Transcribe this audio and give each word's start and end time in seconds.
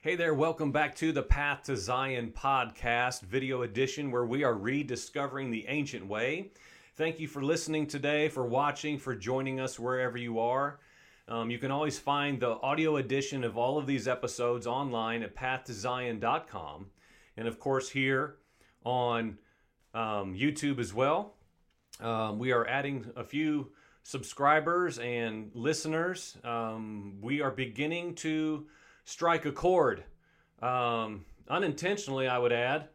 Hey 0.00 0.14
there, 0.14 0.32
welcome 0.32 0.70
back 0.70 0.94
to 0.98 1.10
the 1.10 1.24
Path 1.24 1.64
to 1.64 1.76
Zion 1.76 2.30
podcast, 2.30 3.22
video 3.22 3.62
edition, 3.62 4.12
where 4.12 4.24
we 4.24 4.44
are 4.44 4.54
rediscovering 4.54 5.50
the 5.50 5.66
ancient 5.66 6.06
way. 6.06 6.52
Thank 6.94 7.18
you 7.18 7.26
for 7.26 7.42
listening 7.42 7.88
today, 7.88 8.28
for 8.28 8.46
watching, 8.46 8.96
for 8.96 9.16
joining 9.16 9.58
us 9.58 9.76
wherever 9.76 10.16
you 10.16 10.38
are. 10.38 10.78
Um, 11.26 11.50
you 11.50 11.58
can 11.58 11.72
always 11.72 11.98
find 11.98 12.38
the 12.38 12.60
audio 12.60 12.98
edition 12.98 13.42
of 13.42 13.58
all 13.58 13.76
of 13.76 13.88
these 13.88 14.06
episodes 14.06 14.68
online 14.68 15.24
at 15.24 15.34
pathtozion.com. 15.34 16.86
And 17.36 17.48
of 17.48 17.58
course, 17.58 17.88
here 17.88 18.36
on 18.84 19.36
um, 19.94 20.32
YouTube 20.32 20.78
as 20.78 20.94
well. 20.94 21.34
Um, 22.00 22.38
we 22.38 22.52
are 22.52 22.64
adding 22.68 23.10
a 23.16 23.24
few 23.24 23.72
subscribers 24.04 25.00
and 25.00 25.50
listeners. 25.54 26.36
Um, 26.44 27.16
we 27.20 27.40
are 27.40 27.50
beginning 27.50 28.14
to 28.16 28.68
strike 29.08 29.46
a 29.46 29.52
chord. 29.52 30.04
Um, 30.60 31.24
unintentionally, 31.48 32.28
I 32.28 32.36
would 32.36 32.52
add, 32.52 32.88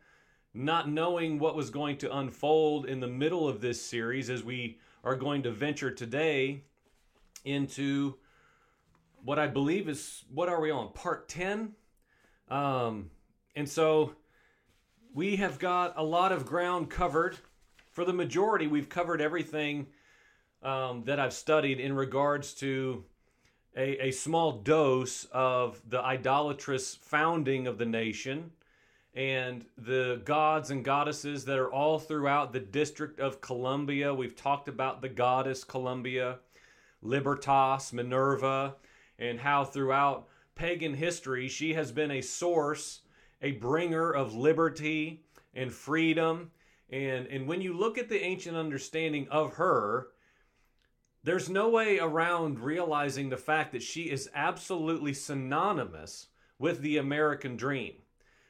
not 0.54 0.88
knowing 0.88 1.40
what 1.40 1.56
was 1.56 1.72
going 1.72 1.98
to 1.98 2.16
unfold 2.16 2.86
in 2.86 3.00
the 3.00 3.08
middle 3.08 3.50
of 3.50 3.62
this 3.62 3.82
series 3.82 4.30
as 4.30 4.44
we 4.44 4.78
are 5.04 5.16
going 5.16 5.42
to 5.42 5.52
venture 5.52 5.90
today 5.90 6.62
into 7.46 8.14
what 9.26 9.40
I 9.40 9.48
believe 9.48 9.90
is 9.90 10.24
what 10.32 10.50
are 10.50 10.62
we 10.62 10.70
on? 10.70 10.94
Part 10.94 11.28
10 11.30 11.74
um, 12.52 13.10
and 13.56 13.68
so 13.68 14.14
we 15.16 15.38
have 15.38 15.58
got 15.58 15.94
a 15.98 16.04
lot 16.04 16.32
of 16.32 16.46
ground 16.46 16.92
covered. 16.92 17.38
For 17.92 18.06
the 18.06 18.14
majority 18.14 18.68
we've 18.68 18.90
covered 18.90 19.20
everything 19.20 19.88
um, 20.62 21.06
that 21.06 21.20
I've 21.20 21.34
studied 21.34 21.80
in 21.80 21.94
regards 21.94 22.54
to 22.56 23.04
a, 23.76 24.08
a 24.08 24.12
small 24.12 24.52
dose 24.52 25.26
of 25.32 25.82
the 25.90 26.02
idolatrous 26.02 26.96
founding 26.96 27.68
of 27.68 27.78
the 27.78 27.86
nation 27.86 28.52
and 29.16 29.66
the 29.78 30.22
gods 30.26 30.72
and 30.72 30.84
goddesses 30.84 31.46
that 31.46 31.60
are 31.60 31.72
all 31.72 32.00
throughout 32.00 32.52
the 32.52 32.60
District 32.60 33.20
of 33.20 33.42
Columbia. 33.42 34.14
We've 34.14 34.36
talked 34.36 34.68
about 34.68 35.02
the 35.02 35.10
goddess 35.10 35.64
Columbia, 35.64 36.40
Libertas, 37.02 37.94
Minerva, 37.94 38.76
and 39.20 39.40
how 39.40 39.66
throughout 39.66 40.28
pagan 40.56 40.96
history 40.96 41.48
she 41.48 41.74
has 41.74 41.92
been 41.92 42.12
a 42.12 42.22
source, 42.22 43.02
a 43.42 43.52
bringer 43.54 44.12
of 44.12 44.34
liberty 44.34 45.24
and 45.54 45.72
freedom. 45.72 46.52
And, 46.90 47.28
and 47.28 47.48
when 47.48 47.62
you 47.62 47.74
look 47.74 47.98
at 47.98 48.10
the 48.10 48.22
ancient 48.24 48.58
understanding 48.58 49.28
of 49.30 49.54
her, 49.54 50.08
there's 51.24 51.50
no 51.50 51.70
way 51.70 52.00
around 52.00 52.60
realizing 52.60 53.30
the 53.30 53.38
fact 53.38 53.72
that 53.72 53.82
she 53.82 54.04
is 54.04 54.30
absolutely 54.36 55.14
synonymous 55.14 56.28
with 56.60 56.82
the 56.82 56.98
American 56.98 57.56
dream, 57.56 57.94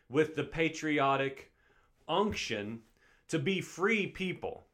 with 0.10 0.36
the 0.36 0.44
patriotic 0.44 1.52
unction 2.08 2.82
to 3.28 3.40
be 3.40 3.62
free 3.62 4.08
people. 4.08 4.66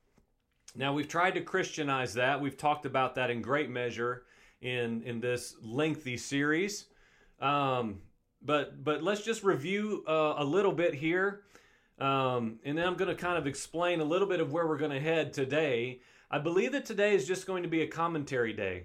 Now, 0.76 0.94
we've 0.94 1.08
tried 1.08 1.32
to 1.32 1.42
Christianize 1.42 2.14
that. 2.14 2.40
We've 2.40 2.58
talked 2.58 2.86
about 2.86 3.16
that 3.16 3.30
in 3.30 3.42
great 3.42 3.70
measure 3.70 4.24
in, 4.62 5.02
in 5.04 5.20
this 5.20 5.56
lengthy 5.62 6.18
series. 6.18 6.86
Um, 7.42 8.02
but, 8.42 8.84
but 8.84 9.04
let's 9.04 9.22
just 9.22 9.44
review 9.44 10.04
uh, 10.08 10.36
a 10.38 10.44
little 10.44 10.72
bit 10.72 10.94
here. 10.94 11.42
Um, 12.00 12.60
and 12.64 12.78
then 12.78 12.88
I'm 12.88 12.96
going 12.96 13.10
to 13.10 13.22
kind 13.22 13.38
of 13.38 13.46
explain 13.46 14.00
a 14.00 14.06
little 14.06 14.28
bit 14.28 14.40
of 14.40 14.54
where 14.54 14.68
we're 14.68 14.78
going 14.78 14.92
to 14.92 15.02
head 15.02 15.34
today 15.34 16.00
I 16.32 16.38
believe 16.38 16.74
that 16.74 16.86
today 16.86 17.16
is 17.16 17.28
just 17.28 17.48
going 17.48 17.64
to 17.64 17.70
be 17.70 17.82
a 17.82 17.88
commentary 17.88 18.54
day. 18.54 18.84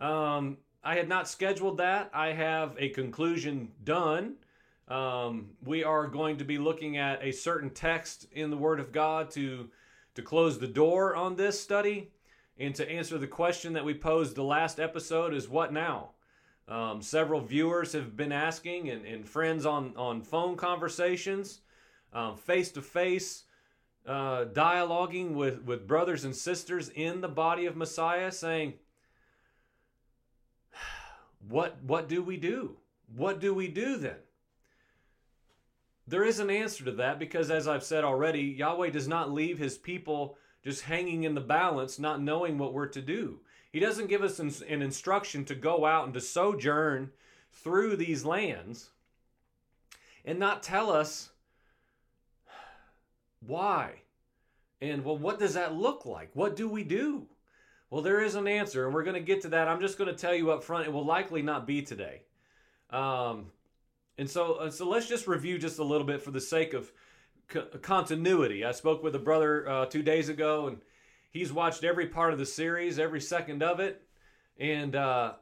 Um, 0.00 0.58
I 0.82 0.96
had 0.96 1.08
not 1.08 1.28
scheduled 1.28 1.78
that. 1.78 2.10
I 2.12 2.32
have 2.32 2.74
a 2.76 2.88
conclusion 2.88 3.70
done. 3.84 4.34
Um, 4.88 5.50
we 5.64 5.84
are 5.84 6.08
going 6.08 6.38
to 6.38 6.44
be 6.44 6.58
looking 6.58 6.96
at 6.96 7.22
a 7.22 7.30
certain 7.30 7.70
text 7.70 8.26
in 8.32 8.50
the 8.50 8.56
Word 8.56 8.80
of 8.80 8.92
God 8.92 9.30
to 9.32 9.68
to 10.14 10.22
close 10.22 10.58
the 10.58 10.66
door 10.66 11.14
on 11.14 11.36
this 11.36 11.60
study 11.60 12.10
and 12.58 12.74
to 12.74 12.90
answer 12.90 13.18
the 13.18 13.26
question 13.26 13.74
that 13.74 13.84
we 13.84 13.92
posed 13.92 14.34
the 14.34 14.42
last 14.42 14.80
episode 14.80 15.34
is 15.34 15.46
what 15.46 15.74
now? 15.74 16.12
Um, 16.68 17.02
several 17.02 17.42
viewers 17.42 17.92
have 17.92 18.16
been 18.16 18.32
asking 18.32 18.88
and, 18.88 19.04
and 19.04 19.28
friends 19.28 19.66
on, 19.66 19.92
on 19.94 20.22
phone 20.22 20.56
conversations, 20.56 21.60
face 22.38 22.72
to 22.72 22.80
face 22.80 23.44
uh, 24.06 24.44
dialoguing 24.46 25.32
with, 25.32 25.62
with 25.62 25.86
brothers 25.86 26.24
and 26.24 26.34
sisters 26.34 26.88
in 26.90 27.20
the 27.20 27.28
body 27.28 27.66
of 27.66 27.76
Messiah, 27.76 28.30
saying, 28.30 28.74
what, 31.48 31.82
what 31.82 32.08
do 32.08 32.22
we 32.22 32.36
do? 32.36 32.76
What 33.14 33.40
do 33.40 33.54
we 33.54 33.68
do 33.68 33.96
then? 33.96 34.16
There 36.08 36.24
is 36.24 36.38
an 36.38 36.50
answer 36.50 36.84
to 36.84 36.92
that 36.92 37.18
because, 37.18 37.50
as 37.50 37.66
I've 37.66 37.82
said 37.82 38.04
already, 38.04 38.42
Yahweh 38.42 38.90
does 38.90 39.08
not 39.08 39.32
leave 39.32 39.58
his 39.58 39.76
people 39.76 40.38
just 40.62 40.82
hanging 40.82 41.24
in 41.24 41.34
the 41.34 41.40
balance, 41.40 41.98
not 41.98 42.22
knowing 42.22 42.58
what 42.58 42.72
we're 42.72 42.86
to 42.88 43.02
do. 43.02 43.40
He 43.72 43.80
doesn't 43.80 44.08
give 44.08 44.22
us 44.22 44.38
an, 44.38 44.52
an 44.68 44.82
instruction 44.82 45.44
to 45.46 45.54
go 45.54 45.84
out 45.84 46.04
and 46.04 46.14
to 46.14 46.20
sojourn 46.20 47.10
through 47.52 47.96
these 47.96 48.24
lands 48.24 48.90
and 50.24 50.38
not 50.38 50.62
tell 50.62 50.90
us 50.90 51.30
why? 53.40 54.02
And 54.80 55.04
well, 55.04 55.16
what 55.16 55.38
does 55.38 55.54
that 55.54 55.74
look 55.74 56.06
like? 56.06 56.30
What 56.34 56.56
do 56.56 56.68
we 56.68 56.84
do? 56.84 57.26
Well, 57.90 58.02
there 58.02 58.22
is 58.22 58.34
an 58.34 58.48
answer, 58.48 58.84
and 58.84 58.94
we're 58.94 59.04
going 59.04 59.14
to 59.14 59.20
get 59.20 59.42
to 59.42 59.48
that. 59.50 59.68
I'm 59.68 59.80
just 59.80 59.96
going 59.96 60.10
to 60.10 60.16
tell 60.16 60.34
you 60.34 60.50
up 60.50 60.64
front, 60.64 60.86
it 60.86 60.92
will 60.92 61.04
likely 61.04 61.40
not 61.40 61.66
be 61.66 61.82
today. 61.82 62.22
Um, 62.90 63.46
and 64.18 64.28
so, 64.28 64.68
so 64.70 64.88
let's 64.88 65.08
just 65.08 65.26
review 65.26 65.58
just 65.58 65.78
a 65.78 65.84
little 65.84 66.06
bit 66.06 66.22
for 66.22 66.30
the 66.30 66.40
sake 66.40 66.74
of 66.74 66.90
co- 67.48 67.66
continuity. 67.82 68.64
I 68.64 68.72
spoke 68.72 69.02
with 69.02 69.14
a 69.14 69.20
brother 69.20 69.68
uh, 69.68 69.86
two 69.86 70.02
days 70.02 70.28
ago, 70.28 70.66
and 70.66 70.78
he's 71.30 71.52
watched 71.52 71.84
every 71.84 72.06
part 72.06 72.32
of 72.32 72.38
the 72.38 72.46
series, 72.46 72.98
every 72.98 73.20
second 73.20 73.62
of 73.62 73.78
it, 73.78 74.02
and 74.58 74.96
uh, 74.96 75.34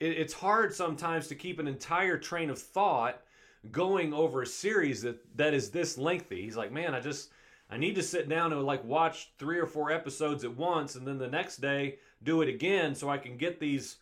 it, 0.00 0.18
it's 0.18 0.32
hard 0.32 0.74
sometimes 0.74 1.28
to 1.28 1.34
keep 1.34 1.58
an 1.58 1.68
entire 1.68 2.18
train 2.18 2.50
of 2.50 2.58
thought 2.58 3.22
going 3.70 4.12
over 4.12 4.42
a 4.42 4.46
series 4.46 5.02
that 5.02 5.36
that 5.36 5.54
is 5.54 5.70
this 5.70 5.96
lengthy. 5.96 6.42
He's 6.42 6.56
like, 6.56 6.72
man, 6.72 6.94
I 6.94 7.00
just 7.00 7.30
I 7.70 7.76
need 7.76 7.94
to 7.94 8.02
sit 8.02 8.28
down 8.28 8.52
and 8.52 8.62
like 8.62 8.84
watch 8.84 9.32
three 9.38 9.58
or 9.58 9.66
four 9.66 9.92
episodes 9.92 10.44
at 10.44 10.56
once, 10.56 10.94
and 10.94 11.06
then 11.06 11.18
the 11.18 11.28
next 11.28 11.60
day 11.60 11.98
do 12.22 12.42
it 12.42 12.48
again, 12.48 12.94
so 12.94 13.08
I 13.08 13.18
can 13.18 13.36
get 13.36 13.60
these 13.60 13.96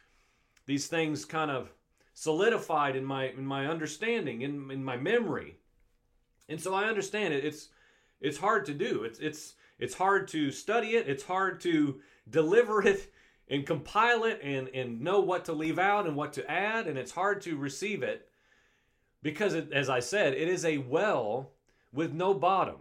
these 0.66 0.86
things 0.86 1.24
kind 1.24 1.50
of 1.50 1.72
solidified 2.14 2.96
in 2.96 3.04
my 3.04 3.28
in 3.28 3.44
my 3.44 3.66
understanding 3.66 4.42
in 4.42 4.70
in 4.70 4.82
my 4.82 4.96
memory. 4.96 5.56
And 6.48 6.60
so 6.60 6.74
I 6.74 6.84
understand 6.84 7.34
it. 7.34 7.44
It's 7.44 7.68
it's 8.20 8.38
hard 8.38 8.64
to 8.66 8.74
do. 8.74 9.04
It's 9.04 9.18
it's 9.18 9.54
it's 9.78 9.94
hard 9.94 10.28
to 10.28 10.50
study 10.50 10.96
it. 10.96 11.08
It's 11.08 11.24
hard 11.24 11.60
to 11.60 12.00
deliver 12.28 12.82
it 12.86 13.12
and 13.50 13.66
compile 13.66 14.24
it 14.24 14.40
and 14.42 14.68
and 14.68 15.00
know 15.00 15.20
what 15.20 15.44
to 15.46 15.52
leave 15.52 15.78
out 15.78 16.06
and 16.06 16.16
what 16.16 16.32
to 16.34 16.50
add 16.50 16.86
and 16.86 16.96
it's 16.96 17.10
hard 17.10 17.42
to 17.42 17.56
receive 17.56 18.02
it 18.02 18.29
because 19.22 19.54
it, 19.54 19.72
as 19.72 19.88
I 19.88 20.00
said, 20.00 20.34
it 20.34 20.48
is 20.48 20.64
a 20.64 20.78
well 20.78 21.50
with 21.92 22.12
no 22.12 22.34
bottom. 22.34 22.76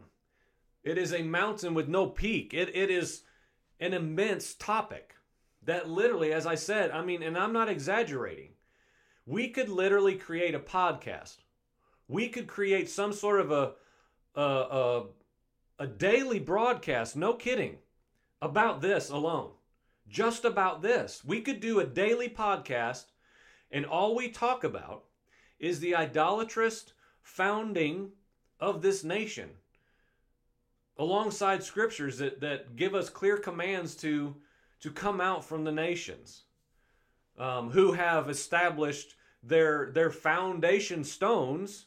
It 0.83 0.97
is 0.97 1.13
a 1.13 1.23
mountain 1.23 1.73
with 1.73 1.87
no 1.87 2.07
peak. 2.07 2.53
It, 2.53 2.75
it 2.75 2.89
is 2.89 3.23
an 3.79 3.93
immense 3.93 4.53
topic 4.53 5.15
that 5.63 5.89
literally, 5.89 6.31
as 6.31 6.45
I 6.45 6.55
said, 6.55 6.91
I 6.91 7.03
mean, 7.03 7.21
and 7.21 7.37
I'm 7.37 7.53
not 7.53 7.69
exaggerating, 7.69 8.51
we 9.25 9.49
could 9.49 9.69
literally 9.69 10.15
create 10.15 10.55
a 10.55 10.59
podcast. 10.59 11.37
We 12.07 12.29
could 12.29 12.47
create 12.47 12.89
some 12.89 13.13
sort 13.13 13.39
of 13.39 13.51
a, 13.51 13.73
a, 14.35 14.41
a, 14.41 15.03
a 15.79 15.87
daily 15.87 16.39
broadcast, 16.39 17.15
no 17.15 17.33
kidding, 17.33 17.77
about 18.41 18.81
this 18.81 19.09
alone. 19.09 19.51
Just 20.07 20.45
about 20.45 20.81
this. 20.81 21.23
We 21.23 21.41
could 21.41 21.59
do 21.59 21.79
a 21.79 21.85
daily 21.85 22.29
podcast, 22.29 23.05
and 23.69 23.85
all 23.85 24.15
we 24.15 24.29
talk 24.29 24.63
about 24.63 25.03
is 25.59 25.79
the 25.79 25.95
idolatrous 25.95 26.85
founding 27.21 28.11
of 28.59 28.81
this 28.81 29.03
nation 29.03 29.49
alongside 30.97 31.63
scriptures 31.63 32.17
that, 32.17 32.41
that 32.41 32.75
give 32.75 32.93
us 32.93 33.09
clear 33.09 33.37
commands 33.37 33.95
to, 33.95 34.35
to 34.81 34.91
come 34.91 35.21
out 35.21 35.43
from 35.43 35.63
the 35.63 35.71
nations 35.71 36.43
um, 37.37 37.71
who 37.71 37.93
have 37.93 38.29
established 38.29 39.15
their, 39.41 39.91
their 39.93 40.09
foundation 40.09 41.03
stones 41.03 41.85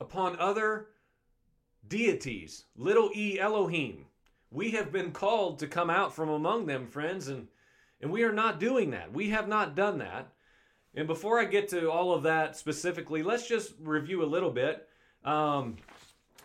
upon 0.00 0.36
other 0.38 0.88
deities, 1.88 2.64
little 2.76 3.10
e 3.14 3.38
Elohim. 3.40 4.04
We 4.50 4.72
have 4.72 4.92
been 4.92 5.10
called 5.10 5.58
to 5.60 5.66
come 5.66 5.90
out 5.90 6.14
from 6.14 6.28
among 6.28 6.66
them, 6.66 6.86
friends, 6.86 7.28
and, 7.28 7.48
and 8.00 8.12
we 8.12 8.22
are 8.22 8.32
not 8.32 8.60
doing 8.60 8.90
that. 8.90 9.12
We 9.12 9.30
have 9.30 9.48
not 9.48 9.74
done 9.74 9.98
that. 9.98 10.28
And 10.96 11.06
before 11.06 11.40
I 11.40 11.44
get 11.44 11.68
to 11.70 11.90
all 11.90 12.12
of 12.12 12.22
that 12.22 12.56
specifically, 12.56 13.22
let's 13.22 13.48
just 13.48 13.74
review 13.80 14.22
a 14.22 14.26
little 14.26 14.50
bit. 14.50 14.88
Um, 15.24 15.76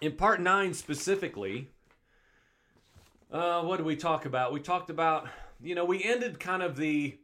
in 0.01 0.13
part 0.13 0.41
nine 0.41 0.73
specifically, 0.73 1.69
uh, 3.31 3.61
what 3.61 3.77
did 3.77 3.85
we 3.85 3.95
talk 3.95 4.25
about? 4.25 4.51
We 4.51 4.59
talked 4.59 4.89
about, 4.89 5.27
you 5.61 5.75
know, 5.75 5.85
we 5.85 6.03
ended 6.03 6.39
kind 6.39 6.63
of 6.63 6.75
the 6.75 7.17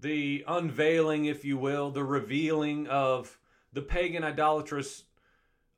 the 0.00 0.42
unveiling, 0.48 1.26
if 1.26 1.44
you 1.44 1.58
will, 1.58 1.90
the 1.90 2.02
revealing 2.02 2.86
of 2.86 3.38
the 3.74 3.82
pagan 3.82 4.24
idolatrous 4.24 5.04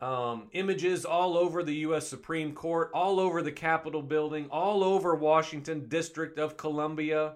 um, 0.01 0.49
images 0.53 1.05
all 1.05 1.37
over 1.37 1.63
the 1.63 1.75
U.S. 1.77 2.07
Supreme 2.07 2.53
Court, 2.55 2.91
all 2.95 3.19
over 3.19 3.43
the 3.43 3.51
Capitol 3.51 4.03
building, 4.03 4.47
all 4.51 4.85
over 4.85 5.15
Washington 5.17 5.89
District 5.89 6.39
of 6.39 6.57
Columbia. 6.57 7.35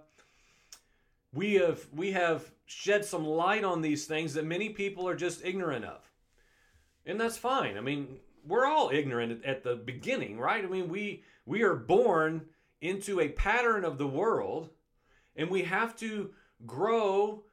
We 1.32 1.54
have 1.54 1.86
we 1.92 2.12
have 2.12 2.50
shed 2.66 3.04
some 3.04 3.26
light 3.26 3.64
on 3.64 3.82
these 3.82 4.06
things 4.06 4.34
that 4.34 4.44
many 4.44 4.70
people 4.70 5.08
are 5.08 5.16
just 5.16 5.44
ignorant 5.44 5.84
of, 5.84 6.10
and 7.04 7.20
that's 7.20 7.36
fine. 7.36 7.76
I 7.76 7.80
mean, 7.80 8.18
we're 8.46 8.66
all 8.66 8.90
ignorant 8.92 9.44
at 9.44 9.62
the 9.62 9.76
beginning, 9.76 10.38
right? 10.38 10.64
I 10.64 10.68
mean, 10.68 10.88
we 10.88 11.24
we 11.44 11.62
are 11.62 11.74
born 11.74 12.46
into 12.80 13.20
a 13.20 13.28
pattern 13.28 13.84
of 13.84 13.98
the 13.98 14.06
world, 14.06 14.70
and 15.34 15.50
we 15.50 15.62
have 15.62 15.96
to 15.96 16.30
grow, 16.64 17.44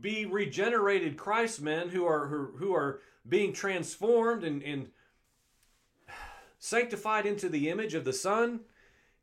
be 0.00 0.24
regenerated 0.24 1.16
Christ 1.16 1.60
men 1.60 1.88
who 1.88 2.06
are 2.06 2.28
who, 2.28 2.52
who 2.56 2.74
are 2.74 3.00
being 3.28 3.52
transformed 3.52 4.44
and, 4.44 4.62
and 4.62 4.88
sanctified 6.58 7.26
into 7.26 7.48
the 7.48 7.68
image 7.68 7.94
of 7.94 8.04
the 8.04 8.12
Son, 8.12 8.60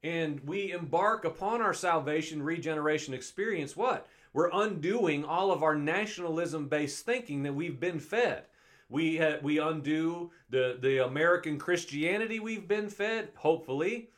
and 0.03 0.41
we 0.41 0.71
embark 0.71 1.23
upon 1.23 1.61
our 1.61 1.73
salvation 1.73 2.43
regeneration 2.43 3.13
experience, 3.13 3.77
what? 3.77 4.07
We're 4.33 4.49
undoing 4.51 5.23
all 5.23 5.51
of 5.51 5.63
our 5.63 5.75
nationalism 5.75 6.67
based 6.67 7.05
thinking 7.05 7.43
that 7.43 7.53
we've 7.53 7.79
been 7.79 7.99
fed. 7.99 8.43
We, 8.89 9.17
ha- 9.17 9.37
we 9.41 9.59
undo 9.59 10.31
the, 10.49 10.77
the 10.81 11.05
American 11.05 11.57
Christianity 11.57 12.39
we've 12.39 12.67
been 12.67 12.89
fed, 12.89 13.29
hopefully. 13.35 14.09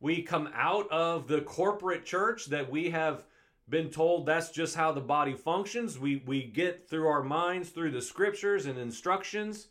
We 0.00 0.22
come 0.22 0.48
out 0.54 0.90
of 0.90 1.28
the 1.28 1.42
corporate 1.42 2.04
church 2.04 2.46
that 2.46 2.70
we 2.70 2.90
have 2.90 3.26
been 3.68 3.90
told 3.90 4.26
that's 4.26 4.50
just 4.50 4.76
how 4.76 4.92
the 4.92 5.00
body 5.00 5.34
functions. 5.34 5.98
We, 5.98 6.22
we 6.24 6.44
get 6.44 6.88
through 6.88 7.08
our 7.08 7.22
minds, 7.22 7.70
through 7.70 7.90
the 7.90 8.02
scriptures 8.02 8.66
and 8.66 8.78
instructions. 8.78 9.68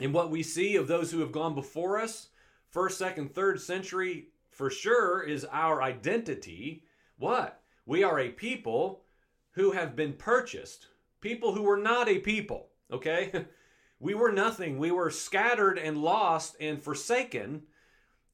And 0.00 0.14
what 0.14 0.30
we 0.30 0.42
see 0.42 0.76
of 0.76 0.86
those 0.86 1.10
who 1.10 1.20
have 1.20 1.32
gone 1.32 1.54
before 1.54 2.00
us, 2.00 2.28
first, 2.70 2.98
second, 2.98 3.34
third 3.34 3.60
century, 3.60 4.28
for 4.60 4.68
sure, 4.68 5.22
is 5.22 5.46
our 5.46 5.82
identity. 5.82 6.84
What? 7.16 7.62
We 7.86 8.04
are 8.04 8.18
a 8.18 8.28
people 8.28 9.04
who 9.52 9.70
have 9.70 9.96
been 9.96 10.12
purchased, 10.12 10.88
people 11.22 11.54
who 11.54 11.62
were 11.62 11.78
not 11.78 12.10
a 12.10 12.18
people, 12.18 12.68
okay? 12.92 13.46
we 14.00 14.12
were 14.12 14.30
nothing. 14.30 14.76
We 14.76 14.90
were 14.90 15.08
scattered 15.08 15.78
and 15.78 16.02
lost 16.02 16.56
and 16.60 16.82
forsaken 16.82 17.62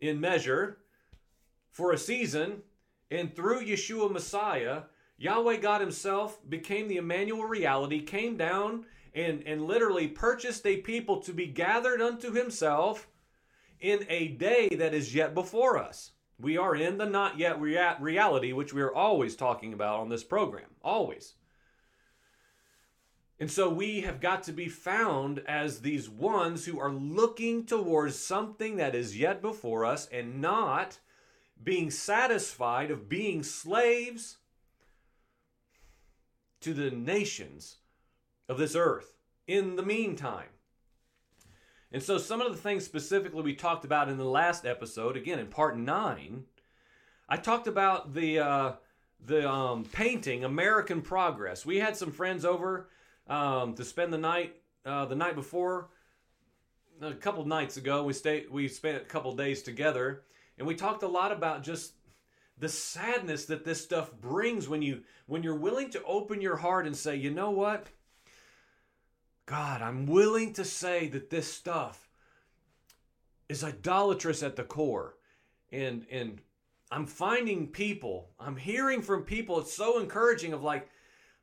in 0.00 0.19
measure 0.20 0.78
for 1.70 1.93
a 1.93 1.99
season 1.99 2.62
and 3.08 3.32
through 3.32 3.64
Yeshua 3.64 4.11
Messiah, 4.11 4.82
Yahweh 5.19 5.58
God 5.58 5.81
Himself 5.81 6.40
became 6.50 6.88
the 6.88 6.96
Emmanuel 6.96 7.44
reality, 7.44 8.00
came 8.00 8.37
down 8.37 8.84
and, 9.14 9.44
and 9.46 9.64
literally 9.64 10.08
purchased 10.08 10.67
a 10.67 10.78
people 10.78 11.20
to 11.20 11.32
be 11.32 11.46
gathered 11.46 12.02
unto 12.02 12.32
Himself 12.32 13.06
in 13.78 14.05
a 14.08 14.26
day 14.26 14.69
that 14.70 14.93
is 14.93 15.14
yet 15.14 15.32
before 15.32 15.78
us. 15.78 16.11
We 16.38 16.59
are 16.59 16.75
in 16.75 16.99
the 16.99 17.06
not 17.06 17.38
yet 17.38 17.61
rea- 17.61 17.97
reality, 17.99 18.53
which 18.53 18.75
we 18.75 18.83
are 18.83 18.94
always 18.94 19.37
talking 19.37 19.73
about 19.73 20.00
on 20.00 20.09
this 20.09 20.25
program. 20.25 20.69
Always. 20.83 21.35
And 23.38 23.50
so 23.50 23.69
we 23.69 24.00
have 24.00 24.21
got 24.21 24.43
to 24.44 24.53
be 24.53 24.69
found 24.69 25.43
as 25.47 25.81
these 25.81 26.09
ones 26.09 26.65
who 26.65 26.79
are 26.79 26.93
looking 26.93 27.67
towards 27.67 28.19
something 28.19 28.77
that 28.77 28.94
is 28.94 29.19
yet 29.19 29.43
before 29.43 29.85
us 29.85 30.09
and 30.09 30.41
not 30.41 30.99
being 31.62 31.91
satisfied 31.91 32.91
of 32.91 33.09
being 33.09 33.43
slaves 33.43 34.38
to 36.61 36.73
the 36.73 36.91
nations 36.91 37.77
of 38.49 38.59
this 38.59 38.75
earth 38.75 39.12
in 39.47 39.77
the 39.77 39.83
meantime. 39.83 40.49
And 41.97 42.03
so, 42.03 42.19
some 42.19 42.43
of 42.43 42.53
the 42.53 42.59
things 42.59 42.85
specifically 42.85 43.41
we 43.43 43.55
talked 43.55 43.87
about 43.87 44.11
in 44.11 44.19
the 44.19 44.25
last 44.27 44.67
episode, 44.67 45.17
again 45.17 45.39
in 45.39 45.47
part 45.47 45.79
nine, 45.79 46.45
I 47.27 47.39
talked 47.39 47.67
about 47.67 48.13
the 48.13 48.39
uh, 48.39 48.73
the 49.25 49.51
um, 49.51 49.87
painting 49.93 50.45
American 50.45 51.01
Progress. 51.01 51.65
We 51.65 51.79
had 51.79 51.97
some 51.97 52.13
friends 52.13 52.45
over 52.45 52.91
um, 53.29 53.73
to 53.77 53.83
spend 53.83 54.13
the 54.13 54.19
night 54.19 54.57
uh, 54.85 55.07
the 55.07 55.17
night 55.17 55.37
before 55.37 55.89
a 57.01 57.15
couple 57.15 57.47
nights 57.47 57.79
ago. 57.79 58.05
We 58.05 58.13
stayed 58.13 58.51
we 58.51 58.69
spent 58.69 58.99
a 58.99 59.07
couple 59.07 59.35
days 59.35 59.63
together, 59.63 60.25
and 60.59 60.67
we 60.67 60.75
talked 60.75 61.03
a 61.03 61.09
lot 61.09 61.33
about 61.33 61.63
just 61.63 61.95
the 62.59 62.69
sadness 62.69 63.47
that 63.47 63.65
this 63.65 63.83
stuff 63.83 64.13
brings 64.13 64.69
when 64.69 64.83
you 64.83 65.01
when 65.29 65.43
you're 65.43 65.55
willing 65.55 65.89
to 65.93 66.05
open 66.05 66.43
your 66.43 66.57
heart 66.57 66.87
and 66.87 66.95
say, 66.95 67.17
"You 67.17 67.31
know 67.31 67.53
what? 67.53 67.89
God, 69.47 69.81
I'm 69.81 70.07
willing 70.07 70.53
to 70.55 70.65
say 70.65 71.09
that 71.09 71.31
this 71.31 71.53
stuff 71.53 72.09
is 73.49 73.65
idolatrous 73.65 74.43
at 74.43 74.57
the 74.57 74.65
core." 74.65 75.17
And 75.73 76.07
and 76.11 76.41
I'm 76.91 77.07
finding 77.07 77.69
people, 77.69 78.31
I'm 78.39 78.57
hearing 78.57 79.03
from 79.03 79.25
people, 79.25 79.59
it's 79.59 79.75
so 79.75 79.99
encouraging 79.99 80.53
of 80.53 80.63
like, 80.63 80.89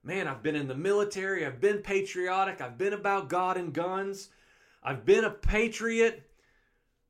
man, 0.01 0.27
I've 0.27 0.43
been 0.43 0.55
in 0.55 0.67
the 0.67 0.75
military, 0.75 1.45
I've 1.45 1.59
been 1.59 1.79
patriotic, 1.79 2.61
I've 2.61 2.77
been 2.77 2.93
about 2.93 3.27
God 3.27 3.57
and 3.57 3.73
guns, 3.73 4.29
I've 4.81 5.05
been 5.05 5.25
a 5.25 5.29
patriot, 5.29 6.29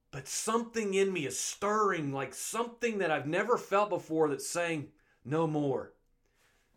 but 0.09 0.27
something 0.27 0.93
in 0.95 1.13
me 1.13 1.25
is 1.27 1.39
stirring 1.39 2.11
like 2.11 2.33
something 2.33 2.99
that 2.99 3.11
I've 3.11 3.27
never 3.27 3.57
felt 3.57 3.89
before 3.89 4.29
that's 4.29 4.49
saying, 4.49 4.89
no 5.25 5.47
more. 5.47 5.93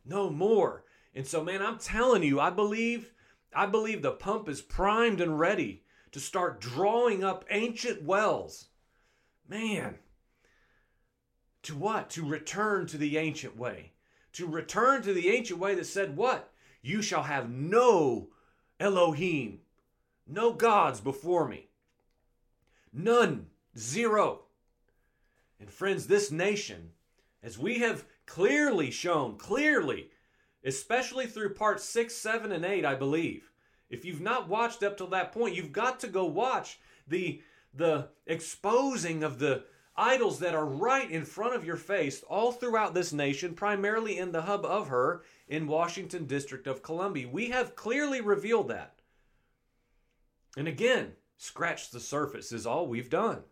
No 0.05 0.31
more. 0.31 0.85
And 1.15 1.27
so, 1.27 1.43
man, 1.43 1.63
I'm 1.63 1.79
telling 1.79 2.23
you, 2.23 2.39
I 2.39 2.51
believe, 2.51 3.13
I 3.55 3.67
believe 3.67 4.03
the 4.03 4.13
pump 4.13 4.49
is 4.49 4.61
primed 4.61 5.21
and 5.21 5.39
ready 5.39 5.83
to 6.13 6.21
start 6.21 6.61
drawing 6.61 7.25
up 7.25 7.45
ancient 7.51 8.03
wells. 8.03 8.69
Man, 9.49 9.97
to 11.63 11.77
what? 11.77 12.11
To 12.11 12.25
return 12.25 12.87
to 12.87 12.99
the 12.99 13.17
ancient 13.17 13.57
way. 13.57 13.93
To 14.35 14.47
return 14.47 15.03
to 15.03 15.13
the 15.13 15.29
ancient 15.29 15.59
way 15.59 15.75
that 15.75 15.87
said, 15.87 16.17
What? 16.17 16.53
You 16.83 17.03
shall 17.03 17.25
have 17.25 17.51
no 17.51 18.29
Elohim, 18.79 19.61
no 20.27 20.53
gods 20.53 21.01
before 21.01 21.49
me. 21.49 21.69
None. 22.93 23.47
Zero. 23.77 24.43
And 25.61 25.71
friends, 25.71 26.07
this 26.07 26.31
nation, 26.31 26.93
as 27.43 27.59
we 27.59 27.81
have 27.81 28.05
clearly 28.27 28.91
shown, 28.91 29.37
clearly, 29.37 30.11
especially 30.67 31.27
through 31.27 31.55
parts 31.55 31.85
6, 31.85 32.15
7, 32.15 32.53
and 32.53 32.65
8, 32.65 32.85
I 32.85 32.95
believe. 32.95 33.51
If 33.89 34.05
you've 34.05 34.21
not 34.21 34.49
watched 34.49 34.83
up 34.83 34.97
till 34.97 35.07
that 35.09 35.33
point, 35.33 35.55
you've 35.55 35.73
got 35.73 36.01
to 36.01 36.09
go 36.09 36.25
watch 36.25 36.81
the, 37.07 37.41
the 37.73 38.09
exposing 38.27 39.23
of 39.23 39.39
the 39.39 39.63
idols 39.97 40.41
that 40.41 40.55
are 40.55 40.67
right 40.67 41.11
in 41.11 41.25
front 41.25 41.55
of 41.55 41.65
your 41.65 41.77
face 41.77 42.23
all 42.29 42.53
throughout 42.53 42.95
this 42.95 43.13
nation, 43.13 43.55
primarily 43.55 44.19
in 44.19 44.33
the 44.33 44.43
hub 44.43 44.67
of 44.67 44.89
her 44.89 45.23
in 45.49 45.69
Washington 45.69 46.27
District 46.27 46.67
of 46.67 46.83
Columbia. 46.83 47.29
We 47.29 47.51
have 47.51 47.77
clearly 47.77 48.21
revealed 48.21 48.69
that. 48.69 48.97
And 50.57 50.67
again, 50.67 51.13
scratch 51.37 51.91
the 51.91 52.01
surface 52.01 52.51
is 52.51 52.67
all 52.67 52.89
we've 52.89 53.11
done. 53.11 53.43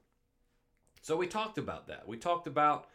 So 1.01 1.17
we 1.17 1.27
talked 1.29 1.59
about 1.59 1.87
that. 1.87 2.09
We 2.09 2.17
talked 2.17 2.47
about 2.47 2.89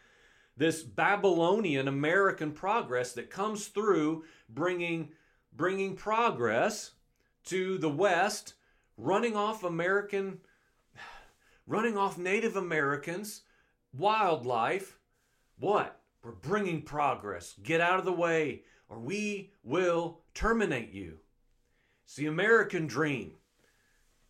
this 0.60 0.82
Babylonian 0.82 1.88
American 1.88 2.52
progress 2.52 3.14
that 3.14 3.30
comes 3.30 3.68
through 3.68 4.24
bringing 4.46 5.08
bringing 5.56 5.96
progress 5.96 6.90
to 7.46 7.78
the 7.78 7.88
West, 7.88 8.52
running 8.98 9.34
off 9.34 9.64
American 9.64 10.40
running 11.66 11.96
off 11.96 12.18
Native 12.18 12.56
Americans, 12.56 13.40
wildlife. 13.96 14.98
What? 15.58 15.98
We're 16.22 16.32
bringing 16.32 16.82
progress. 16.82 17.54
Get 17.62 17.80
out 17.80 17.98
of 17.98 18.04
the 18.04 18.12
way 18.12 18.64
or 18.90 18.98
we 18.98 19.54
will 19.62 20.20
terminate 20.34 20.92
you. 20.92 21.20
It's 22.04 22.16
the 22.16 22.26
American 22.26 22.86
dream. 22.86 23.32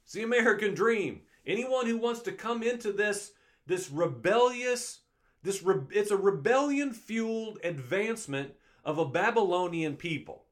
It's 0.04 0.12
the 0.12 0.22
American 0.22 0.75
dream. 0.75 1.22
Anyone 1.44 1.87
who 1.87 1.96
wants 1.96 2.20
to 2.20 2.30
come 2.30 2.62
into 2.62 2.92
this 2.92 3.32
this 3.66 3.90
rebellious 3.90 5.00
this 5.42 5.62
re- 5.62 5.87
it's 5.90 6.11
a 6.11 6.16
rebellion 6.16 6.92
fueled 6.92 7.59
advancement 7.64 8.54
of 8.85 8.99
a 8.99 9.06
Babylonian 9.09 9.97
people. 9.97 10.44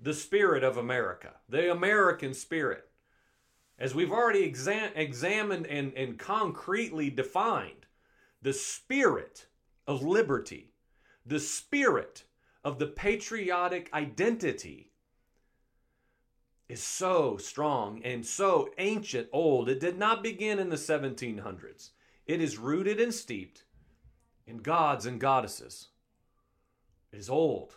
The 0.00 0.14
spirit 0.14 0.62
of 0.62 0.76
America, 0.76 1.34
the 1.48 1.70
American 1.70 2.34
spirit. 2.34 2.88
As 3.78 3.94
we've 3.94 4.12
already 4.12 4.48
exa- 4.48 4.92
examined 4.94 5.66
and, 5.66 5.92
and 5.94 6.18
concretely 6.18 7.10
defined, 7.10 7.86
the 8.42 8.52
spirit 8.52 9.46
of 9.86 10.02
liberty, 10.02 10.74
the 11.26 11.40
spirit 11.40 12.24
of 12.62 12.78
the 12.78 12.86
patriotic 12.86 13.90
identity 13.92 14.92
is 16.68 16.82
so 16.82 17.36
strong 17.36 18.02
and 18.04 18.24
so 18.24 18.68
ancient, 18.78 19.28
old. 19.32 19.68
It 19.68 19.80
did 19.80 19.98
not 19.98 20.22
begin 20.22 20.58
in 20.58 20.70
the 20.70 20.76
1700s. 20.76 21.90
It 22.26 22.40
is 22.40 22.58
rooted 22.58 23.00
and 23.00 23.12
steeped 23.12 23.63
in 24.46 24.58
gods 24.58 25.06
and 25.06 25.20
goddesses. 25.20 25.88
Is 27.12 27.30
old. 27.30 27.76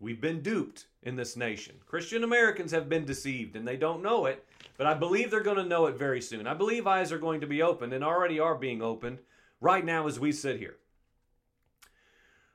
We've 0.00 0.20
been 0.20 0.42
duped 0.42 0.86
in 1.04 1.14
this 1.14 1.36
nation. 1.36 1.76
Christian 1.86 2.24
Americans 2.24 2.72
have 2.72 2.88
been 2.88 3.04
deceived 3.04 3.54
and 3.54 3.66
they 3.66 3.76
don't 3.76 4.02
know 4.02 4.26
it, 4.26 4.44
but 4.76 4.88
I 4.88 4.94
believe 4.94 5.30
they're 5.30 5.42
going 5.42 5.58
to 5.58 5.64
know 5.64 5.86
it 5.86 5.96
very 5.96 6.20
soon. 6.20 6.48
I 6.48 6.54
believe 6.54 6.88
eyes 6.88 7.12
are 7.12 7.18
going 7.18 7.40
to 7.42 7.46
be 7.46 7.62
opened 7.62 7.92
and 7.92 8.02
already 8.02 8.40
are 8.40 8.56
being 8.56 8.82
opened 8.82 9.20
right 9.60 9.84
now 9.84 10.08
as 10.08 10.18
we 10.18 10.32
sit 10.32 10.58
here. 10.58 10.76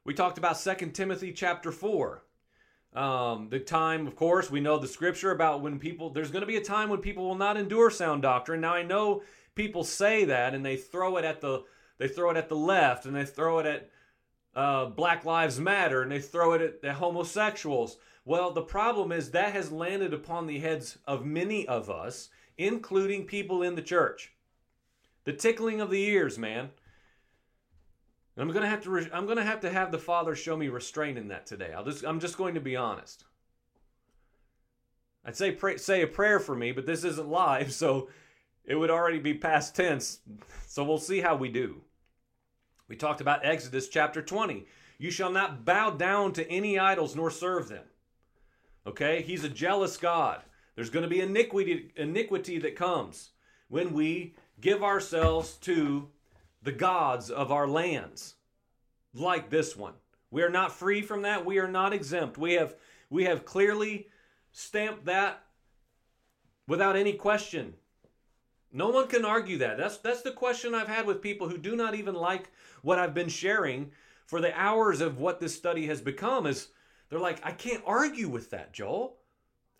We 0.03 0.13
talked 0.13 0.37
about 0.37 0.59
2 0.59 0.91
Timothy 0.91 1.31
chapter 1.31 1.71
4. 1.71 2.23
Um, 2.93 3.47
the 3.49 3.59
time, 3.59 4.07
of 4.07 4.15
course, 4.15 4.51
we 4.51 4.59
know 4.59 4.77
the 4.77 4.87
scripture 4.87 5.31
about 5.31 5.61
when 5.61 5.79
people, 5.79 6.09
there's 6.09 6.31
going 6.31 6.41
to 6.41 6.47
be 6.47 6.57
a 6.57 6.63
time 6.63 6.89
when 6.89 6.99
people 6.99 7.25
will 7.25 7.35
not 7.35 7.55
endure 7.55 7.89
sound 7.89 8.23
doctrine. 8.23 8.59
Now, 8.59 8.73
I 8.73 8.83
know 8.83 9.23
people 9.55 9.83
say 9.85 10.25
that 10.25 10.53
and 10.53 10.65
they 10.65 10.75
throw 10.75 11.15
it 11.17 11.23
at 11.23 11.39
the, 11.39 11.63
they 11.97 12.07
throw 12.07 12.29
it 12.29 12.37
at 12.37 12.49
the 12.49 12.55
left 12.55 13.05
and 13.05 13.15
they 13.15 13.25
throw 13.25 13.59
it 13.59 13.65
at 13.65 13.89
uh, 14.55 14.85
Black 14.85 15.25
Lives 15.25 15.59
Matter 15.59 16.01
and 16.01 16.11
they 16.11 16.19
throw 16.19 16.53
it 16.53 16.79
at, 16.83 16.95
homosexuals. 16.95 17.97
Well, 18.25 18.51
the 18.51 18.61
problem 18.61 19.11
is 19.11 19.31
that 19.31 19.53
has 19.53 19.71
landed 19.71 20.13
upon 20.13 20.47
the 20.47 20.59
heads 20.59 20.97
of 21.05 21.25
many 21.25 21.67
of 21.67 21.89
us, 21.89 22.29
including 22.57 23.25
people 23.25 23.63
in 23.63 23.75
the 23.75 23.81
church. 23.81 24.33
The 25.23 25.33
tickling 25.33 25.81
of 25.81 25.89
the 25.89 26.03
ears, 26.03 26.37
man. 26.37 26.69
I'm 28.37 28.51
gonna 28.51 28.69
have 28.69 28.83
to 28.83 28.91
re- 28.91 29.09
I'm 29.11 29.25
gonna 29.25 29.43
have 29.43 29.61
to 29.61 29.69
have 29.69 29.91
the 29.91 29.97
Father 29.97 30.35
show 30.35 30.55
me 30.55 30.67
restraint 30.67 31.17
in 31.17 31.29
that 31.29 31.47
today. 31.47 31.73
I'll 31.75 31.83
just 31.83 32.05
I'm 32.05 32.19
just 32.19 32.37
going 32.37 32.53
to 32.53 32.61
be 32.61 32.75
honest. 32.75 33.25
I'd 35.25 35.35
say 35.35 35.51
pray, 35.51 35.77
say 35.77 36.03
a 36.03 36.07
prayer 36.07 36.39
for 36.39 36.55
me, 36.55 36.71
but 36.71 36.85
this 36.85 37.03
isn't 37.03 37.27
live, 37.27 37.73
so 37.73 38.09
it 38.63 38.75
would 38.75 38.91
already 38.91 39.19
be 39.19 39.33
past 39.33 39.75
tense. 39.75 40.19
So 40.67 40.83
we'll 40.83 40.97
see 40.97 41.19
how 41.19 41.35
we 41.35 41.49
do. 41.49 41.81
We 42.87 42.95
talked 42.95 43.21
about 43.21 43.45
Exodus 43.45 43.89
chapter 43.89 44.21
20. 44.21 44.65
You 44.97 45.11
shall 45.11 45.31
not 45.31 45.65
bow 45.65 45.91
down 45.91 46.33
to 46.33 46.49
any 46.49 46.79
idols 46.79 47.15
nor 47.15 47.29
serve 47.29 47.69
them. 47.69 47.85
Okay? 48.85 49.21
He's 49.21 49.43
a 49.43 49.49
jealous 49.49 49.97
God. 49.97 50.41
There's 50.75 50.89
going 50.89 51.03
to 51.03 51.09
be 51.09 51.21
iniquity 51.21 51.91
iniquity 51.95 52.59
that 52.59 52.75
comes 52.75 53.31
when 53.67 53.93
we 53.93 54.35
give 54.61 54.83
ourselves 54.83 55.55
to 55.61 56.07
the 56.61 56.71
gods 56.71 57.29
of 57.29 57.51
our 57.51 57.67
lands, 57.67 58.35
like 59.13 59.49
this 59.49 59.75
one. 59.75 59.93
We 60.29 60.43
are 60.43 60.49
not 60.49 60.71
free 60.71 61.01
from 61.01 61.23
that. 61.23 61.45
We 61.45 61.59
are 61.59 61.67
not 61.67 61.93
exempt. 61.93 62.37
We 62.37 62.53
have 62.53 62.75
we 63.09 63.23
have 63.23 63.45
clearly 63.45 64.07
stamped 64.51 65.05
that 65.05 65.43
without 66.67 66.95
any 66.95 67.13
question. 67.13 67.73
No 68.71 68.89
one 68.89 69.07
can 69.07 69.25
argue 69.25 69.57
that. 69.59 69.77
That's 69.77 69.97
that's 69.97 70.21
the 70.21 70.31
question 70.31 70.75
I've 70.75 70.87
had 70.87 71.05
with 71.05 71.21
people 71.21 71.49
who 71.49 71.57
do 71.57 71.75
not 71.75 71.95
even 71.95 72.15
like 72.15 72.51
what 72.81 72.99
I've 72.99 73.13
been 73.13 73.29
sharing 73.29 73.91
for 74.25 74.41
the 74.41 74.57
hours 74.59 75.01
of 75.01 75.19
what 75.19 75.39
this 75.39 75.55
study 75.55 75.87
has 75.87 76.01
become 76.01 76.45
is 76.45 76.69
they're 77.09 77.19
like, 77.19 77.39
I 77.45 77.51
can't 77.51 77.83
argue 77.85 78.27
with 78.27 78.49
that, 78.51 78.73
Joel. 78.73 79.17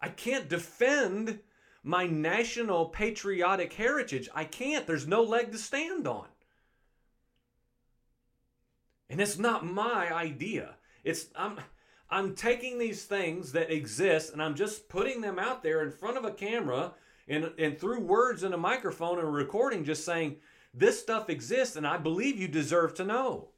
I 0.01 0.09
can't 0.09 0.47
defend 0.47 1.39
my 1.83 2.05
national 2.05 2.87
patriotic 2.87 3.73
heritage. 3.73 4.29
I 4.33 4.45
can't. 4.45 4.87
There's 4.87 5.07
no 5.07 5.23
leg 5.23 5.51
to 5.51 5.57
stand 5.57 6.07
on. 6.07 6.27
And 9.09 9.21
it's 9.21 9.37
not 9.37 9.65
my 9.65 10.13
idea. 10.13 10.75
It's 11.03 11.27
I'm 11.35 11.59
I'm 12.09 12.35
taking 12.35 12.77
these 12.77 13.05
things 13.05 13.53
that 13.53 13.71
exist 13.71 14.33
and 14.33 14.41
I'm 14.41 14.55
just 14.55 14.89
putting 14.89 15.21
them 15.21 15.39
out 15.39 15.63
there 15.63 15.81
in 15.83 15.91
front 15.91 16.17
of 16.17 16.25
a 16.25 16.31
camera 16.31 16.93
and, 17.27 17.51
and 17.57 17.77
through 17.77 18.01
words 18.01 18.43
and 18.43 18.53
a 18.53 18.57
microphone 18.57 19.19
and 19.19 19.33
recording, 19.33 19.83
just 19.83 20.05
saying, 20.05 20.37
this 20.77 20.99
stuff 20.99 21.29
exists 21.29 21.75
and 21.75 21.87
I 21.87 21.97
believe 21.97 22.39
you 22.39 22.47
deserve 22.47 22.93
to 22.95 23.03
know. 23.03 23.49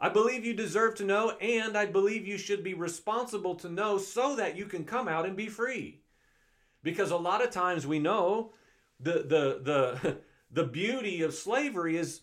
I 0.00 0.08
believe 0.08 0.44
you 0.44 0.54
deserve 0.54 0.96
to 0.96 1.04
know, 1.04 1.30
and 1.40 1.78
I 1.78 1.86
believe 1.86 2.26
you 2.26 2.36
should 2.36 2.62
be 2.64 2.74
responsible 2.74 3.54
to 3.56 3.68
know 3.68 3.96
so 3.96 4.36
that 4.36 4.56
you 4.56 4.66
can 4.66 4.84
come 4.84 5.08
out 5.08 5.24
and 5.24 5.36
be 5.36 5.48
free. 5.48 6.00
Because 6.82 7.10
a 7.10 7.16
lot 7.16 7.42
of 7.42 7.50
times 7.50 7.86
we 7.86 7.98
know 7.98 8.52
the 9.00 9.12
the 9.12 9.60
the 9.62 10.18
the 10.50 10.64
beauty 10.64 11.22
of 11.22 11.32
slavery 11.32 11.96
is 11.96 12.20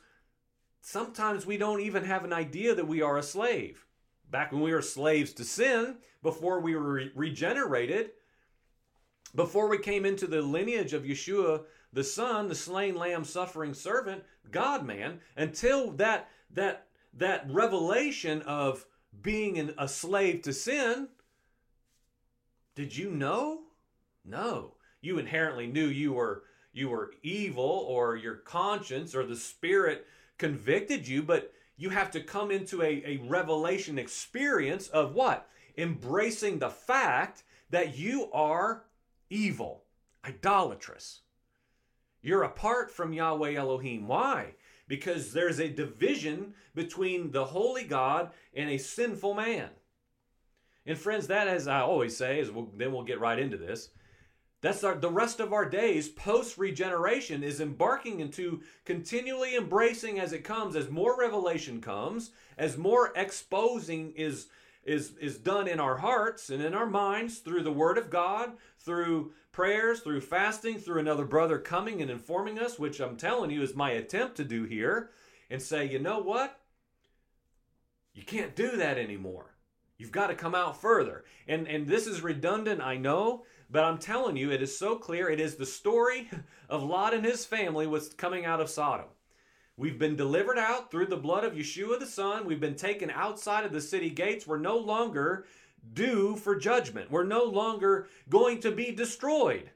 sometimes 0.82 1.46
we 1.46 1.58
don't 1.58 1.82
even 1.82 2.04
have 2.04 2.24
an 2.24 2.34
idea 2.34 2.76
that 2.76 2.88
we 2.88 3.02
are 3.02 3.18
a 3.18 3.24
slave. 3.24 3.86
Back 4.30 4.52
when 4.52 4.62
we 4.62 4.74
were 4.74 4.82
slaves 4.82 5.34
to 5.34 5.44
sin, 5.44 5.98
before 6.22 6.60
we 6.60 6.76
were 6.76 6.94
re- 6.94 7.12
regenerated, 7.16 8.12
before 9.34 9.68
we 9.68 9.78
came 9.78 10.06
into 10.06 10.28
the 10.28 10.42
lineage 10.42 10.94
of 10.94 11.04
Yeshua, 11.04 11.64
the 11.94 12.04
Son, 12.04 12.48
the 12.48 12.56
slain 12.56 12.96
lamb, 12.96 13.24
suffering 13.24 13.74
servant, 13.74 14.24
God 14.50 14.86
man, 14.86 15.20
until 15.36 15.92
that 15.92 16.30
that 16.54 16.88
that 17.14 17.46
revelation 17.50 18.42
of 18.44 18.86
being 19.22 19.58
an, 19.60 19.74
a 19.78 19.88
slave 19.88 20.42
to 20.44 20.54
sin, 20.54 21.10
did 22.76 22.96
you 22.96 23.12
know? 23.12 23.62
No. 24.24 24.76
You 25.02 25.18
inherently 25.18 25.68
knew 25.68 25.88
you 25.88 26.14
were 26.14 26.44
you 26.74 26.90
were 26.90 27.14
evil 27.22 27.86
or 27.88 28.16
your 28.16 28.36
conscience 28.36 29.14
or 29.14 29.26
the 29.26 29.36
spirit 29.36 30.06
convicted 30.38 31.08
you, 31.08 31.22
but 31.22 31.54
you 31.76 31.90
have 31.90 32.12
to 32.12 32.22
come 32.22 32.52
into 32.52 32.82
a, 32.82 33.04
a 33.06 33.22
revelation 33.28 33.98
experience 34.00 34.88
of 34.88 35.14
what? 35.14 35.50
Embracing 35.78 36.60
the 36.60 36.70
fact 36.70 37.44
that 37.70 37.98
you 37.98 38.32
are 38.32 38.84
evil, 39.30 39.84
idolatrous. 40.26 41.22
You're 42.22 42.44
apart 42.44 42.92
from 42.92 43.14
Yahweh 43.14 43.56
Elohim. 43.56 44.08
Why? 44.08 44.56
Because 44.88 45.34
there's 45.34 45.60
a 45.60 45.70
division 45.70 46.54
between 46.76 47.32
the 47.32 47.46
holy 47.46 47.84
God 47.84 48.32
and 48.54 48.70
a 48.70 48.78
sinful 48.78 49.34
man. 49.34 49.70
And 50.86 50.98
friends, 50.98 51.28
that 51.28 51.48
as 51.48 51.68
I 51.68 51.82
always 51.82 52.18
say, 52.18 52.40
is 52.40 52.52
we'll, 52.52 52.70
then 52.76 52.92
we'll 52.92 53.04
get 53.04 53.20
right 53.20 53.40
into 53.40 53.58
this. 53.58 53.90
That's 54.62 54.84
our, 54.84 54.96
the 54.96 55.10
rest 55.10 55.40
of 55.40 55.54
our 55.54 55.68
days 55.68 56.08
post 56.08 56.58
regeneration 56.58 57.44
is 57.44 57.60
embarking 57.60 58.20
into 58.20 58.62
continually 58.86 59.56
embracing 59.56 60.20
as 60.20 60.34
it 60.34 60.44
comes, 60.44 60.76
as 60.76 60.90
more 60.90 61.18
revelation 61.18 61.82
comes, 61.82 62.32
as 62.58 62.78
more 62.78 63.12
exposing 63.16 64.14
is 64.16 64.48
is 64.84 65.16
is 65.18 65.38
done 65.38 65.68
in 65.68 65.80
our 65.80 65.98
hearts 65.98 66.50
and 66.50 66.62
in 66.62 66.74
our 66.74 66.88
minds 66.88 67.40
through 67.40 67.64
the 67.64 67.72
Word 67.72 67.98
of 67.98 68.10
God, 68.10 68.54
through 68.80 69.32
prayers, 69.52 70.00
through 70.00 70.22
fasting, 70.22 70.78
through 70.78 71.00
another 71.00 71.26
brother 71.26 71.60
coming 71.60 72.02
and 72.02 72.10
informing 72.10 72.60
us, 72.60 72.80
which 72.80 73.00
I'm 73.00 73.18
telling 73.18 73.52
you 73.52 73.62
is 73.62 73.76
my 73.76 73.92
attempt 73.92 74.38
to 74.38 74.44
do 74.44 74.64
here, 74.64 75.12
and 75.50 75.62
say, 75.62 75.86
you 75.86 76.00
know 76.00 76.20
what? 76.20 76.60
You 78.14 78.24
can't 78.24 78.56
do 78.56 78.78
that 78.78 78.98
anymore. 78.98 79.56
You've 79.98 80.12
got 80.12 80.28
to 80.28 80.36
come 80.36 80.56
out 80.56 80.82
further. 80.82 81.26
And 81.48 81.68
and 81.68 81.88
this 81.88 82.08
is 82.08 82.22
redundant, 82.22 82.82
I 82.82 82.98
know, 82.98 83.44
but 83.70 83.84
I'm 83.84 84.00
telling 84.00 84.36
you, 84.36 84.52
it 84.52 84.62
is 84.62 84.78
so 84.78 84.96
clear. 84.96 85.30
It 85.30 85.40
is 85.40 85.56
the 85.56 85.66
story 85.66 86.30
of 86.70 86.84
Lot 86.84 87.14
and 87.14 87.24
his 87.24 87.46
family 87.46 87.88
was 87.88 88.14
coming 88.14 88.46
out 88.46 88.60
of 88.60 88.70
Sodom. 88.70 89.08
We've 89.78 90.00
been 90.00 90.16
delivered 90.16 90.58
out 90.58 90.92
through 90.92 91.08
the 91.08 91.18
blood 91.18 91.44
of 91.44 91.54
Yeshua 91.54 92.00
the 92.00 92.06
Son. 92.06 92.46
We've 92.46 92.60
been 92.60 92.76
taken 92.76 93.10
outside 93.10 93.66
of 93.66 93.72
the 93.72 93.82
city 93.82 94.10
gates. 94.10 94.46
We're 94.46 94.58
no 94.58 94.78
longer 94.78 95.46
due 95.94 96.36
for 96.36 96.56
judgment. 96.56 97.12
We're 97.12 97.24
no 97.24 97.44
longer 97.44 98.08
going 98.30 98.60
to 98.62 98.72
be 98.72 98.92
destroyed. 98.92 99.72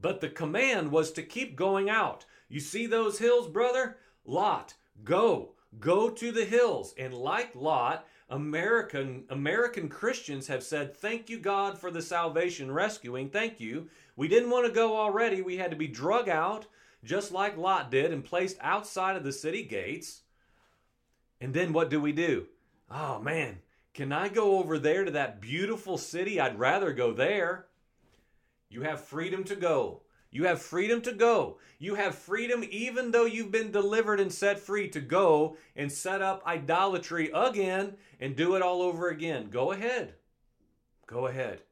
But 0.00 0.20
the 0.20 0.28
command 0.28 0.92
was 0.92 1.10
to 1.12 1.22
keep 1.22 1.56
going 1.56 1.88
out. 1.88 2.26
You 2.48 2.60
see 2.60 2.86
those 2.86 3.18
hills, 3.18 3.48
brother? 3.48 3.96
Lot, 4.24 4.74
go. 5.02 5.54
Go 5.80 6.10
to 6.10 6.32
the 6.32 6.44
hills. 6.44 6.94
And 6.98 7.12
like 7.14 7.54
Lot, 7.54 8.06
American 8.28 9.24
American 9.30 9.88
Christians 9.88 10.48
have 10.48 10.62
said, 10.62 10.96
"Thank 10.96 11.30
you 11.30 11.38
God 11.38 11.78
for 11.78 11.90
the 11.90 12.02
salvation 12.02 12.72
rescuing. 12.72 13.30
Thank 13.30 13.60
you. 13.60 13.88
We 14.16 14.28
didn't 14.28 14.50
want 14.50 14.66
to 14.66 14.72
go 14.72 14.96
already. 14.96 15.42
We 15.42 15.58
had 15.58 15.70
to 15.70 15.76
be 15.76 15.86
drug 15.86 16.28
out 16.28 16.66
just 17.04 17.30
like 17.30 17.56
Lot 17.56 17.90
did 17.90 18.12
and 18.12 18.24
placed 18.24 18.56
outside 18.60 19.16
of 19.16 19.24
the 19.24 19.32
city 19.32 19.62
gates." 19.62 20.22
And 21.40 21.54
then 21.54 21.72
what 21.72 21.90
do 21.90 22.00
we 22.00 22.12
do? 22.12 22.48
Oh 22.90 23.20
man, 23.20 23.58
can 23.96 24.12
I 24.12 24.28
go 24.28 24.58
over 24.58 24.78
there 24.78 25.06
to 25.06 25.10
that 25.12 25.40
beautiful 25.40 25.96
city? 25.96 26.38
I'd 26.38 26.58
rather 26.58 26.92
go 26.92 27.14
there. 27.14 27.64
You 28.68 28.82
have 28.82 29.00
freedom 29.00 29.42
to 29.44 29.56
go. 29.56 30.02
You 30.30 30.44
have 30.44 30.60
freedom 30.60 31.00
to 31.00 31.14
go. 31.14 31.56
You 31.78 31.94
have 31.94 32.14
freedom, 32.14 32.62
even 32.68 33.10
though 33.10 33.24
you've 33.24 33.50
been 33.50 33.70
delivered 33.70 34.20
and 34.20 34.30
set 34.30 34.58
free, 34.58 34.90
to 34.90 35.00
go 35.00 35.56
and 35.74 35.90
set 35.90 36.20
up 36.20 36.42
idolatry 36.46 37.30
again 37.34 37.96
and 38.20 38.36
do 38.36 38.54
it 38.54 38.60
all 38.60 38.82
over 38.82 39.08
again. 39.08 39.48
Go 39.48 39.72
ahead. 39.72 40.12
Go 41.06 41.26
ahead. 41.26 41.62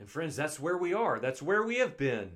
And 0.00 0.08
friends, 0.08 0.36
that's 0.36 0.58
where 0.58 0.78
we 0.78 0.94
are. 0.94 1.20
That's 1.20 1.42
where 1.42 1.62
we 1.62 1.76
have 1.80 1.98
been. 1.98 2.30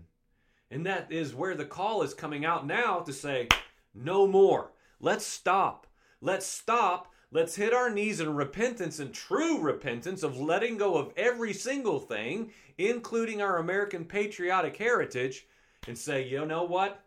And 0.70 0.84
that 0.84 1.10
is 1.10 1.34
where 1.34 1.54
the 1.54 1.64
call 1.64 2.02
is 2.02 2.12
coming 2.12 2.44
out 2.44 2.66
now 2.66 3.00
to 3.00 3.14
say, 3.14 3.48
no 3.94 4.26
more. 4.26 4.72
Let's 5.00 5.24
stop. 5.24 5.86
Let's 6.20 6.44
stop. 6.44 7.06
Let's 7.32 7.54
hit 7.54 7.72
our 7.72 7.90
knees 7.90 8.18
in 8.18 8.34
repentance 8.34 8.98
and 8.98 9.14
true 9.14 9.60
repentance 9.60 10.24
of 10.24 10.40
letting 10.40 10.78
go 10.78 10.96
of 10.96 11.12
every 11.16 11.52
single 11.52 12.00
thing, 12.00 12.50
including 12.76 13.40
our 13.40 13.58
American 13.58 14.04
patriotic 14.04 14.76
heritage, 14.76 15.46
and 15.86 15.96
say, 15.96 16.26
you 16.26 16.44
know 16.44 16.64
what? 16.64 17.04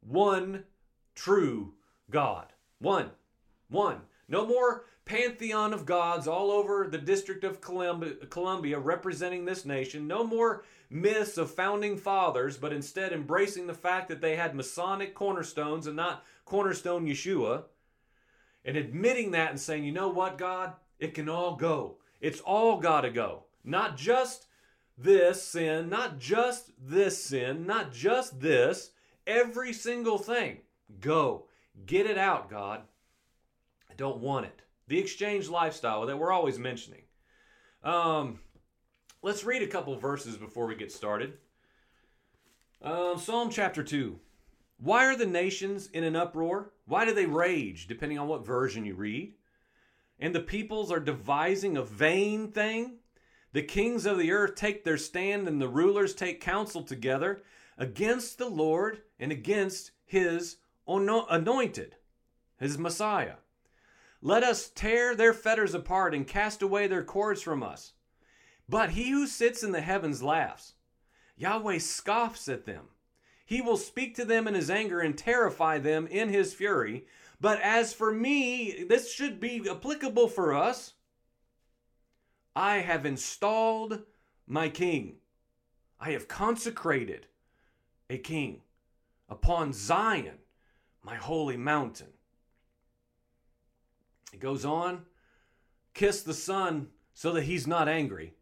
One 0.00 0.62
true 1.16 1.74
God. 2.08 2.52
One. 2.78 3.10
One. 3.68 4.02
No 4.28 4.46
more 4.46 4.84
pantheon 5.04 5.72
of 5.72 5.86
gods 5.86 6.28
all 6.28 6.52
over 6.52 6.86
the 6.86 6.98
District 6.98 7.42
of 7.42 7.60
Columbia, 7.60 8.78
representing 8.78 9.44
this 9.44 9.64
nation. 9.64 10.06
No 10.06 10.22
more 10.22 10.64
myths 10.88 11.36
of 11.36 11.50
founding 11.50 11.96
fathers, 11.96 12.56
but 12.56 12.72
instead 12.72 13.12
embracing 13.12 13.66
the 13.66 13.74
fact 13.74 14.06
that 14.08 14.20
they 14.20 14.36
had 14.36 14.54
Masonic 14.54 15.16
cornerstones 15.16 15.88
and 15.88 15.96
not 15.96 16.24
cornerstone 16.44 17.06
Yeshua. 17.06 17.64
And 18.64 18.76
admitting 18.76 19.30
that 19.32 19.50
and 19.50 19.60
saying, 19.60 19.84
you 19.84 19.92
know 19.92 20.08
what, 20.08 20.38
God? 20.38 20.74
It 20.98 21.14
can 21.14 21.28
all 21.28 21.56
go. 21.56 21.98
It's 22.20 22.40
all 22.40 22.78
got 22.78 23.02
to 23.02 23.10
go. 23.10 23.44
Not 23.64 23.96
just 23.96 24.46
this 24.96 25.42
sin, 25.42 25.88
not 25.88 26.18
just 26.18 26.72
this 26.78 27.22
sin, 27.22 27.66
not 27.66 27.92
just 27.92 28.40
this, 28.40 28.90
every 29.26 29.72
single 29.72 30.18
thing. 30.18 30.58
Go. 31.00 31.46
Get 31.86 32.06
it 32.06 32.18
out, 32.18 32.50
God. 32.50 32.82
I 33.88 33.94
don't 33.94 34.18
want 34.18 34.46
it. 34.46 34.62
The 34.88 34.98
exchange 34.98 35.48
lifestyle 35.48 36.06
that 36.06 36.18
we're 36.18 36.32
always 36.32 36.58
mentioning. 36.58 37.02
Um, 37.84 38.40
let's 39.22 39.44
read 39.44 39.62
a 39.62 39.68
couple 39.68 39.96
verses 39.96 40.36
before 40.36 40.66
we 40.66 40.74
get 40.74 40.90
started. 40.90 41.34
Um, 42.82 43.18
Psalm 43.18 43.50
chapter 43.50 43.82
2. 43.82 44.18
Why 44.78 45.06
are 45.06 45.16
the 45.16 45.26
nations 45.26 45.88
in 45.88 46.04
an 46.04 46.14
uproar? 46.14 46.72
Why 46.86 47.04
do 47.04 47.12
they 47.12 47.26
rage, 47.26 47.86
depending 47.88 48.18
on 48.18 48.28
what 48.28 48.46
version 48.46 48.84
you 48.84 48.94
read? 48.94 49.34
And 50.20 50.34
the 50.34 50.40
peoples 50.40 50.92
are 50.92 51.00
devising 51.00 51.76
a 51.76 51.82
vain 51.82 52.52
thing? 52.52 52.98
The 53.52 53.62
kings 53.62 54.06
of 54.06 54.18
the 54.18 54.30
earth 54.30 54.54
take 54.54 54.84
their 54.84 54.96
stand, 54.96 55.48
and 55.48 55.60
the 55.60 55.68
rulers 55.68 56.14
take 56.14 56.40
counsel 56.40 56.82
together 56.82 57.42
against 57.76 58.38
the 58.38 58.48
Lord 58.48 59.02
and 59.18 59.32
against 59.32 59.90
his 60.04 60.56
anointed, 60.86 61.96
his 62.58 62.78
Messiah. 62.78 63.36
Let 64.20 64.42
us 64.42 64.68
tear 64.68 65.14
their 65.14 65.32
fetters 65.32 65.74
apart 65.74 66.14
and 66.14 66.26
cast 66.26 66.62
away 66.62 66.86
their 66.86 67.04
cords 67.04 67.42
from 67.42 67.62
us. 67.62 67.92
But 68.68 68.90
he 68.90 69.10
who 69.10 69.26
sits 69.26 69.62
in 69.62 69.72
the 69.72 69.80
heavens 69.80 70.22
laughs. 70.22 70.74
Yahweh 71.36 71.78
scoffs 71.78 72.48
at 72.48 72.66
them. 72.66 72.88
He 73.48 73.62
will 73.62 73.78
speak 73.78 74.14
to 74.16 74.26
them 74.26 74.46
in 74.46 74.52
his 74.52 74.68
anger 74.68 75.00
and 75.00 75.16
terrify 75.16 75.78
them 75.78 76.06
in 76.06 76.28
his 76.28 76.52
fury. 76.52 77.06
But 77.40 77.58
as 77.62 77.94
for 77.94 78.12
me, 78.12 78.84
this 78.86 79.10
should 79.10 79.40
be 79.40 79.66
applicable 79.66 80.28
for 80.28 80.52
us. 80.52 80.92
I 82.54 82.80
have 82.80 83.06
installed 83.06 84.02
my 84.46 84.68
king. 84.68 85.14
I 85.98 86.10
have 86.10 86.28
consecrated 86.28 87.28
a 88.10 88.18
king 88.18 88.60
upon 89.30 89.72
Zion, 89.72 90.40
my 91.02 91.16
holy 91.16 91.56
mountain. 91.56 92.12
It 94.30 94.40
goes 94.40 94.66
on 94.66 95.06
kiss 95.94 96.20
the 96.20 96.34
Son 96.34 96.88
so 97.14 97.32
that 97.32 97.44
he's 97.44 97.66
not 97.66 97.88
angry, 97.88 98.34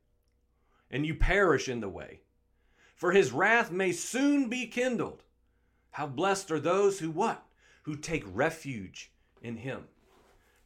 and 0.90 1.06
you 1.06 1.14
perish 1.14 1.68
in 1.68 1.78
the 1.78 1.88
way. 1.88 2.22
For 2.96 3.12
his 3.12 3.30
wrath 3.30 3.70
may 3.70 3.92
soon 3.92 4.48
be 4.48 4.66
kindled. 4.66 5.22
How 5.92 6.06
blessed 6.06 6.50
are 6.50 6.58
those 6.58 6.98
who 6.98 7.10
what? 7.10 7.44
Who 7.82 7.94
take 7.94 8.24
refuge 8.26 9.12
in 9.42 9.58
him. 9.58 9.84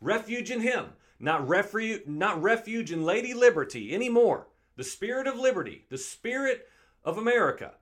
Refuge 0.01 0.51
in 0.51 0.61
him, 0.61 0.87
not 1.19 1.47
refuge, 1.47 2.07
not 2.07 2.41
refuge 2.41 2.91
in 2.91 3.05
Lady 3.05 3.35
Liberty 3.35 3.95
anymore. 3.95 4.47
The 4.77 4.85
spirit 4.85 5.27
of 5.27 5.39
liberty, 5.39 5.85
the 5.91 5.99
spirit 5.99 6.67
of 7.05 7.19
America. 7.19 7.73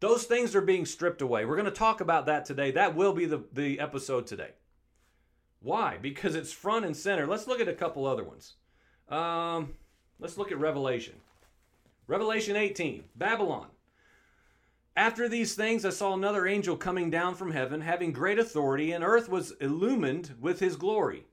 Those 0.00 0.24
things 0.24 0.54
are 0.54 0.60
being 0.60 0.84
stripped 0.84 1.22
away. 1.22 1.44
We're 1.44 1.56
going 1.56 1.64
to 1.64 1.70
talk 1.72 2.00
about 2.00 2.26
that 2.26 2.44
today. 2.44 2.70
That 2.70 2.94
will 2.94 3.14
be 3.14 3.24
the, 3.24 3.42
the 3.52 3.80
episode 3.80 4.26
today. 4.26 4.50
Why? 5.60 5.96
Because 6.00 6.34
it's 6.34 6.52
front 6.52 6.84
and 6.84 6.96
center. 6.96 7.26
Let's 7.26 7.46
look 7.46 7.60
at 7.60 7.68
a 7.68 7.74
couple 7.74 8.06
other 8.06 8.22
ones. 8.22 8.54
Um, 9.08 9.74
let's 10.20 10.36
look 10.36 10.52
at 10.52 10.60
Revelation. 10.60 11.14
Revelation 12.06 12.56
18, 12.56 13.04
Babylon. 13.14 13.68
After 14.96 15.28
these 15.28 15.54
things, 15.54 15.84
I 15.84 15.90
saw 15.90 16.14
another 16.14 16.46
angel 16.46 16.76
coming 16.76 17.10
down 17.10 17.34
from 17.34 17.52
heaven, 17.52 17.82
having 17.82 18.12
great 18.12 18.38
authority, 18.38 18.92
and 18.92 19.04
earth 19.04 19.28
was 19.28 19.52
illumined 19.60 20.34
with 20.40 20.60
his 20.60 20.76
glory. 20.76 21.24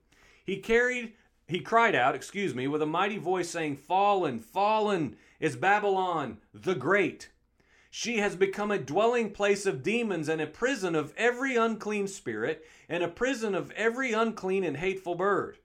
He 0.44 0.58
carried, 0.58 1.14
he 1.46 1.60
cried 1.60 1.94
out, 1.94 2.14
excuse 2.14 2.54
me, 2.54 2.66
with 2.68 2.82
a 2.82 2.86
mighty 2.86 3.18
voice, 3.18 3.48
saying, 3.48 3.76
Fallen, 3.76 4.38
fallen 4.38 5.16
is 5.40 5.56
Babylon 5.56 6.38
the 6.52 6.74
Great 6.74 7.30
she 7.96 8.18
has 8.18 8.34
become 8.34 8.72
a 8.72 8.78
dwelling 8.78 9.30
place 9.30 9.66
of 9.66 9.84
demons 9.84 10.28
and 10.28 10.40
a 10.40 10.48
prison 10.48 10.96
of 10.96 11.14
every 11.16 11.54
unclean 11.54 12.08
spirit 12.08 12.66
and 12.88 13.04
a 13.04 13.08
prison 13.08 13.54
of 13.54 13.70
every 13.76 14.12
unclean 14.12 14.64
and 14.64 14.78
hateful 14.78 15.14
bird. 15.14 15.58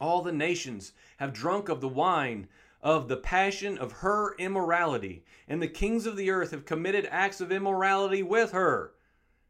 All 0.00 0.22
the 0.22 0.30
nations 0.30 0.92
have 1.16 1.32
drunk 1.32 1.68
of 1.68 1.80
the 1.80 1.88
wine 1.88 2.46
of 2.84 3.08
the 3.08 3.16
passion 3.16 3.78
of 3.78 3.90
her 3.92 4.36
immorality, 4.36 5.24
and 5.48 5.60
the 5.60 5.66
kings 5.66 6.04
of 6.04 6.16
the 6.16 6.30
earth 6.30 6.50
have 6.50 6.66
committed 6.66 7.08
acts 7.10 7.40
of 7.40 7.50
immorality 7.50 8.22
with 8.22 8.52
her, 8.52 8.92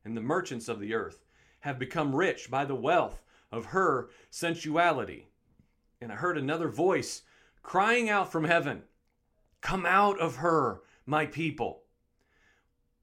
and 0.04 0.16
the 0.16 0.20
merchants 0.20 0.68
of 0.68 0.78
the 0.78 0.94
earth 0.94 1.24
have 1.60 1.76
become 1.76 2.14
rich 2.14 2.48
by 2.48 2.64
the 2.64 2.76
wealth 2.76 3.20
of 3.50 3.66
her 3.66 4.08
sensuality. 4.30 5.26
And 6.00 6.12
I 6.12 6.14
heard 6.14 6.38
another 6.38 6.68
voice 6.68 7.22
crying 7.62 8.08
out 8.08 8.30
from 8.30 8.44
heaven, 8.44 8.84
Come 9.60 9.84
out 9.84 10.20
of 10.20 10.36
her 10.36 10.82
my 11.04 11.26
people, 11.26 11.82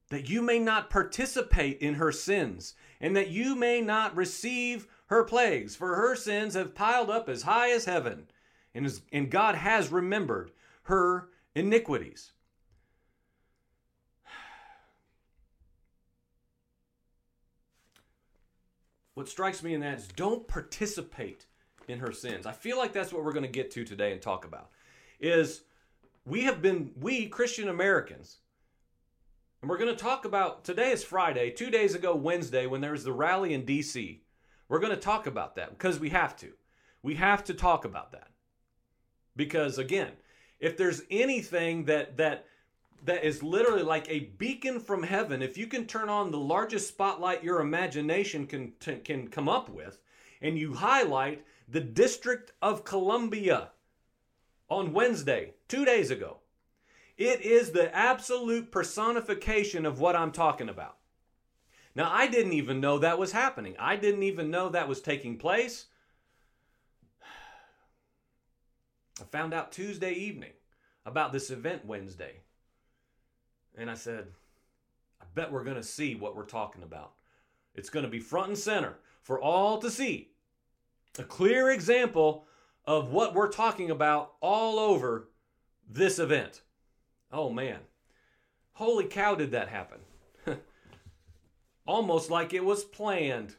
that 0.08 0.30
you 0.30 0.40
may 0.40 0.58
not 0.58 0.88
participate 0.88 1.78
in 1.78 1.94
her 1.94 2.12
sins, 2.12 2.74
and 3.00 3.14
that 3.16 3.28
you 3.28 3.54
may 3.54 3.82
not 3.82 4.16
receive 4.16 4.86
her 5.06 5.24
plagues, 5.24 5.76
for 5.76 5.96
her 5.96 6.16
sins 6.16 6.54
have 6.54 6.74
piled 6.74 7.10
up 7.10 7.28
as 7.28 7.42
high 7.42 7.70
as 7.70 7.84
heaven, 7.84 8.28
and, 8.74 8.86
is, 8.86 9.02
and 9.12 9.30
God 9.30 9.54
has 9.54 9.90
remembered 9.90 10.50
her 10.84 11.28
iniquities. 11.54 12.32
What 19.14 19.28
strikes 19.28 19.62
me 19.62 19.74
in 19.74 19.80
that 19.80 19.98
is 19.98 20.08
don't 20.08 20.48
participate 20.48 21.46
in 21.86 21.98
her 21.98 22.12
sins. 22.12 22.46
I 22.46 22.52
feel 22.52 22.78
like 22.78 22.92
that's 22.92 23.12
what 23.12 23.24
we're 23.24 23.32
going 23.32 23.44
to 23.44 23.48
get 23.48 23.70
to 23.72 23.84
today 23.84 24.12
and 24.12 24.22
talk 24.22 24.44
about. 24.44 24.70
Is 25.20 25.62
we 26.24 26.44
have 26.44 26.62
been, 26.62 26.92
we 26.98 27.26
Christian 27.26 27.68
Americans, 27.68 28.38
and 29.60 29.70
we're 29.70 29.78
going 29.78 29.94
to 29.94 30.02
talk 30.02 30.24
about 30.24 30.64
today 30.64 30.90
is 30.90 31.04
Friday, 31.04 31.50
two 31.50 31.70
days 31.70 31.94
ago, 31.94 32.16
Wednesday, 32.16 32.66
when 32.66 32.80
there 32.80 32.92
was 32.92 33.04
the 33.04 33.12
rally 33.12 33.54
in 33.54 33.64
DC. 33.64 34.20
We're 34.68 34.80
going 34.80 34.94
to 34.94 35.00
talk 35.00 35.26
about 35.26 35.54
that 35.56 35.70
because 35.70 36.00
we 36.00 36.10
have 36.10 36.34
to. 36.36 36.52
We 37.02 37.14
have 37.16 37.44
to 37.44 37.54
talk 37.54 37.84
about 37.84 38.12
that. 38.12 38.31
Because 39.36 39.78
again, 39.78 40.12
if 40.60 40.76
there's 40.76 41.02
anything 41.10 41.84
that 41.86 42.16
that 42.16 42.46
that 43.04 43.24
is 43.24 43.42
literally 43.42 43.82
like 43.82 44.08
a 44.08 44.30
beacon 44.38 44.78
from 44.78 45.02
heaven, 45.02 45.42
if 45.42 45.58
you 45.58 45.66
can 45.66 45.86
turn 45.86 46.08
on 46.08 46.30
the 46.30 46.38
largest 46.38 46.88
spotlight 46.88 47.42
your 47.42 47.60
imagination 47.60 48.46
can 48.46 48.72
can 49.04 49.28
come 49.28 49.48
up 49.48 49.68
with 49.68 49.98
and 50.40 50.58
you 50.58 50.74
highlight 50.74 51.44
the 51.68 51.80
District 51.80 52.52
of 52.60 52.84
Columbia 52.84 53.70
on 54.68 54.92
Wednesday, 54.92 55.54
two 55.68 55.84
days 55.84 56.10
ago. 56.10 56.38
It 57.16 57.42
is 57.42 57.70
the 57.70 57.94
absolute 57.94 58.72
personification 58.72 59.86
of 59.86 60.00
what 60.00 60.16
I'm 60.16 60.32
talking 60.32 60.68
about. 60.68 60.96
Now, 61.94 62.10
I 62.10 62.26
didn't 62.26 62.54
even 62.54 62.80
know 62.80 62.98
that 62.98 63.18
was 63.18 63.32
happening. 63.32 63.76
I 63.78 63.96
didn't 63.96 64.22
even 64.22 64.50
know 64.50 64.70
that 64.70 64.88
was 64.88 65.00
taking 65.00 65.36
place. 65.38 65.86
I 69.20 69.24
found 69.24 69.52
out 69.52 69.72
Tuesday 69.72 70.12
evening 70.12 70.52
about 71.04 71.32
this 71.32 71.50
event 71.50 71.84
Wednesday. 71.84 72.40
And 73.76 73.90
I 73.90 73.94
said, 73.94 74.28
I 75.20 75.24
bet 75.34 75.52
we're 75.52 75.64
going 75.64 75.76
to 75.76 75.82
see 75.82 76.14
what 76.14 76.36
we're 76.36 76.44
talking 76.44 76.82
about. 76.82 77.12
It's 77.74 77.90
going 77.90 78.04
to 78.04 78.10
be 78.10 78.20
front 78.20 78.48
and 78.48 78.58
center 78.58 78.96
for 79.22 79.40
all 79.40 79.78
to 79.78 79.90
see. 79.90 80.30
A 81.18 81.24
clear 81.24 81.70
example 81.70 82.46
of 82.84 83.10
what 83.10 83.34
we're 83.34 83.50
talking 83.50 83.90
about 83.90 84.32
all 84.40 84.78
over 84.78 85.28
this 85.88 86.18
event. 86.18 86.62
Oh 87.30 87.50
man. 87.50 87.80
Holy 88.74 89.04
cow, 89.04 89.34
did 89.34 89.52
that 89.52 89.68
happen? 89.68 90.00
Almost 91.86 92.30
like 92.30 92.54
it 92.54 92.64
was 92.64 92.84
planned. 92.84 93.56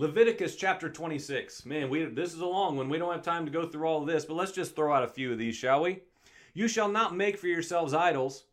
Leviticus 0.00 0.56
chapter 0.56 0.88
26. 0.88 1.66
Man, 1.66 1.90
we 1.90 2.06
this 2.06 2.32
is 2.32 2.40
a 2.40 2.46
long 2.46 2.78
one. 2.78 2.88
We 2.88 2.96
don't 2.96 3.12
have 3.12 3.22
time 3.22 3.44
to 3.44 3.52
go 3.52 3.66
through 3.66 3.86
all 3.86 4.00
of 4.00 4.06
this, 4.06 4.24
but 4.24 4.32
let's 4.34 4.50
just 4.50 4.74
throw 4.74 4.94
out 4.94 5.04
a 5.04 5.08
few 5.08 5.30
of 5.30 5.38
these, 5.38 5.54
shall 5.54 5.82
we? 5.82 6.00
You 6.54 6.68
shall 6.68 6.88
not 6.88 7.14
make 7.14 7.36
for 7.36 7.48
yourselves 7.48 7.92
idols, 7.92 8.44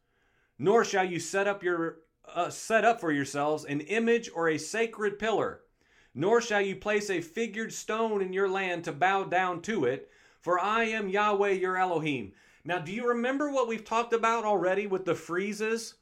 nor 0.59 0.83
shall 0.83 1.05
you 1.05 1.21
set 1.21 1.47
up 1.47 1.63
your 1.63 1.99
uh, 2.35 2.49
set 2.49 2.83
up 2.83 2.99
for 2.99 3.13
yourselves 3.13 3.63
an 3.63 3.79
image 3.79 4.29
or 4.35 4.49
a 4.49 4.57
sacred 4.57 5.17
pillar 5.17 5.61
nor 6.13 6.41
shall 6.41 6.59
you 6.59 6.75
place 6.75 7.11
a 7.11 7.21
figured 7.21 7.71
stone 7.71 8.23
in 8.23 8.33
your 8.33 8.49
land 8.49 8.83
to 8.83 8.91
bow 8.91 9.23
down 9.23 9.61
to 9.61 9.85
it, 9.85 10.09
for 10.41 10.59
I 10.59 10.85
am 10.85 11.07
Yahweh 11.07 11.51
your 11.51 11.77
Elohim. 11.77 12.33
Now, 12.65 12.79
do 12.79 12.91
you 12.91 13.07
remember 13.07 13.51
what 13.51 13.67
we've 13.67 13.85
talked 13.85 14.13
about 14.13 14.43
already 14.43 14.87
with 14.87 15.05
the 15.05 15.13
friezes 15.13 15.93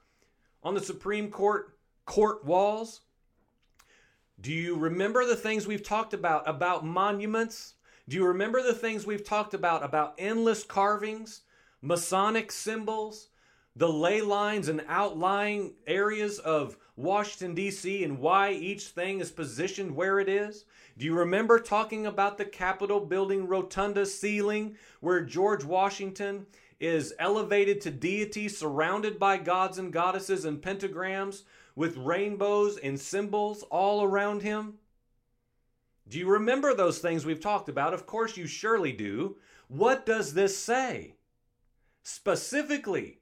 on 0.64 0.74
the 0.74 0.80
Supreme 0.82 1.30
Court 1.30 1.78
court 2.06 2.46
walls? 2.46 3.02
Do 4.40 4.52
you 4.52 4.76
remember 4.76 5.26
the 5.26 5.36
things 5.36 5.66
we've 5.66 5.84
talked 5.84 6.14
about 6.14 6.48
about 6.48 6.86
monuments? 6.86 7.76
Do 8.08 8.18
you 8.18 8.26
remember 8.26 8.62
the 8.62 8.74
things 8.74 9.06
we've 9.06 9.24
talked 9.24 9.54
about 9.54 9.84
about 9.84 10.16
endless 10.18 10.64
carvings, 10.64 11.42
Masonic 11.82 12.52
symbols, 12.52 13.30
the 13.76 13.88
ley 13.88 14.22
lines 14.22 14.68
and 14.68 14.84
outlying 14.88 15.74
areas 15.88 16.40
of 16.40 16.78
Washington, 16.96 17.56
D.C., 17.56 18.04
and 18.04 18.20
why 18.20 18.52
each 18.52 18.90
thing 18.90 19.20
is 19.20 19.32
positioned 19.32 19.96
where 19.96 20.20
it 20.20 20.30
is? 20.30 20.66
Do 20.98 21.06
you 21.06 21.14
remember 21.14 21.60
talking 21.60 22.06
about 22.06 22.38
the 22.38 22.46
Capitol 22.46 23.00
building 23.00 23.48
rotunda 23.48 24.06
ceiling 24.06 24.76
where 25.02 25.22
George 25.22 25.64
Washington 25.64 26.46
is 26.80 27.14
elevated 27.20 27.82
to 27.82 27.92
deity 27.92 28.48
surrounded 28.48 29.18
by 29.18 29.38
gods 29.38 29.78
and 29.78 29.92
goddesses 29.92 30.46
and 30.46 30.62
pentagrams 30.62 31.44
with 31.76 31.98
rainbows 31.98 32.78
and 32.78 33.00
symbols 33.00 33.64
all 33.64 34.04
around 34.04 34.42
him? 34.42 34.76
Do 36.08 36.20
you 36.20 36.28
remember 36.28 36.74
those 36.74 37.00
things 37.00 37.26
we've 37.26 37.42
talked 37.42 37.68
about? 37.68 37.94
Of 37.94 38.06
course, 38.06 38.38
you 38.38 38.48
surely 38.48 38.92
do. 38.92 39.38
What 39.68 40.06
does 40.06 40.34
this 40.34 40.58
say? 40.58 41.16
Specifically, 42.04 43.22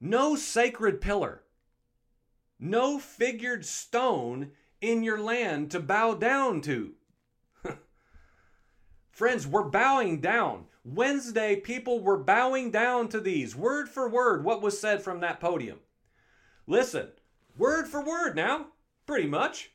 no 0.00 0.34
sacred 0.34 1.00
pillar, 1.00 1.44
no 2.58 2.98
figured 2.98 3.64
stone 3.64 4.50
in 4.80 5.04
your 5.04 5.20
land 5.20 5.70
to 5.70 5.78
bow 5.78 6.14
down 6.14 6.60
to. 6.62 6.94
Friends, 9.12 9.46
we're 9.46 9.62
bowing 9.62 10.20
down. 10.20 10.66
Wednesday, 10.84 11.54
people 11.54 12.00
were 12.00 12.18
bowing 12.18 12.72
down 12.72 13.08
to 13.10 13.20
these, 13.20 13.54
word 13.54 13.88
for 13.88 14.08
word, 14.08 14.44
what 14.44 14.60
was 14.60 14.80
said 14.80 15.00
from 15.00 15.20
that 15.20 15.38
podium. 15.38 15.78
Listen, 16.66 17.10
word 17.56 17.86
for 17.86 18.02
word 18.04 18.34
now, 18.34 18.66
pretty 19.06 19.28
much. 19.28 19.70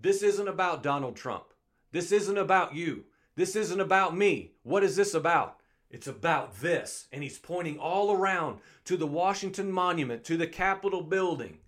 This 0.00 0.22
isn't 0.22 0.48
about 0.48 0.82
Donald 0.82 1.16
Trump. 1.16 1.44
This 1.92 2.12
isn't 2.12 2.36
about 2.36 2.74
you. 2.74 3.04
This 3.36 3.56
isn't 3.56 3.80
about 3.80 4.16
me. 4.16 4.52
What 4.62 4.84
is 4.84 4.96
this 4.96 5.14
about? 5.14 5.56
It's 5.90 6.06
about 6.06 6.60
this. 6.60 7.06
And 7.12 7.22
he's 7.22 7.38
pointing 7.38 7.78
all 7.78 8.12
around 8.12 8.58
to 8.84 8.96
the 8.96 9.06
Washington 9.06 9.70
Monument, 9.70 10.24
to 10.24 10.36
the 10.36 10.46
Capitol 10.46 11.02
building, 11.02 11.58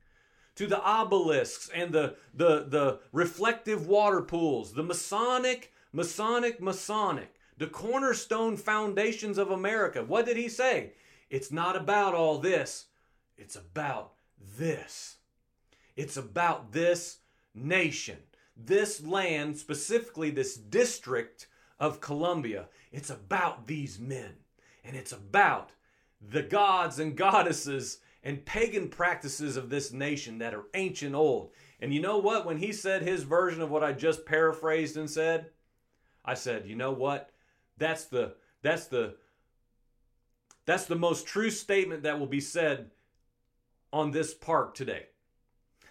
to 0.56 0.66
the 0.66 0.82
obelisks 0.86 1.70
and 1.74 1.92
the, 1.92 2.16
the, 2.34 2.66
the 2.68 3.00
reflective 3.12 3.86
water 3.86 4.22
pools, 4.22 4.72
the 4.72 4.82
Masonic, 4.82 5.72
Masonic, 5.92 6.60
Masonic, 6.60 7.34
the 7.56 7.66
cornerstone 7.66 8.56
foundations 8.56 9.38
of 9.38 9.50
America. 9.50 10.04
What 10.04 10.26
did 10.26 10.36
he 10.36 10.48
say? 10.48 10.92
It's 11.30 11.52
not 11.52 11.76
about 11.76 12.14
all 12.14 12.38
this. 12.38 12.86
It's 13.36 13.56
about 13.56 14.12
this. 14.58 15.16
It's 15.96 16.16
about 16.16 16.72
this 16.72 17.18
nation, 17.54 18.18
this 18.56 19.02
land, 19.02 19.56
specifically 19.56 20.30
this 20.30 20.56
district 20.56 21.48
of 21.78 22.00
Columbia. 22.00 22.68
It's 22.92 23.10
about 23.10 23.66
these 23.66 23.98
men, 23.98 24.34
and 24.84 24.96
it's 24.96 25.12
about 25.12 25.70
the 26.20 26.42
gods 26.42 26.98
and 26.98 27.16
goddesses 27.16 27.98
and 28.22 28.44
pagan 28.44 28.88
practices 28.88 29.56
of 29.56 29.70
this 29.70 29.92
nation 29.92 30.38
that 30.38 30.54
are 30.54 30.64
ancient 30.74 31.14
old. 31.14 31.52
And 31.80 31.94
you 31.94 32.00
know 32.00 32.18
what? 32.18 32.44
When 32.44 32.58
he 32.58 32.72
said 32.72 33.02
his 33.02 33.22
version 33.22 33.62
of 33.62 33.70
what 33.70 33.84
I 33.84 33.92
just 33.92 34.26
paraphrased 34.26 34.96
and 34.96 35.08
said, 35.08 35.50
I 36.24 36.34
said, 36.34 36.66
you 36.66 36.74
know 36.74 36.92
what? 36.92 37.30
That's 37.78 38.06
the 38.06 38.34
that's 38.62 38.86
the 38.86 39.16
that's 40.64 40.86
the 40.86 40.96
most 40.96 41.26
true 41.26 41.50
statement 41.50 42.02
that 42.02 42.18
will 42.18 42.26
be 42.26 42.40
said 42.40 42.90
on 43.92 44.10
this 44.10 44.34
park 44.34 44.74
today. 44.74 45.06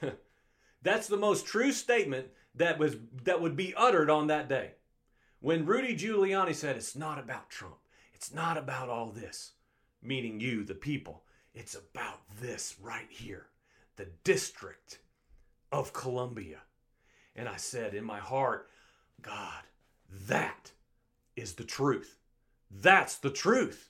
that's 0.82 1.08
the 1.08 1.18
most 1.18 1.46
true 1.46 1.72
statement 1.72 2.28
that 2.56 2.80
was 2.80 2.96
that 3.24 3.42
would 3.42 3.56
be 3.56 3.74
uttered 3.76 4.10
on 4.10 4.28
that 4.28 4.50
day. 4.50 4.72
When 5.40 5.66
Rudy 5.66 5.96
Giuliani 5.96 6.56
said 6.56 6.76
it's 6.76 6.96
not 6.96 7.20
about 7.20 7.50
Trump. 7.50 7.78
It's 8.14 8.34
not 8.34 8.58
about 8.58 8.90
all 8.90 9.12
this, 9.12 9.52
meaning 10.02 10.40
you, 10.40 10.64
the 10.64 10.74
people. 10.74 11.24
It's 11.54 11.76
about 11.76 12.22
this 12.42 12.76
right 12.82 13.10
here, 13.10 13.48
the 13.98 14.08
District 14.24 15.00
of 15.72 15.94
Columbia. 15.94 16.60
And 17.36 17.48
I 17.48 17.58
said 17.58 17.94
in 17.94 18.04
my 18.04 18.20
heart, 18.20 18.70
God, 19.22 19.64
that 20.28 20.72
is 21.36 21.54
the 21.54 21.64
truth. 21.64 22.18
That's 22.72 23.18
the 23.18 23.30
truth. 23.30 23.90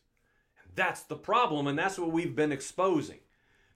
And 0.62 0.76
that's 0.76 1.04
the 1.04 1.16
problem, 1.16 1.68
and 1.68 1.78
that's 1.78 2.00
what 2.00 2.12
we've 2.12 2.36
been 2.36 2.52
exposing. 2.52 3.20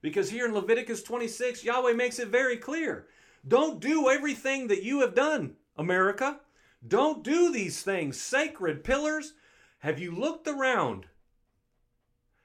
Because 0.02 0.30
here 0.30 0.46
in 0.46 0.54
Leviticus 0.54 1.02
26, 1.02 1.64
Yahweh 1.64 1.92
makes 1.92 2.18
it 2.18 2.28
very 2.28 2.56
clear 2.56 3.06
don't 3.46 3.80
do 3.80 4.10
everything 4.10 4.68
that 4.68 4.82
you 4.82 5.00
have 5.00 5.14
done, 5.14 5.56
America. 5.76 6.40
Don't 6.86 7.24
do 7.24 7.50
these 7.52 7.82
things. 7.82 8.20
Sacred 8.20 8.84
pillars. 8.84 9.34
Have 9.80 9.98
you 9.98 10.12
looked 10.12 10.46
around? 10.46 11.06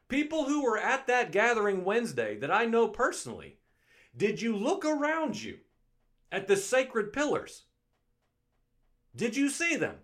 People 0.07 0.45
who 0.45 0.63
were 0.63 0.77
at 0.77 1.07
that 1.07 1.31
gathering 1.31 1.83
Wednesday 1.83 2.37
that 2.37 2.51
I 2.51 2.65
know 2.65 2.87
personally, 2.87 3.57
did 4.15 4.41
you 4.41 4.55
look 4.55 4.85
around 4.85 5.41
you 5.41 5.57
at 6.31 6.47
the 6.47 6.55
sacred 6.55 7.11
pillars? 7.11 7.63
Did 9.15 9.35
you 9.35 9.49
see 9.49 9.75
them? 9.75 9.95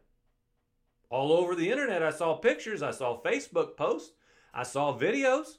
All 1.10 1.34
over 1.34 1.56
the 1.56 1.70
internet, 1.70 2.02
I 2.02 2.12
saw 2.12 2.36
pictures, 2.36 2.82
I 2.82 2.92
saw 2.92 3.22
Facebook 3.22 3.76
posts, 3.78 4.14
I 4.54 4.64
saw 4.64 4.98
videos. 4.98 5.58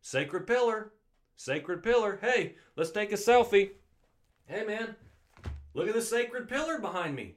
Sacred 0.00 0.46
pillar, 0.46 0.92
sacred 1.40 1.82
pillar. 1.82 2.18
Hey, 2.20 2.56
let's 2.76 2.90
take 2.90 3.12
a 3.12 3.16
selfie. 3.16 3.70
Hey, 4.44 4.62
man, 4.66 4.94
look 5.72 5.88
at 5.88 5.94
the 5.94 6.02
sacred 6.02 6.50
pillar 6.50 6.78
behind 6.78 7.16
me. 7.16 7.36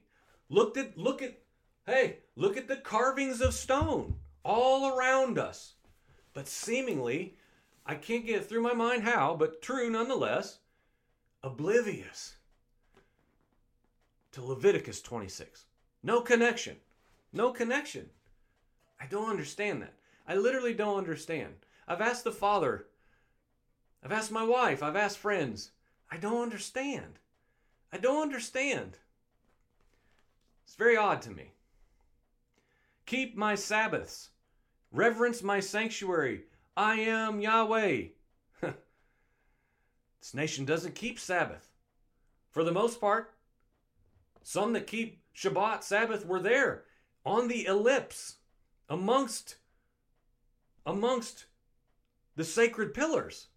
Look 0.50 0.76
at, 0.76 0.98
look 0.98 1.22
at, 1.22 1.38
hey, 1.86 2.18
look 2.36 2.58
at 2.58 2.68
the 2.68 2.76
carvings 2.76 3.40
of 3.40 3.54
stone 3.54 4.16
all 4.44 4.94
around 4.94 5.38
us. 5.38 5.72
But 6.34 6.48
seemingly, 6.48 7.36
I 7.86 7.94
can't 7.94 8.26
get 8.26 8.46
through 8.46 8.60
my 8.60 8.74
mind 8.74 9.04
how, 9.04 9.36
but 9.38 9.62
true 9.62 9.88
nonetheless, 9.88 10.58
oblivious 11.42 12.36
to 14.32 14.44
Leviticus 14.44 15.00
26. 15.00 15.64
No 16.02 16.20
connection. 16.20 16.76
No 17.32 17.52
connection. 17.52 18.10
I 19.00 19.06
don't 19.06 19.30
understand 19.30 19.80
that. 19.80 19.94
I 20.28 20.34
literally 20.34 20.74
don't 20.74 20.98
understand. 20.98 21.54
I've 21.88 22.02
asked 22.02 22.24
the 22.24 22.32
Father, 22.32 22.86
I've 24.04 24.12
asked 24.12 24.30
my 24.30 24.44
wife, 24.44 24.82
I've 24.82 24.96
asked 24.96 25.18
friends. 25.18 25.70
I 26.10 26.18
don't 26.18 26.42
understand. 26.42 27.18
I 27.92 27.96
don't 27.96 28.22
understand. 28.22 28.98
It's 30.64 30.76
very 30.76 30.96
odd 30.96 31.22
to 31.22 31.30
me. 31.30 31.52
Keep 33.06 33.36
my 33.36 33.54
Sabbaths. 33.54 34.30
Reverence 34.92 35.42
my 35.42 35.60
sanctuary. 35.60 36.42
I 36.76 36.96
am 36.96 37.40
Yahweh. 37.40 38.08
this 38.60 40.34
nation 40.34 40.64
doesn't 40.64 40.94
keep 40.94 41.18
Sabbath. 41.18 41.68
For 42.50 42.62
the 42.62 42.72
most 42.72 43.00
part, 43.00 43.32
some 44.42 44.72
that 44.74 44.86
keep 44.86 45.22
Shabbat, 45.34 45.82
Sabbath 45.82 46.24
were 46.26 46.40
there 46.40 46.84
on 47.24 47.48
the 47.48 47.66
ellipse 47.66 48.36
amongst 48.88 49.56
amongst 50.86 51.46
the 52.36 52.44
sacred 52.44 52.92
pillars, 52.92 53.48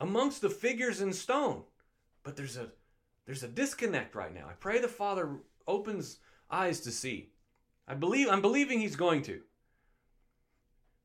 amongst 0.00 0.40
the 0.40 0.50
figures 0.50 1.00
in 1.00 1.12
stone. 1.12 1.62
But 2.22 2.36
there's 2.36 2.56
a 2.56 2.68
there's 3.26 3.42
a 3.42 3.48
disconnect 3.48 4.14
right 4.14 4.34
now. 4.34 4.46
I 4.48 4.54
pray 4.54 4.80
the 4.80 4.88
Father 4.88 5.36
opens 5.66 6.18
eyes 6.50 6.80
to 6.80 6.90
see. 6.90 7.30
I 7.86 7.94
believe 7.94 8.28
I'm 8.28 8.40
believing 8.40 8.80
he's 8.80 8.96
going 8.96 9.22
to. 9.22 9.40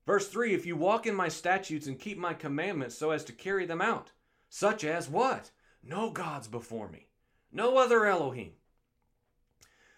Verse 0.05 0.27
3 0.27 0.53
If 0.53 0.65
you 0.65 0.75
walk 0.75 1.05
in 1.05 1.15
my 1.15 1.27
statutes 1.27 1.87
and 1.87 1.99
keep 1.99 2.17
my 2.17 2.33
commandments 2.33 2.97
so 2.97 3.11
as 3.11 3.23
to 3.25 3.33
carry 3.33 3.65
them 3.65 3.81
out, 3.81 4.11
such 4.49 4.83
as 4.83 5.09
what? 5.09 5.51
No 5.83 6.11
gods 6.11 6.47
before 6.47 6.89
me, 6.89 7.07
no 7.51 7.77
other 7.77 8.05
Elohim. 8.05 8.53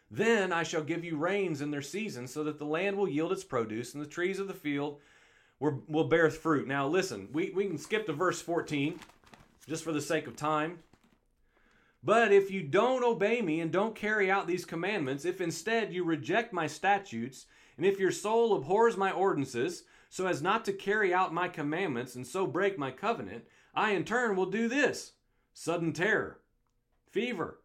Then 0.10 0.54
I 0.54 0.64
shall 0.64 0.84
give 0.84 1.04
you 1.04 1.18
rains 1.18 1.62
in 1.62 1.72
their 1.72 1.82
season, 1.82 2.28
so 2.28 2.44
that 2.44 2.60
the 2.60 2.66
land 2.66 2.96
will 2.96 3.10
yield 3.10 3.32
its 3.32 3.44
produce, 3.44 3.94
and 3.94 4.04
the 4.04 4.08
trees 4.08 4.40
of 4.40 4.48
the 4.48 4.54
field 4.54 5.00
will, 5.60 6.04
bear 6.06 6.30
fruit. 6.30 6.68
Now, 6.68 6.88
listen, 6.88 7.30
we, 7.32 7.52
we 7.56 7.66
can 7.66 7.78
skip 7.78 8.06
to 8.06 8.14
verse 8.14 8.42
14, 8.42 9.00
just 9.68 9.84
for 9.84 9.92
the 9.92 10.02
sake 10.02 10.28
of 10.28 10.36
time. 10.36 10.80
But 12.04 12.32
if 12.32 12.52
you 12.52 12.62
don't 12.62 13.04
obey 13.04 13.42
me 13.42 13.62
and 13.62 13.72
don't 13.72 13.96
carry 13.96 14.30
out 14.30 14.46
these 14.46 14.66
commandments, 14.66 15.26
if 15.26 15.42
instead 15.42 15.92
you 15.92 16.04
reject 16.04 16.54
my 16.54 16.68
statutes, 16.68 17.48
and 17.78 17.86
if 17.86 18.00
your 18.00 18.12
soul 18.12 18.56
abhors 18.56 18.96
my 18.96 19.12
ordinances, 19.12 19.84
so 20.10 20.28
as 20.28 20.42
not 20.42 20.64
to 20.66 20.74
carry 20.74 21.14
out 21.14 21.34
my 21.34 21.48
commandments 21.48 22.16
and 22.16 22.26
so 22.26 22.46
break 22.46 22.78
my 22.78 22.92
covenant, 22.92 23.46
I 23.74 23.92
in 23.92 24.06
turn 24.06 24.36
will 24.36 24.46
do 24.46 24.68
this 24.68 25.14
sudden 25.54 25.94
terror, 25.94 26.42
fever, 27.10 27.62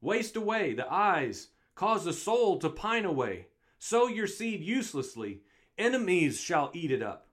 waste 0.00 0.36
away 0.36 0.72
the 0.72 0.90
eyes, 0.92 1.48
cause 1.74 2.04
the 2.04 2.12
soul 2.12 2.58
to 2.58 2.70
pine 2.70 3.04
away. 3.04 3.48
Sow 3.78 4.06
your 4.08 4.26
seed 4.26 4.62
uselessly, 4.62 5.42
enemies 5.78 6.40
shall 6.40 6.70
eat 6.74 6.90
it 6.90 7.02
up. 7.02 7.28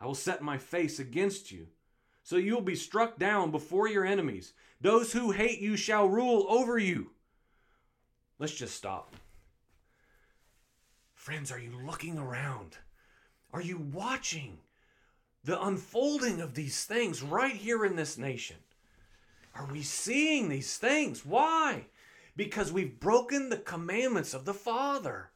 I 0.00 0.06
will 0.06 0.14
set 0.14 0.42
my 0.42 0.56
face 0.56 0.98
against 0.98 1.52
you, 1.52 1.66
so 2.22 2.36
you 2.36 2.54
will 2.54 2.62
be 2.62 2.74
struck 2.74 3.18
down 3.18 3.50
before 3.50 3.88
your 3.88 4.06
enemies. 4.06 4.54
Those 4.80 5.12
who 5.12 5.32
hate 5.32 5.60
you 5.60 5.76
shall 5.76 6.08
rule 6.08 6.46
over 6.48 6.78
you. 6.78 7.10
Let's 8.38 8.54
just 8.54 8.74
stop. 8.74 9.14
Friends, 11.14 11.52
are 11.52 11.58
you 11.58 11.72
looking 11.84 12.16
around? 12.16 12.78
Are 13.52 13.60
you 13.60 13.76
watching 13.76 14.58
the 15.44 15.60
unfolding 15.62 16.40
of 16.40 16.54
these 16.54 16.84
things 16.84 17.22
right 17.22 17.54
here 17.54 17.84
in 17.84 17.96
this 17.96 18.16
nation? 18.16 18.56
Are 19.54 19.66
we 19.66 19.82
seeing 19.82 20.48
these 20.48 20.78
things? 20.78 21.26
Why? 21.26 21.86
Because 22.36 22.72
we've 22.72 23.00
broken 23.00 23.48
the 23.48 23.58
commandments 23.58 24.32
of 24.32 24.44
the 24.44 24.54
Father. 24.54 25.29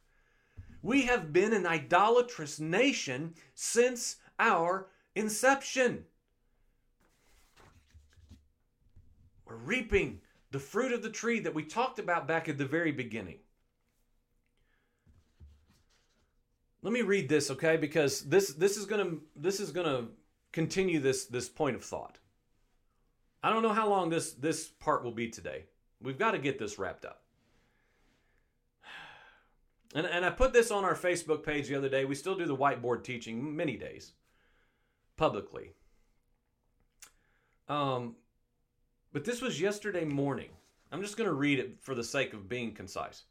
We 0.85 1.01
have 1.07 1.33
been 1.33 1.51
an 1.51 1.65
idolatrous 1.65 2.59
nation 2.59 3.33
since 3.55 4.17
our 4.37 4.85
inception. 5.15 6.05
We're 9.47 9.55
reaping 9.55 10.21
the 10.51 10.59
fruit 10.59 10.91
of 10.91 11.01
the 11.01 11.09
tree 11.09 11.39
that 11.39 11.55
we 11.55 11.63
talked 11.63 11.97
about 11.97 12.27
back 12.27 12.47
at 12.47 12.59
the 12.59 12.67
very 12.67 12.91
beginning. 12.91 13.39
Let 16.83 16.93
me 16.93 17.01
read 17.01 17.29
this, 17.29 17.49
okay? 17.49 17.77
Because 17.77 18.21
this 18.21 18.49
this 18.49 18.77
is 18.77 18.85
gonna 18.85 19.15
this 19.35 19.59
is 19.59 19.71
gonna 19.71 20.09
continue 20.51 20.99
this 20.99 21.25
this 21.25 21.49
point 21.49 21.75
of 21.75 21.83
thought. 21.83 22.19
I 23.41 23.49
don't 23.49 23.63
know 23.63 23.73
how 23.73 23.89
long 23.89 24.11
this 24.11 24.33
this 24.33 24.67
part 24.67 25.03
will 25.03 25.13
be 25.13 25.29
today. 25.29 25.63
We've 25.99 26.19
got 26.19 26.33
to 26.33 26.37
get 26.37 26.59
this 26.59 26.77
wrapped 26.77 27.05
up. 27.05 27.24
And, 29.95 30.05
and 30.05 30.25
I 30.25 30.29
put 30.29 30.51
this 30.51 30.71
on 30.71 30.83
our 30.83 30.93
Facebook 30.93 31.43
page 31.43 31.69
the 31.69 31.75
other 31.75 31.87
day. 31.87 32.03
We 32.03 32.15
still 32.15 32.35
do 32.35 32.45
the 32.45 32.55
whiteboard 32.55 33.03
teaching 33.03 33.55
many 33.55 33.77
days 33.77 34.11
publicly. 35.15 35.71
Um, 37.69 38.17
but 39.13 39.23
this 39.23 39.41
was 39.41 39.61
yesterday 39.61 40.03
morning. 40.03 40.49
I'm 40.91 41.01
just 41.01 41.15
going 41.15 41.29
to 41.29 41.33
read 41.33 41.59
it 41.59 41.77
for 41.81 41.95
the 41.95 42.03
sake 42.03 42.33
of 42.33 42.49
being 42.49 42.73
concise. 42.73 43.23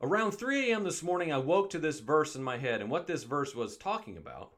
Around 0.00 0.32
3 0.32 0.70
a.m. 0.70 0.84
this 0.84 1.02
morning, 1.02 1.30
I 1.30 1.38
woke 1.38 1.68
to 1.70 1.78
this 1.78 2.00
verse 2.00 2.34
in 2.34 2.42
my 2.42 2.56
head, 2.56 2.80
and 2.80 2.90
what 2.90 3.06
this 3.06 3.22
verse 3.22 3.54
was 3.54 3.76
talking 3.76 4.16
about 4.16 4.52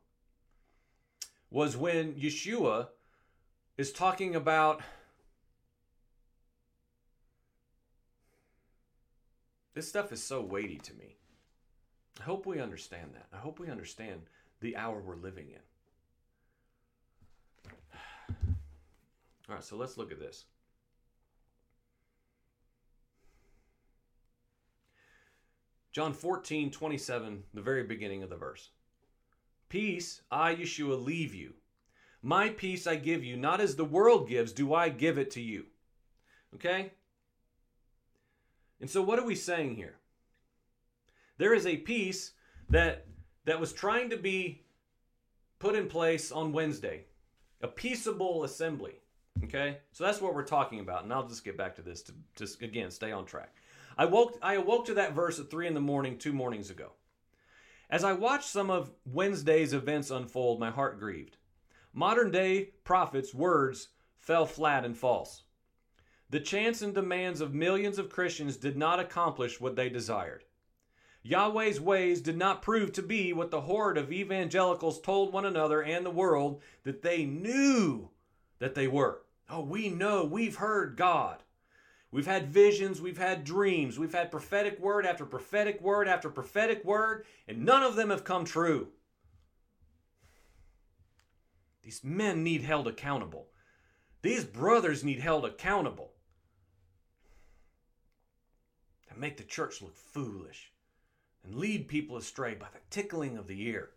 was 1.50 1.76
when 1.76 2.14
Yeshua 2.14 2.88
is 3.76 3.92
talking 3.92 4.36
about 4.36 4.80
this 9.74 9.88
stuff 9.88 10.12
is 10.12 10.22
so 10.22 10.40
weighty 10.40 10.78
to 10.78 10.94
me. 10.94 11.16
I 12.20 12.22
hope 12.22 12.46
we 12.46 12.60
understand 12.60 13.10
that. 13.14 13.26
I 13.32 13.38
hope 13.38 13.58
we 13.58 13.68
understand 13.68 14.22
the 14.60 14.76
hour 14.76 15.00
we're 15.00 15.16
living 15.16 15.48
in. 15.50 15.60
All 19.48 19.56
right, 19.56 19.64
so 19.64 19.76
let's 19.76 19.98
look 19.98 20.12
at 20.12 20.20
this. 20.20 20.44
John 25.92 26.12
14, 26.12 26.70
27, 26.72 27.42
the 27.52 27.62
very 27.62 27.84
beginning 27.84 28.22
of 28.24 28.30
the 28.30 28.36
verse. 28.36 28.70
Peace, 29.68 30.22
I, 30.30 30.54
Yeshua, 30.54 31.02
leave 31.04 31.34
you. 31.34 31.54
My 32.20 32.48
peace 32.48 32.86
I 32.86 32.96
give 32.96 33.22
you, 33.22 33.36
not 33.36 33.60
as 33.60 33.76
the 33.76 33.84
world 33.84 34.28
gives, 34.28 34.52
do 34.52 34.74
I 34.74 34.88
give 34.88 35.18
it 35.18 35.30
to 35.32 35.40
you. 35.40 35.66
Okay? 36.54 36.92
And 38.84 38.90
so, 38.90 39.00
what 39.00 39.18
are 39.18 39.24
we 39.24 39.34
saying 39.34 39.76
here? 39.76 39.94
There 41.38 41.54
is 41.54 41.64
a 41.64 41.78
peace 41.78 42.32
that, 42.68 43.06
that 43.46 43.58
was 43.58 43.72
trying 43.72 44.10
to 44.10 44.18
be 44.18 44.66
put 45.58 45.74
in 45.74 45.86
place 45.86 46.30
on 46.30 46.52
Wednesday, 46.52 47.06
a 47.62 47.66
peaceable 47.66 48.44
assembly. 48.44 48.96
Okay, 49.42 49.78
so 49.92 50.04
that's 50.04 50.20
what 50.20 50.34
we're 50.34 50.44
talking 50.44 50.80
about, 50.80 51.02
and 51.02 51.14
I'll 51.14 51.26
just 51.26 51.46
get 51.46 51.56
back 51.56 51.76
to 51.76 51.82
this 51.82 52.02
to 52.02 52.12
just 52.36 52.60
again 52.60 52.90
stay 52.90 53.10
on 53.10 53.24
track. 53.24 53.56
I 53.96 54.04
woke 54.04 54.38
I 54.42 54.56
awoke 54.56 54.84
to 54.84 54.94
that 54.96 55.14
verse 55.14 55.40
at 55.40 55.50
three 55.50 55.66
in 55.66 55.72
the 55.72 55.80
morning 55.80 56.18
two 56.18 56.34
mornings 56.34 56.68
ago. 56.68 56.92
As 57.88 58.04
I 58.04 58.12
watched 58.12 58.50
some 58.50 58.68
of 58.68 58.92
Wednesday's 59.06 59.72
events 59.72 60.10
unfold, 60.10 60.60
my 60.60 60.70
heart 60.70 61.00
grieved. 61.00 61.38
Modern 61.94 62.30
day 62.30 62.72
prophets' 62.84 63.32
words 63.32 63.88
fell 64.18 64.44
flat 64.44 64.84
and 64.84 64.94
false. 64.94 65.43
The 66.30 66.40
chants 66.40 66.82
and 66.82 66.94
demands 66.94 67.40
of 67.40 67.54
millions 67.54 67.98
of 67.98 68.10
Christians 68.10 68.56
did 68.56 68.76
not 68.76 69.00
accomplish 69.00 69.60
what 69.60 69.76
they 69.76 69.88
desired. 69.88 70.44
Yahweh's 71.22 71.80
ways 71.80 72.20
did 72.20 72.36
not 72.36 72.60
prove 72.60 72.92
to 72.92 73.02
be 73.02 73.32
what 73.32 73.50
the 73.50 73.62
horde 73.62 73.96
of 73.96 74.12
evangelicals 74.12 75.00
told 75.00 75.32
one 75.32 75.46
another 75.46 75.82
and 75.82 76.04
the 76.04 76.10
world 76.10 76.60
that 76.82 77.02
they 77.02 77.24
knew 77.24 78.10
that 78.58 78.74
they 78.74 78.86
were. 78.86 79.22
Oh, 79.48 79.62
we 79.62 79.88
know, 79.88 80.24
we've 80.24 80.56
heard 80.56 80.96
God. 80.96 81.42
We've 82.10 82.26
had 82.26 82.52
visions, 82.52 83.00
we've 83.00 83.18
had 83.18 83.42
dreams, 83.42 83.98
we've 83.98 84.14
had 84.14 84.30
prophetic 84.30 84.78
word 84.78 85.04
after 85.04 85.26
prophetic 85.26 85.80
word 85.80 86.06
after 86.06 86.30
prophetic 86.30 86.84
word, 86.84 87.24
and 87.48 87.64
none 87.64 87.82
of 87.82 87.96
them 87.96 88.10
have 88.10 88.22
come 88.22 88.44
true. 88.44 88.88
These 91.82 92.04
men 92.04 92.44
need 92.44 92.62
held 92.62 92.86
accountable. 92.86 93.48
These 94.22 94.44
brothers 94.44 95.04
need 95.04 95.20
held 95.20 95.44
accountable. 95.44 96.13
To 99.14 99.20
make 99.20 99.36
the 99.36 99.44
church 99.44 99.80
look 99.80 99.96
foolish 99.96 100.72
and 101.44 101.54
lead 101.54 101.86
people 101.86 102.16
astray 102.16 102.54
by 102.54 102.66
the 102.72 102.80
tickling 102.90 103.36
of 103.36 103.46
the 103.46 103.62
ear. 103.68 103.90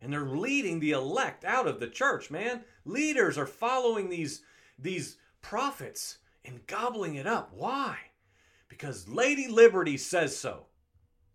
And 0.00 0.12
they're 0.12 0.26
leading 0.26 0.80
the 0.80 0.90
elect 0.90 1.44
out 1.44 1.68
of 1.68 1.78
the 1.78 1.86
church, 1.86 2.32
man. 2.32 2.64
Leaders 2.84 3.38
are 3.38 3.46
following 3.46 4.08
these 4.08 4.42
these 4.76 5.18
prophets 5.40 6.18
and 6.44 6.66
gobbling 6.66 7.14
it 7.14 7.28
up. 7.28 7.52
Why? 7.54 7.96
Because 8.68 9.08
Lady 9.08 9.46
Liberty 9.46 9.96
says 9.96 10.36
so. 10.36 10.66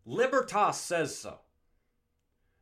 Libertas 0.05 0.77
says 0.77 1.17
so. 1.17 1.39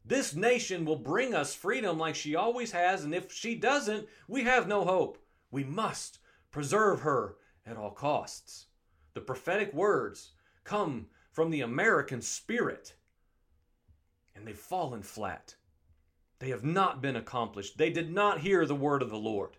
This 0.05 0.35
nation 0.35 0.85
will 0.85 0.97
bring 0.97 1.33
us 1.33 1.55
freedom 1.55 1.97
like 1.97 2.15
she 2.15 2.35
always 2.35 2.71
has, 2.71 3.03
and 3.03 3.13
if 3.13 3.33
she 3.33 3.55
doesn't, 3.55 4.07
we 4.27 4.43
have 4.43 4.67
no 4.67 4.85
hope. 4.85 5.17
We 5.49 5.63
must 5.63 6.19
preserve 6.51 7.01
her 7.01 7.37
at 7.65 7.75
all 7.75 7.91
costs. 7.91 8.67
The 9.15 9.21
prophetic 9.21 9.73
words 9.73 10.31
come 10.69 11.07
from 11.31 11.49
the 11.49 11.61
American 11.61 12.21
spirit, 12.21 12.93
and 14.35 14.45
they've 14.45 14.55
fallen 14.55 15.01
flat. 15.01 15.55
They 16.37 16.49
have 16.49 16.63
not 16.63 17.01
been 17.01 17.15
accomplished. 17.15 17.79
They 17.79 17.89
did 17.89 18.13
not 18.13 18.41
hear 18.41 18.65
the 18.65 18.75
word 18.75 19.01
of 19.01 19.09
the 19.09 19.17
Lord. 19.17 19.57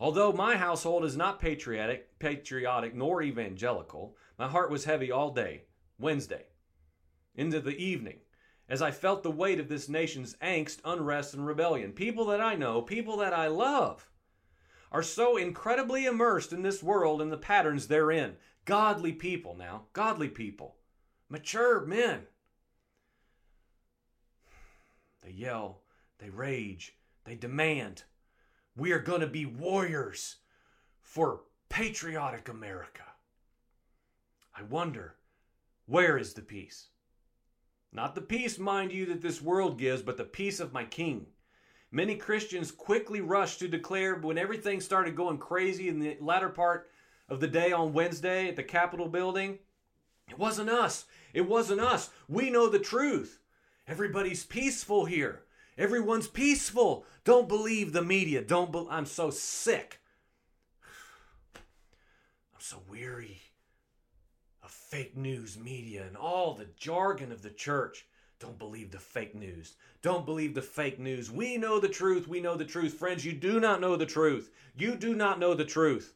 Although 0.00 0.32
my 0.32 0.56
household 0.56 1.04
is 1.04 1.14
not 1.14 1.40
patriotic, 1.40 2.18
patriotic 2.18 2.94
nor 2.94 3.22
evangelical, 3.22 4.16
my 4.38 4.48
heart 4.48 4.70
was 4.70 4.86
heavy 4.86 5.12
all 5.12 5.30
day, 5.30 5.64
Wednesday, 5.98 6.46
into 7.34 7.60
the 7.60 7.76
evening, 7.76 8.20
as 8.66 8.80
I 8.80 8.90
felt 8.92 9.22
the 9.22 9.30
weight 9.30 9.60
of 9.60 9.68
this 9.68 9.90
nation's 9.90 10.36
angst, 10.36 10.78
unrest, 10.86 11.34
and 11.34 11.46
rebellion. 11.46 11.92
People 11.92 12.24
that 12.26 12.40
I 12.40 12.54
know, 12.54 12.80
people 12.80 13.18
that 13.18 13.34
I 13.34 13.48
love, 13.48 14.08
are 14.90 15.02
so 15.02 15.36
incredibly 15.36 16.06
immersed 16.06 16.52
in 16.52 16.62
this 16.62 16.82
world 16.82 17.20
and 17.20 17.30
the 17.30 17.36
patterns 17.36 17.88
therein. 17.88 18.36
Godly 18.64 19.12
people 19.12 19.56
now, 19.56 19.86
godly 19.92 20.28
people, 20.28 20.76
mature 21.28 21.84
men. 21.84 22.26
They 25.22 25.32
yell, 25.32 25.80
they 26.18 26.30
rage, 26.30 26.96
they 27.24 27.34
demand, 27.34 28.04
we 28.76 28.92
are 28.92 28.98
going 28.98 29.20
to 29.20 29.26
be 29.26 29.46
warriors 29.46 30.36
for 31.00 31.42
patriotic 31.68 32.48
America. 32.48 33.02
I 34.56 34.62
wonder, 34.62 35.16
where 35.86 36.16
is 36.16 36.34
the 36.34 36.42
peace? 36.42 36.88
Not 37.92 38.14
the 38.14 38.22
peace, 38.22 38.58
mind 38.58 38.92
you, 38.92 39.06
that 39.06 39.20
this 39.20 39.42
world 39.42 39.78
gives, 39.78 40.02
but 40.02 40.16
the 40.16 40.24
peace 40.24 40.60
of 40.60 40.72
my 40.72 40.84
King. 40.84 41.26
Many 41.90 42.16
Christians 42.16 42.70
quickly 42.70 43.20
rushed 43.20 43.58
to 43.58 43.68
declare 43.68 44.14
when 44.14 44.38
everything 44.38 44.80
started 44.80 45.14
going 45.14 45.36
crazy 45.36 45.88
in 45.88 45.98
the 45.98 46.16
latter 46.20 46.48
part 46.48 46.88
of 47.32 47.40
the 47.40 47.48
day 47.48 47.72
on 47.72 47.94
Wednesday 47.94 48.48
at 48.48 48.56
the 48.56 48.62
Capitol 48.62 49.08
building. 49.08 49.58
It 50.28 50.38
wasn't 50.38 50.68
us. 50.68 51.06
It 51.32 51.48
wasn't 51.48 51.80
us. 51.80 52.10
We 52.28 52.50
know 52.50 52.68
the 52.68 52.78
truth. 52.78 53.40
Everybody's 53.88 54.44
peaceful 54.44 55.06
here. 55.06 55.44
Everyone's 55.78 56.28
peaceful. 56.28 57.06
Don't 57.24 57.48
believe 57.48 57.94
the 57.94 58.02
media. 58.02 58.42
Don't 58.42 58.70
be- 58.70 58.86
I'm 58.90 59.06
so 59.06 59.30
sick. 59.30 60.00
I'm 61.54 62.60
so 62.60 62.82
weary 62.86 63.40
of 64.62 64.70
fake 64.70 65.16
news 65.16 65.58
media 65.58 66.04
and 66.06 66.18
all 66.18 66.52
the 66.52 66.68
jargon 66.76 67.32
of 67.32 67.40
the 67.40 67.50
church. 67.50 68.06
Don't 68.40 68.58
believe 68.58 68.90
the 68.90 68.98
fake 68.98 69.34
news. 69.34 69.76
Don't 70.02 70.26
believe 70.26 70.52
the 70.52 70.60
fake 70.60 70.98
news. 70.98 71.30
We 71.30 71.56
know 71.56 71.80
the 71.80 71.88
truth. 71.88 72.28
We 72.28 72.40
know 72.40 72.56
the 72.56 72.66
truth. 72.66 72.92
Friends, 72.92 73.24
you 73.24 73.32
do 73.32 73.58
not 73.58 73.80
know 73.80 73.96
the 73.96 74.04
truth. 74.04 74.50
You 74.76 74.96
do 74.96 75.14
not 75.14 75.38
know 75.38 75.54
the 75.54 75.64
truth. 75.64 76.12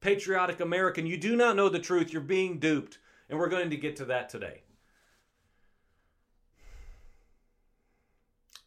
Patriotic 0.00 0.60
American, 0.60 1.06
you 1.06 1.16
do 1.16 1.34
not 1.34 1.56
know 1.56 1.68
the 1.68 1.78
truth. 1.78 2.12
You're 2.12 2.22
being 2.22 2.58
duped. 2.58 2.98
And 3.28 3.38
we're 3.38 3.48
going 3.48 3.70
to 3.70 3.76
get 3.76 3.96
to 3.96 4.04
that 4.06 4.28
today. 4.28 4.62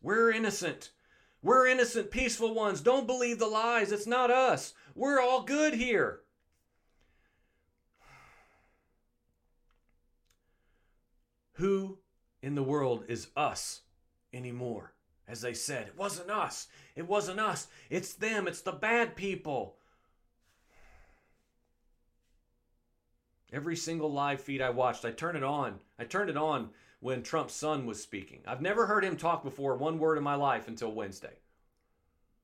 We're 0.01 0.31
innocent. 0.31 0.91
We're 1.43 1.67
innocent, 1.67 2.11
peaceful 2.11 2.53
ones. 2.53 2.81
Don't 2.81 3.07
believe 3.07 3.39
the 3.39 3.47
lies. 3.47 3.91
It's 3.91 4.07
not 4.07 4.29
us. 4.29 4.73
We're 4.93 5.19
all 5.19 5.43
good 5.43 5.73
here. 5.73 6.21
Who 11.53 11.99
in 12.41 12.55
the 12.55 12.63
world 12.63 13.05
is 13.07 13.27
us 13.35 13.81
anymore? 14.33 14.93
As 15.27 15.41
they 15.41 15.53
said, 15.53 15.87
it 15.87 15.97
wasn't 15.97 16.29
us. 16.29 16.67
It 16.95 17.07
wasn't 17.07 17.39
us. 17.39 17.67
It's 17.89 18.13
them. 18.13 18.47
It's 18.47 18.61
the 18.61 18.71
bad 18.71 19.15
people. 19.15 19.77
Every 23.51 23.75
single 23.75 24.11
live 24.11 24.41
feed 24.41 24.61
I 24.61 24.69
watched, 24.69 25.03
I 25.03 25.11
turned 25.11 25.37
it 25.37 25.43
on. 25.43 25.79
I 25.99 26.05
turned 26.05 26.29
it 26.29 26.37
on 26.37 26.69
when 27.01 27.21
Trump's 27.21 27.53
son 27.53 27.85
was 27.85 28.01
speaking. 28.01 28.39
I've 28.47 28.61
never 28.61 28.85
heard 28.85 29.03
him 29.03 29.17
talk 29.17 29.43
before 29.43 29.75
one 29.75 29.99
word 29.99 30.17
in 30.17 30.23
my 30.23 30.35
life 30.35 30.67
until 30.67 30.91
Wednesday. 30.93 31.33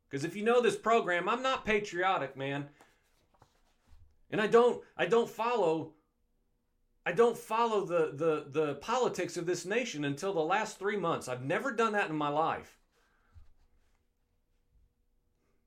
Because 0.09 0.25
if 0.25 0.35
you 0.35 0.43
know 0.43 0.61
this 0.61 0.75
program, 0.75 1.29
I'm 1.29 1.41
not 1.41 1.65
patriotic, 1.65 2.35
man. 2.35 2.67
And 4.31 4.41
I 4.41 4.47
don't 4.47 4.83
I 4.97 5.05
don't 5.05 5.29
follow 5.29 5.93
I 7.05 7.13
don't 7.13 7.37
follow 7.37 7.85
the 7.85 8.11
the 8.13 8.45
the 8.49 8.75
politics 8.75 9.37
of 9.37 9.45
this 9.45 9.65
nation 9.65 10.03
until 10.03 10.33
the 10.33 10.39
last 10.41 10.79
3 10.79 10.97
months. 10.97 11.27
I've 11.27 11.43
never 11.43 11.71
done 11.71 11.93
that 11.93 12.09
in 12.09 12.15
my 12.15 12.29
life. 12.29 12.79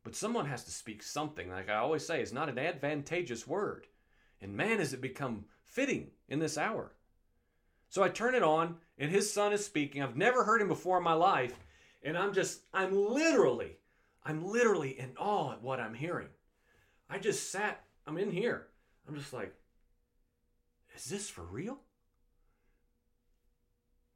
But 0.03 0.17
someone 0.17 0.47
has 0.47 0.65
to 0.65 0.71
speak 0.71 1.03
something. 1.03 1.51
Like 1.51 1.71
I 1.71 1.77
always 1.77 2.07
say, 2.07 2.21
it's 2.21 2.33
not 2.33 2.49
an 2.49 2.59
advantageous 2.59 3.47
word. 3.47 3.87
And 4.41 4.57
man, 4.57 4.79
has 4.79 4.93
it 4.93 5.01
become 5.01 5.45
fitting 5.67 6.09
in 6.29 6.39
this 6.39 6.59
hour. 6.59 6.93
So 7.89 8.03
I 8.03 8.09
turn 8.09 8.35
it 8.35 8.43
on, 8.43 8.77
and 8.99 9.11
his 9.11 9.33
son 9.33 9.53
is 9.53 9.65
speaking. 9.65 10.03
I've 10.03 10.17
never 10.17 10.45
heard 10.45 10.61
him 10.61 10.69
before 10.69 10.99
in 10.99 11.05
my 11.05 11.13
life. 11.13 11.55
And 12.03 12.17
I'm 12.17 12.33
just, 12.33 12.61
I'm 12.73 12.95
literally, 12.95 13.77
I'm 14.25 14.45
literally 14.45 14.99
in 14.99 15.13
awe 15.19 15.53
at 15.53 15.63
what 15.63 15.81
I'm 15.81 15.95
hearing. 15.95 16.29
I 17.09 17.19
just 17.19 17.51
sat, 17.51 17.83
I'm 18.07 18.17
in 18.17 18.31
here. 18.31 18.69
I'm 19.09 19.17
just 19.17 19.33
like, 19.33 19.55
is 20.97 21.05
this 21.07 21.29
for 21.29 21.43
real? 21.43 21.81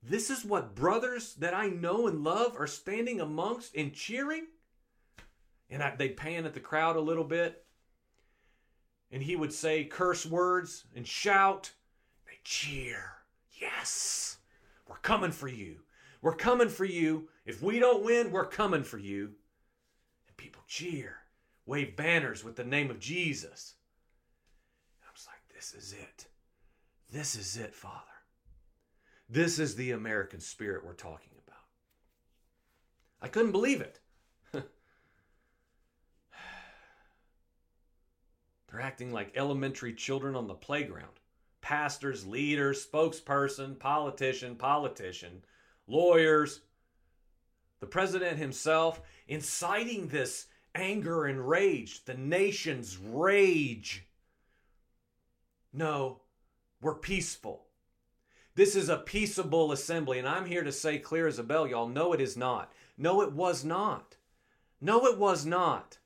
This 0.03 0.31
is 0.31 0.45
what 0.45 0.75
brothers 0.75 1.35
that 1.37 1.55
I 1.55 1.69
know 1.69 2.07
and 2.07 2.23
love 2.23 2.57
are 2.59 2.67
standing 2.67 3.21
amongst 3.21 3.75
and 3.75 3.93
cheering? 3.93 4.47
And 5.71 5.83
I, 5.83 5.97
they 5.97 6.11
pan 6.11 6.45
at 6.45 6.55
the 6.55 6.61
crowd 6.61 6.97
a 6.97 7.01
little 7.01 7.25
bit. 7.25 7.64
And 9.15 9.23
he 9.23 9.37
would 9.37 9.53
say 9.53 9.85
curse 9.85 10.27
words 10.27 10.87
and 10.97 11.07
shout. 11.07 11.71
They 12.27 12.41
cheer. 12.43 13.13
Yes, 13.53 14.39
we're 14.89 14.97
coming 14.97 15.31
for 15.31 15.47
you. 15.47 15.77
We're 16.21 16.35
coming 16.35 16.69
for 16.69 16.85
you. 16.85 17.29
If 17.47 17.63
we 17.63 17.79
don't 17.79 18.05
win, 18.05 18.33
we're 18.33 18.45
coming 18.45 18.83
for 18.83 18.99
you. 18.99 19.31
And 20.27 20.37
people 20.37 20.63
cheer, 20.67 21.19
wave 21.65 21.95
banners 21.95 22.43
with 22.43 22.57
the 22.57 22.65
name 22.65 22.91
of 22.91 22.99
Jesus. 22.99 23.75
I 25.07 25.13
was 25.13 25.29
like, 25.29 25.55
this 25.55 25.75
is 25.75 25.93
it. 25.93 26.27
This 27.13 27.37
is 27.37 27.57
it, 27.57 27.73
Father. 27.73 28.01
This 29.31 29.61
is 29.61 29.77
the 29.77 29.93
American 29.93 30.41
spirit 30.41 30.85
we're 30.85 30.93
talking 30.93 31.35
about. 31.47 31.63
I 33.23 33.29
couldn't 33.29 33.53
believe 33.53 33.81
it. 33.81 34.01
They're 38.75 38.83
acting 38.83 39.13
like 39.13 39.37
elementary 39.37 39.95
children 39.95 40.35
on 40.35 40.49
the 40.49 40.55
playground 40.55 41.21
pastors, 41.61 42.27
leaders, 42.27 42.85
spokesperson, 42.85 43.79
politician, 43.79 44.57
politician, 44.57 45.45
lawyers, 45.87 46.61
the 47.79 47.87
president 47.87 48.37
himself, 48.37 49.01
inciting 49.29 50.09
this 50.09 50.49
anger 50.75 51.27
and 51.27 51.49
rage, 51.49 52.05
the 52.05 52.15
nation's 52.15 52.99
rage. 52.99 54.09
No, 55.73 56.23
we're 56.83 56.97
peaceful. 56.97 57.67
This 58.57 58.75
is 58.75 58.89
a 58.89 58.97
peaceable 58.97 59.71
assembly, 59.71 60.19
and 60.19 60.29
I'm 60.29 60.47
here 60.47 60.65
to 60.65 60.73
say 60.73 60.99
clear 60.99 61.29
as 61.29 61.39
a 61.39 61.45
bell, 61.45 61.69
y'all. 61.69 61.87
No, 61.87 62.13
it 62.13 62.21
is 62.21 62.37
not. 62.37 62.73
No, 62.99 63.23
it 63.23 63.33
was 63.33 63.65
not. 63.65 64.17
No, 64.81 65.07
it 65.07 65.17
was 65.17 65.47
not. 65.47 65.99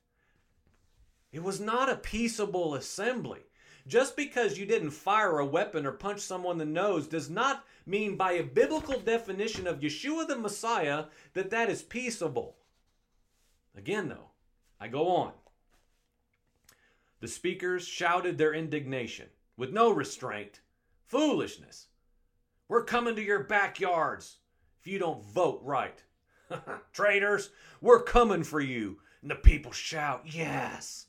It 1.31 1.43
was 1.43 1.59
not 1.59 1.89
a 1.89 1.95
peaceable 1.95 2.75
assembly. 2.75 3.41
Just 3.87 4.15
because 4.15 4.57
you 4.57 4.65
didn't 4.65 4.91
fire 4.91 5.39
a 5.39 5.45
weapon 5.45 5.85
or 5.85 5.91
punch 5.91 6.19
someone 6.19 6.53
in 6.53 6.59
the 6.59 6.65
nose 6.81 7.07
does 7.07 7.29
not 7.29 7.65
mean, 7.85 8.15
by 8.15 8.33
a 8.33 8.43
biblical 8.43 8.99
definition 8.99 9.65
of 9.65 9.79
Yeshua 9.79 10.27
the 10.27 10.37
Messiah, 10.37 11.05
that 11.33 11.49
that 11.49 11.69
is 11.69 11.81
peaceable. 11.81 12.57
Again, 13.75 14.09
though, 14.09 14.31
I 14.79 14.87
go 14.87 15.07
on. 15.09 15.33
The 17.19 17.27
speakers 17.27 17.87
shouted 17.87 18.37
their 18.37 18.53
indignation 18.53 19.27
with 19.57 19.71
no 19.71 19.91
restraint. 19.91 20.61
Foolishness. 21.07 21.87
We're 22.67 22.83
coming 22.83 23.15
to 23.15 23.21
your 23.21 23.43
backyards 23.43 24.37
if 24.79 24.87
you 24.87 24.99
don't 24.99 25.23
vote 25.23 25.61
right. 25.63 26.03
Traitors, 26.93 27.49
we're 27.81 28.03
coming 28.03 28.43
for 28.43 28.61
you. 28.61 28.99
And 29.21 29.31
the 29.31 29.35
people 29.35 29.71
shout, 29.71 30.21
Yes. 30.25 31.07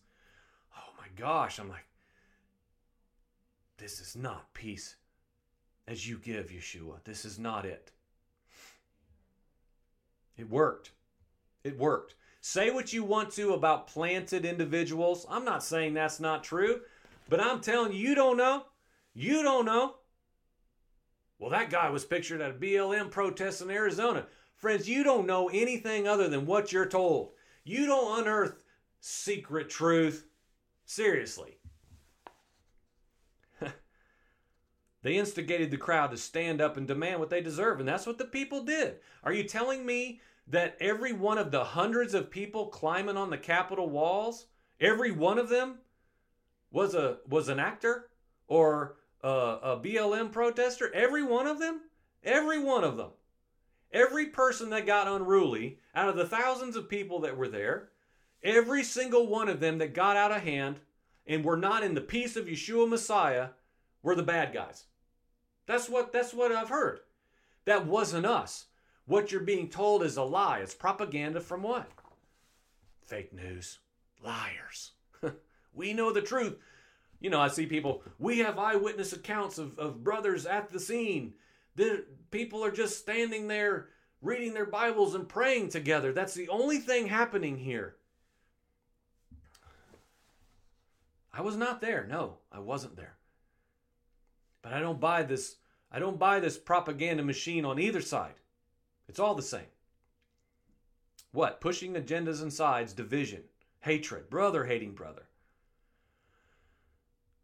Gosh. 1.16 1.59
I'm 1.59 1.68
like, 1.68 1.87
this 3.79 4.01
is 4.01 4.16
not 4.16 4.53
peace 4.55 4.96
as 5.88 6.09
you 6.09 6.18
give, 6.18 6.51
Yeshua. 6.51 7.03
This 7.05 7.25
is 7.25 7.38
not 7.38 7.64
it. 7.64 7.92
It 10.37 10.49
worked. 10.49 10.92
It 11.64 11.79
worked. 11.79 12.14
Say 12.40 12.70
what 12.70 12.92
you 12.92 13.05
want 13.05 13.31
to 13.33 13.53
about 13.53 13.87
planted 13.87 14.44
individuals. 14.44 15.27
I'm 15.29 15.44
not 15.44 15.62
saying 15.62 15.94
that's 15.94 16.20
not 16.20 16.42
true, 16.42 16.81
but 17.29 17.40
I'm 17.40 17.61
telling 17.61 17.92
you, 17.92 17.99
you 17.99 18.14
don't 18.14 18.38
know. 18.38 18.64
You 19.12 19.42
don't 19.42 19.66
know. 19.66 19.96
Well, 21.38 21.51
that 21.51 21.70
guy 21.70 21.90
was 21.90 22.05
pictured 22.05 22.40
at 22.40 22.51
a 22.51 22.55
BLM 22.55 23.11
protest 23.11 23.61
in 23.61 23.70
Arizona. 23.70 24.27
Friends, 24.57 24.88
you 24.88 25.03
don't 25.03 25.27
know 25.27 25.49
anything 25.49 26.07
other 26.07 26.29
than 26.29 26.46
what 26.46 26.73
you're 26.73 26.87
told. 26.87 27.33
You 27.64 27.87
don't 27.87 28.20
unearth 28.20 28.62
secret 29.01 29.68
truth. 29.70 30.27
Seriously. 30.90 31.57
They 35.03 35.16
instigated 35.16 35.70
the 35.70 35.76
crowd 35.76 36.11
to 36.11 36.16
stand 36.16 36.61
up 36.61 36.76
and 36.76 36.87
demand 36.87 37.20
what 37.20 37.31
they 37.31 37.40
deserve, 37.40 37.79
and 37.79 37.88
that's 37.88 38.07
what 38.07 38.18
the 38.18 38.24
people 38.24 38.64
did. 38.64 38.96
Are 39.22 39.33
you 39.33 39.44
telling 39.44 39.87
me 39.87 40.20
that 40.48 40.76
every 40.81 41.12
one 41.12 41.38
of 41.38 41.53
the 41.53 41.62
hundreds 41.62 42.12
of 42.12 42.29
people 42.29 42.66
climbing 42.66 43.16
on 43.16 43.31
the 43.31 43.38
Capitol 43.38 43.88
walls, 43.88 44.46
every 44.81 45.12
one 45.12 45.38
of 45.38 45.48
them 45.48 45.79
was 46.72 46.96
a 46.96 47.18
was 47.26 47.48
an 47.48 47.61
actor 47.61 48.11
or 48.48 48.96
a, 49.22 49.29
a 49.29 49.81
BLM 49.83 50.33
protester? 50.33 50.92
Every 50.92 51.22
one 51.22 51.46
of 51.46 51.61
them? 51.61 51.83
Every 52.24 52.59
one 52.59 52.83
of 52.83 52.96
them. 52.96 53.12
Every 53.92 54.26
person 54.26 54.70
that 54.70 54.87
got 54.87 55.07
unruly 55.07 55.79
out 55.94 56.09
of 56.09 56.16
the 56.16 56.26
thousands 56.26 56.74
of 56.74 56.90
people 56.90 57.20
that 57.20 57.37
were 57.37 57.48
there, 57.48 57.90
every 58.42 58.83
single 58.83 59.26
one 59.26 59.48
of 59.48 59.61
them 59.61 59.79
that 59.79 59.94
got 59.94 60.16
out 60.16 60.33
of 60.33 60.42
hand 60.42 60.81
and 61.26 61.44
were 61.44 61.57
not 61.57 61.83
in 61.83 61.94
the 61.94 62.00
peace 62.00 62.37
of 62.37 62.46
Yeshua 62.46 62.88
Messiah 62.88 63.48
were 64.03 64.14
the 64.14 64.22
bad 64.22 64.53
guys. 64.53 64.85
That's 65.66 65.88
what 65.88 66.12
that's 66.12 66.35
what 66.35 66.53
I've 66.53 66.68
heard. 66.68 67.00
That 67.64 67.87
wasn't 67.87 68.26
us. 68.26 68.66
What 69.07 69.31
you're 69.31 69.40
being 69.40 69.68
told 69.68 70.03
is 70.03 70.16
a 70.16 70.22
lie. 70.22 70.59
It's 70.59 70.74
propaganda 70.74 71.40
from 71.40 71.62
what? 71.62 71.90
Fake 73.05 73.33
news. 73.33 73.79
Liars. 74.24 74.92
we 75.74 75.92
know 75.92 76.12
the 76.12 76.22
truth. 76.22 76.57
You 77.20 77.29
know, 77.29 77.40
I 77.40 77.48
see 77.48 77.66
people, 77.66 78.03
we 78.18 78.38
have 78.38 78.59
eyewitness 78.59 79.12
accounts 79.12 79.59
of, 79.59 79.79
of 79.79 80.03
brothers 80.03 80.46
at 80.46 80.70
the 80.70 80.81
scene. 80.81 81.35
The 81.76 82.05
people 82.31 82.64
are 82.64 82.70
just 82.70 82.98
standing 82.98 83.46
there 83.46 83.88
reading 84.22 84.55
their 84.55 84.66
Bibles 84.66 85.14
and 85.14 85.29
praying 85.29 85.68
together. 85.68 86.12
That's 86.12 86.35
the 86.35 86.48
only 86.48 86.79
thing 86.79 87.07
happening 87.07 87.59
here. 87.59 87.96
I 91.41 91.43
was 91.43 91.57
not 91.57 91.80
there. 91.80 92.07
No, 92.07 92.34
I 92.53 92.59
wasn't 92.59 92.97
there. 92.97 93.16
But 94.61 94.74
I 94.74 94.80
don't 94.80 95.01
buy 95.01 95.22
this 95.22 95.57
I 95.91 95.99
don't 95.99 96.18
buy 96.18 96.38
this 96.38 96.59
propaganda 96.59 97.22
machine 97.22 97.64
on 97.64 97.78
either 97.78 98.03
side. 98.03 98.34
It's 99.09 99.18
all 99.18 99.34
the 99.34 99.41
same. 99.41 99.72
What? 101.32 101.62
Pushing 101.62 101.95
agendas 101.95 102.43
and 102.43 102.53
sides, 102.53 102.93
division, 102.93 103.45
hatred, 103.80 104.28
brother 104.28 104.66
hating 104.66 104.93
brother. 104.93 105.22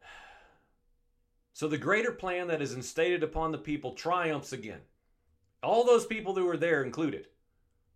So 1.54 1.66
the 1.66 1.78
greater 1.78 2.12
plan 2.12 2.48
that 2.48 2.60
is 2.60 2.74
instated 2.74 3.22
upon 3.22 3.50
the 3.50 3.56
people 3.56 3.94
triumphs 3.94 4.52
again. 4.52 4.82
All 5.62 5.86
those 5.86 6.04
people 6.04 6.34
who 6.34 6.44
were 6.44 6.58
there 6.58 6.84
included. 6.84 7.28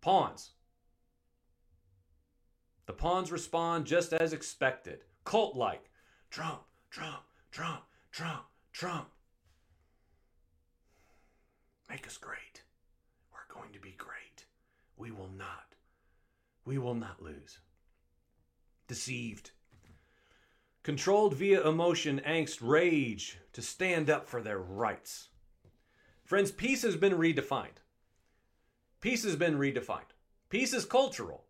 Pawns. 0.01 0.53
The 2.87 2.93
pawns 2.93 3.31
respond 3.31 3.85
just 3.85 4.13
as 4.13 4.33
expected, 4.33 5.03
cult 5.25 5.55
like. 5.55 5.90
Trump, 6.31 6.61
Trump, 6.89 7.21
Trump, 7.51 7.83
Trump, 8.11 8.45
Trump. 8.73 9.09
Make 11.89 12.07
us 12.07 12.17
great. 12.17 12.63
We're 13.31 13.53
going 13.53 13.71
to 13.73 13.79
be 13.79 13.93
great. 13.97 14.45
We 14.97 15.11
will 15.11 15.29
not 15.37 15.71
we 16.65 16.77
will 16.77 16.95
not 16.95 17.21
lose. 17.21 17.59
Deceived. 18.87 19.51
Controlled 20.83 21.35
via 21.35 21.67
emotion, 21.67 22.21
angst, 22.25 22.59
rage 22.61 23.37
to 23.53 23.61
stand 23.61 24.09
up 24.09 24.27
for 24.27 24.41
their 24.41 24.59
rights. 24.59 25.29
Friends, 26.23 26.51
peace 26.51 26.81
has 26.83 26.95
been 26.95 27.13
redefined. 27.13 27.81
Peace 28.99 29.23
has 29.23 29.35
been 29.35 29.57
redefined. 29.57 30.13
Peace 30.49 30.73
is 30.73 30.85
cultural. 30.85 31.45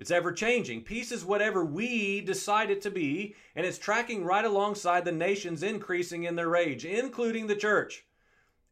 It's 0.00 0.10
ever 0.10 0.32
changing. 0.32 0.84
Peace 0.84 1.12
is 1.12 1.26
whatever 1.26 1.62
we 1.62 2.22
decide 2.22 2.70
it 2.70 2.80
to 2.82 2.90
be, 2.90 3.34
and 3.54 3.66
it's 3.66 3.76
tracking 3.76 4.24
right 4.24 4.46
alongside 4.46 5.04
the 5.04 5.12
nations 5.12 5.62
increasing 5.62 6.24
in 6.24 6.36
their 6.36 6.48
rage, 6.48 6.86
including 6.86 7.46
the 7.46 7.54
church, 7.54 8.06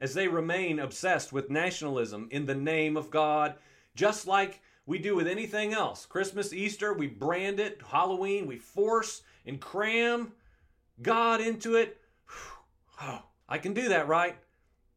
as 0.00 0.14
they 0.14 0.26
remain 0.26 0.78
obsessed 0.78 1.30
with 1.30 1.50
nationalism 1.50 2.28
in 2.30 2.46
the 2.46 2.54
name 2.54 2.96
of 2.96 3.10
God, 3.10 3.56
just 3.94 4.26
like 4.26 4.62
we 4.86 4.98
do 4.98 5.14
with 5.14 5.28
anything 5.28 5.74
else. 5.74 6.06
Christmas, 6.06 6.54
Easter, 6.54 6.94
we 6.94 7.06
brand 7.06 7.60
it. 7.60 7.82
Halloween, 7.86 8.46
we 8.46 8.56
force 8.56 9.20
and 9.44 9.60
cram 9.60 10.32
God 11.02 11.40
into 11.40 11.76
it. 11.76 12.00
Oh, 13.00 13.22
I 13.48 13.58
can 13.58 13.74
do 13.74 13.90
that, 13.90 14.08
right? 14.08 14.36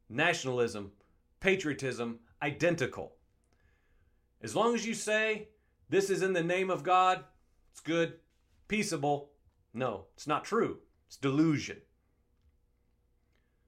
Nationalism, 0.09 0.91
patriotism, 1.39 2.17
identical. 2.41 3.11
As 4.41 4.55
long 4.55 4.73
as 4.73 4.87
you 4.87 4.95
say 4.95 5.49
this 5.91 6.09
is 6.09 6.21
in 6.23 6.31
the 6.31 6.41
name 6.41 6.69
of 6.69 6.83
God, 6.83 7.25
it's 7.69 7.81
good, 7.81 8.13
peaceable. 8.69 9.31
No, 9.73 10.05
it's 10.15 10.25
not 10.25 10.45
true. 10.45 10.79
It's 11.07 11.17
delusion. 11.17 11.77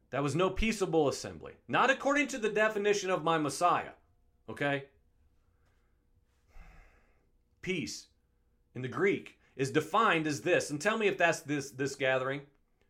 That 0.10 0.24
was 0.24 0.34
no 0.34 0.50
peaceable 0.50 1.10
assembly. 1.10 1.54
Not 1.68 1.90
according 1.90 2.28
to 2.28 2.38
the 2.38 2.50
definition 2.50 3.10
of 3.10 3.26
my 3.26 3.38
Messiah. 3.38 3.92
Okay? 4.50 4.86
Peace 7.62 8.08
in 8.74 8.82
the 8.82 8.88
Greek 8.88 9.38
is 9.58 9.70
defined 9.70 10.26
as 10.26 10.42
this. 10.42 10.70
And 10.70 10.80
tell 10.80 10.98
me 10.98 11.08
if 11.08 11.18
that's 11.18 11.42
this 11.42 11.72
this 11.72 11.96
gathering. 11.96 12.42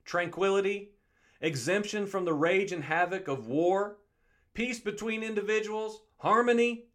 Tranquility, 0.05 0.91
exemption 1.41 2.05
from 2.05 2.25
the 2.25 2.33
rage 2.33 2.71
and 2.71 2.83
havoc 2.83 3.27
of 3.27 3.47
war, 3.47 3.97
peace 4.53 4.79
between 4.79 5.23
individuals, 5.23 6.01
harmony, 6.17 6.85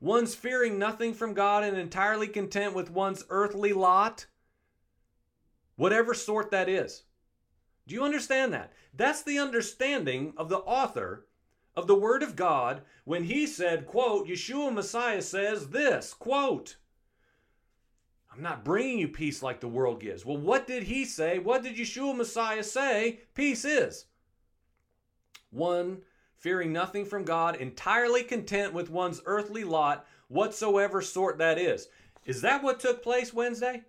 one's 0.00 0.34
fearing 0.34 0.78
nothing 0.78 1.14
from 1.14 1.34
God 1.34 1.64
and 1.64 1.76
entirely 1.76 2.28
content 2.28 2.74
with 2.74 2.90
one's 2.90 3.24
earthly 3.28 3.72
lot, 3.72 4.26
whatever 5.76 6.14
sort 6.14 6.50
that 6.50 6.68
is. 6.68 7.04
Do 7.86 7.94
you 7.94 8.04
understand 8.04 8.52
that? 8.52 8.72
That's 8.94 9.22
the 9.22 9.38
understanding 9.38 10.32
of 10.36 10.48
the 10.48 10.58
author 10.58 11.26
of 11.74 11.86
the 11.86 11.94
Word 11.94 12.22
of 12.22 12.36
God 12.36 12.82
when 13.04 13.24
he 13.24 13.46
said, 13.46 13.86
quote, 13.86 14.26
Yeshua 14.26 14.72
Messiah 14.72 15.22
says 15.22 15.68
this, 15.68 16.14
quote, 16.14 16.76
I'm 18.32 18.42
not 18.42 18.64
bringing 18.64 18.98
you 18.98 19.08
peace 19.08 19.42
like 19.42 19.60
the 19.60 19.68
world 19.68 20.00
gives. 20.00 20.24
Well, 20.26 20.36
what 20.36 20.66
did 20.66 20.82
he 20.84 21.04
say? 21.04 21.38
What 21.38 21.62
did 21.62 21.76
Yeshua 21.76 22.16
Messiah 22.16 22.64
say 22.64 23.20
peace 23.34 23.64
is? 23.64 24.06
One 25.50 26.02
fearing 26.36 26.72
nothing 26.72 27.04
from 27.04 27.24
God, 27.24 27.56
entirely 27.56 28.22
content 28.22 28.72
with 28.72 28.90
one's 28.90 29.22
earthly 29.26 29.64
lot, 29.64 30.06
whatsoever 30.28 31.02
sort 31.02 31.38
that 31.38 31.58
is. 31.58 31.88
Is 32.24 32.42
that 32.42 32.62
what 32.62 32.80
took 32.80 33.02
place 33.02 33.32
Wednesday? 33.32 33.84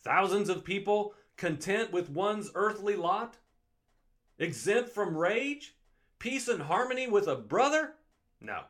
Thousands 0.00 0.48
of 0.48 0.64
people 0.64 1.14
content 1.36 1.92
with 1.92 2.10
one's 2.10 2.50
earthly 2.54 2.96
lot? 2.96 3.36
Exempt 4.38 4.90
from 4.90 5.16
rage? 5.16 5.74
Peace 6.18 6.48
and 6.48 6.62
harmony 6.62 7.08
with 7.08 7.26
a 7.26 7.36
brother? 7.36 7.94
No. 8.40 8.62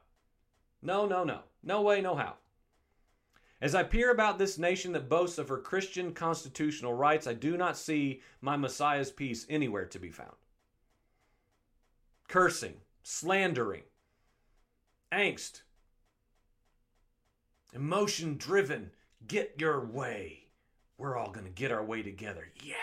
No, 0.82 1.06
no, 1.06 1.24
no. 1.24 1.40
No 1.62 1.82
way, 1.82 2.00
no 2.00 2.14
how. 2.14 2.34
As 3.60 3.74
I 3.74 3.82
peer 3.82 4.12
about 4.12 4.38
this 4.38 4.56
nation 4.56 4.92
that 4.92 5.08
boasts 5.08 5.38
of 5.38 5.48
her 5.48 5.58
Christian 5.58 6.14
constitutional 6.14 6.94
rights, 6.94 7.26
I 7.26 7.34
do 7.34 7.56
not 7.56 7.76
see 7.76 8.22
my 8.40 8.56
Messiah's 8.56 9.10
peace 9.10 9.46
anywhere 9.50 9.86
to 9.86 9.98
be 9.98 10.10
found. 10.10 10.36
Cursing, 12.28 12.74
slandering, 13.02 13.82
angst, 15.10 15.62
emotion 17.72 18.36
driven, 18.36 18.90
get 19.26 19.54
your 19.58 19.84
way. 19.84 20.44
We're 20.98 21.16
all 21.16 21.30
going 21.30 21.46
to 21.46 21.52
get 21.52 21.72
our 21.72 21.84
way 21.84 22.02
together. 22.02 22.48
Yeah. 22.62 22.74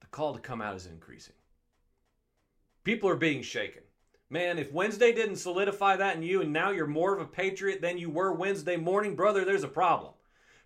The 0.00 0.06
call 0.06 0.34
to 0.34 0.40
come 0.40 0.62
out 0.62 0.76
is 0.76 0.86
increasing. 0.86 1.34
People 2.84 3.08
are 3.08 3.16
being 3.16 3.42
shaken. 3.42 3.82
Man, 4.28 4.60
if 4.60 4.72
Wednesday 4.72 5.12
didn't 5.12 5.36
solidify 5.36 5.96
that 5.96 6.14
in 6.14 6.22
you 6.22 6.40
and 6.40 6.52
now 6.52 6.70
you're 6.70 6.86
more 6.86 7.12
of 7.12 7.20
a 7.20 7.24
patriot 7.24 7.80
than 7.80 7.98
you 7.98 8.08
were 8.08 8.32
Wednesday 8.32 8.76
morning, 8.76 9.16
brother, 9.16 9.44
there's 9.44 9.64
a 9.64 9.68
problem. 9.68 10.12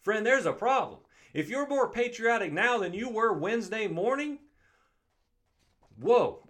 Friend, 0.03 0.25
there's 0.25 0.45
a 0.45 0.53
problem. 0.53 1.01
If 1.33 1.49
you're 1.49 1.67
more 1.67 1.89
patriotic 1.89 2.53
now 2.53 2.77
than 2.79 2.93
you 2.93 3.09
were 3.09 3.33
Wednesday 3.33 3.89
morning, 3.89 4.39
Whoa. 6.01 6.47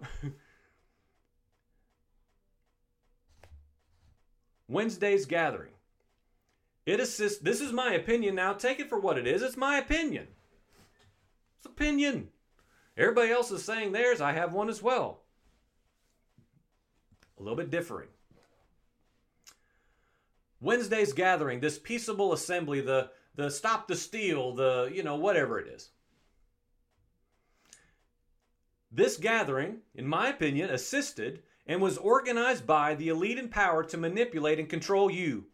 Wednesday's 4.67 5.25
gathering. 5.25 5.71
It 6.85 6.99
assists. 6.99 7.39
This 7.39 7.61
is 7.61 7.71
my 7.71 7.93
opinion 7.93 8.35
now. 8.35 8.53
Take 8.53 8.79
it 8.79 8.89
for 8.89 8.99
what 8.99 9.17
it 9.17 9.27
is. 9.27 9.41
It's 9.41 9.57
my 9.57 9.77
opinion. 9.77 10.27
It's 11.57 11.65
opinion. 11.65 12.29
Everybody 12.97 13.31
else 13.31 13.51
is 13.51 13.63
saying 13.63 13.91
theirs. 13.91 14.21
I 14.21 14.31
have 14.33 14.53
one 14.53 14.69
as 14.69 14.81
well. 14.81 15.21
A 17.37 17.43
little 17.43 17.57
bit 17.57 17.69
differing. 17.69 18.09
Wednesday's 20.61 21.13
gathering, 21.13 21.59
this 21.59 21.77
peaceable 21.77 22.33
assembly, 22.33 22.81
the 22.81 23.11
the 23.35 23.49
stop 23.49 23.87
the 23.87 23.95
steal, 23.95 24.53
the 24.53 24.89
you 24.93 25.03
know 25.03 25.15
whatever 25.15 25.59
it 25.59 25.67
is. 25.67 25.89
This 28.95 29.17
gathering, 29.17 29.79
in 29.93 30.07
my 30.07 30.29
opinion, 30.29 30.69
assisted 30.69 31.43
and 31.67 31.81
was 31.81 31.97
organized 31.97 32.65
by 32.65 32.95
the 32.95 33.09
elite 33.09 33.37
in 33.37 33.49
power 33.49 33.83
to 33.83 33.97
manipulate 33.97 34.57
and 34.57 34.69
control 34.69 35.11
you. 35.11 35.47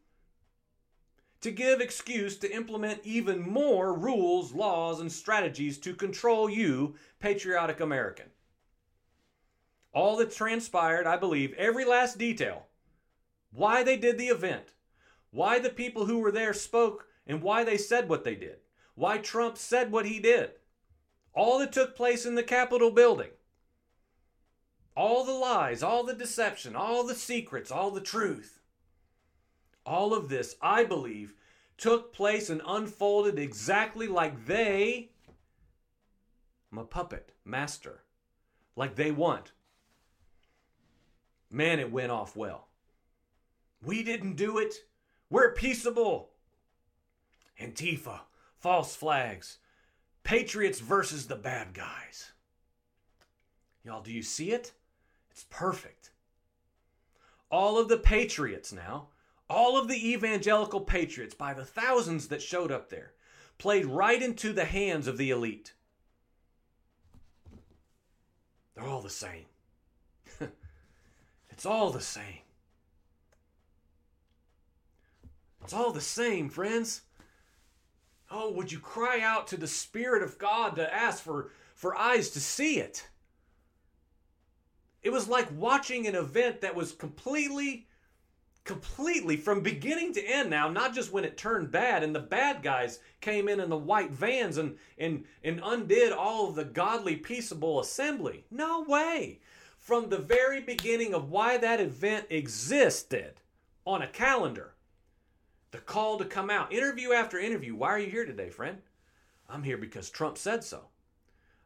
To 1.42 1.50
give 1.50 1.82
excuse 1.82 2.38
to 2.38 2.56
implement 2.56 3.00
even 3.04 3.42
more 3.42 3.98
rules, 3.98 4.54
laws, 4.54 5.00
and 5.00 5.12
strategies 5.12 5.80
to 5.80 5.96
control 5.96 6.52
you, 6.52 6.94
patriotic 7.20 7.80
American. 7.80 8.28
All 9.92 10.18
that 10.18 10.32
transpired, 10.32 11.08
I 11.08 11.18
believe, 11.18 11.56
every 11.58 11.84
last 11.84 12.20
detail, 12.20 12.68
why 13.52 13.82
they 13.82 13.98
did 13.98 14.20
the 14.20 14.28
event, 14.28 14.74
why 15.32 15.58
the 15.58 15.72
people 15.72 16.06
who 16.06 16.20
were 16.20 16.32
there 16.32 16.54
spoke, 16.54 17.08
and 17.26 17.42
why 17.42 17.64
they 17.64 17.78
said 17.78 18.08
what 18.08 18.24
they 18.24 18.36
did, 18.36 18.58
why 18.94 19.18
Trump 19.18 19.58
said 19.58 19.92
what 19.92 20.06
he 20.06 20.20
did, 20.20 20.52
all 21.34 21.60
that 21.60 21.72
took 21.72 21.96
place 21.96 22.26
in 22.26 22.36
the 22.36 22.44
Capitol 22.44 22.92
building. 22.92 23.30
All 24.96 25.24
the 25.24 25.32
lies, 25.32 25.82
all 25.82 26.04
the 26.04 26.14
deception, 26.14 26.76
all 26.76 27.06
the 27.06 27.16
secrets, 27.16 27.72
all 27.72 27.92
the 27.92 28.02
truth. 28.02 28.60
All 29.86 30.14
of 30.14 30.30
this, 30.30 30.56
I 30.62 30.84
believe, 30.84 31.34
took 31.78 32.14
place 32.14 32.50
and 32.50 32.62
unfolded 32.68 33.40
exactly 33.40 34.08
like 34.08 34.46
they, 34.46 35.10
I'm 36.72 36.78
a 36.78 36.84
puppet, 36.84 37.32
master, 37.44 38.04
like 38.76 38.96
they 38.96 39.12
want. 39.12 39.52
Man, 41.50 41.80
it 41.80 41.92
went 41.92 42.12
off 42.12 42.36
well. 42.36 42.68
We 43.84 44.04
didn't 44.04 44.36
do 44.36 44.58
it. 44.58 44.76
We're 45.30 45.54
peaceable. 45.54 46.30
Antifa, 47.60 48.22
false 48.58 48.96
flags, 48.96 49.58
Patriots 50.24 50.80
versus 50.80 51.28
the 51.28 51.36
bad 51.36 51.74
guys. 51.74 52.32
Y'all, 53.84 54.02
do 54.02 54.12
you 54.12 54.24
see 54.24 54.52
it? 54.52 54.72
It's 55.32 55.46
perfect. 55.50 56.12
All 57.50 57.78
of 57.78 57.90
the 57.90 57.98
patriots 57.98 58.72
now, 58.72 59.08
all 59.50 59.78
of 59.78 59.88
the 59.88 60.12
evangelical 60.12 60.82
patriots, 60.82 61.34
by 61.34 61.54
the 61.54 61.66
thousands 61.66 62.28
that 62.28 62.42
showed 62.42 62.72
up 62.72 62.90
there, 62.90 63.14
played 63.58 63.86
right 63.86 64.22
into 64.22 64.54
the 64.54 64.66
hands 64.66 65.08
of 65.08 65.18
the 65.18 65.32
elite. 65.32 65.74
They're 68.76 68.88
all 68.88 69.02
the 69.02 69.10
same. 69.10 69.46
it's 71.50 71.66
all 71.66 71.90
the 71.90 72.02
same. 72.02 72.42
It's 75.64 75.74
all 75.74 75.92
the 75.92 76.02
same, 76.02 76.50
friends. 76.50 77.02
Oh, 78.32 78.52
would 78.52 78.72
you 78.72 78.80
cry 78.80 79.20
out 79.22 79.48
to 79.48 79.58
the 79.58 79.68
Spirit 79.68 80.24
of 80.24 80.38
God 80.38 80.76
to 80.78 80.94
ask 80.94 81.22
for, 81.22 81.52
for 81.76 81.98
eyes 81.98 82.30
to 82.32 82.40
see 82.40 82.80
it? 82.80 83.08
It 85.04 85.12
was 85.12 85.28
like 85.28 85.48
watching 85.58 86.08
an 86.08 86.16
event 86.16 86.62
that 86.62 86.76
was 86.76 86.94
completely, 86.94 87.88
completely 88.64 89.36
from 89.36 89.62
beginning 89.62 90.14
to 90.14 90.24
end 90.24 90.50
now, 90.50 90.70
not 90.70 90.94
just 90.94 91.12
when 91.12 91.26
it 91.26 91.38
turned 91.38 91.72
bad 91.72 92.04
and 92.04 92.16
the 92.16 92.20
bad 92.20 92.64
guys 92.64 93.00
came 93.20 93.50
in 93.50 93.60
in 93.60 93.70
the 93.70 93.78
white 93.78 94.12
vans 94.12 94.58
and, 94.58 94.78
and, 94.98 95.26
and 95.44 95.60
undid 95.64 96.14
all 96.14 96.50
of 96.50 96.56
the 96.56 96.64
godly, 96.64 97.16
peaceable 97.16 97.80
assembly. 97.80 98.46
No 98.50 98.82
way. 98.82 99.40
From 99.78 100.10
the 100.10 100.20
very 100.20 100.62
beginning 100.62 101.14
of 101.14 101.32
why 101.32 101.58
that 101.58 101.82
event 101.82 102.28
existed, 102.30 103.42
on 103.86 104.02
a 104.02 104.08
calendar. 104.08 104.74
The 105.72 105.80
call 105.80 106.18
to 106.18 106.26
come 106.26 106.50
out, 106.50 106.74
interview 106.74 107.14
after 107.14 107.40
interview. 107.40 107.76
Why 107.76 107.90
are 107.90 108.00
you 108.00 108.10
here 108.10 108.26
today, 108.26 108.50
friend? 108.50 108.80
I'm 109.50 109.64
here 109.64 109.78
because 109.78 110.10
Trump 110.10 110.38
said 110.38 110.64
so. 110.64 110.88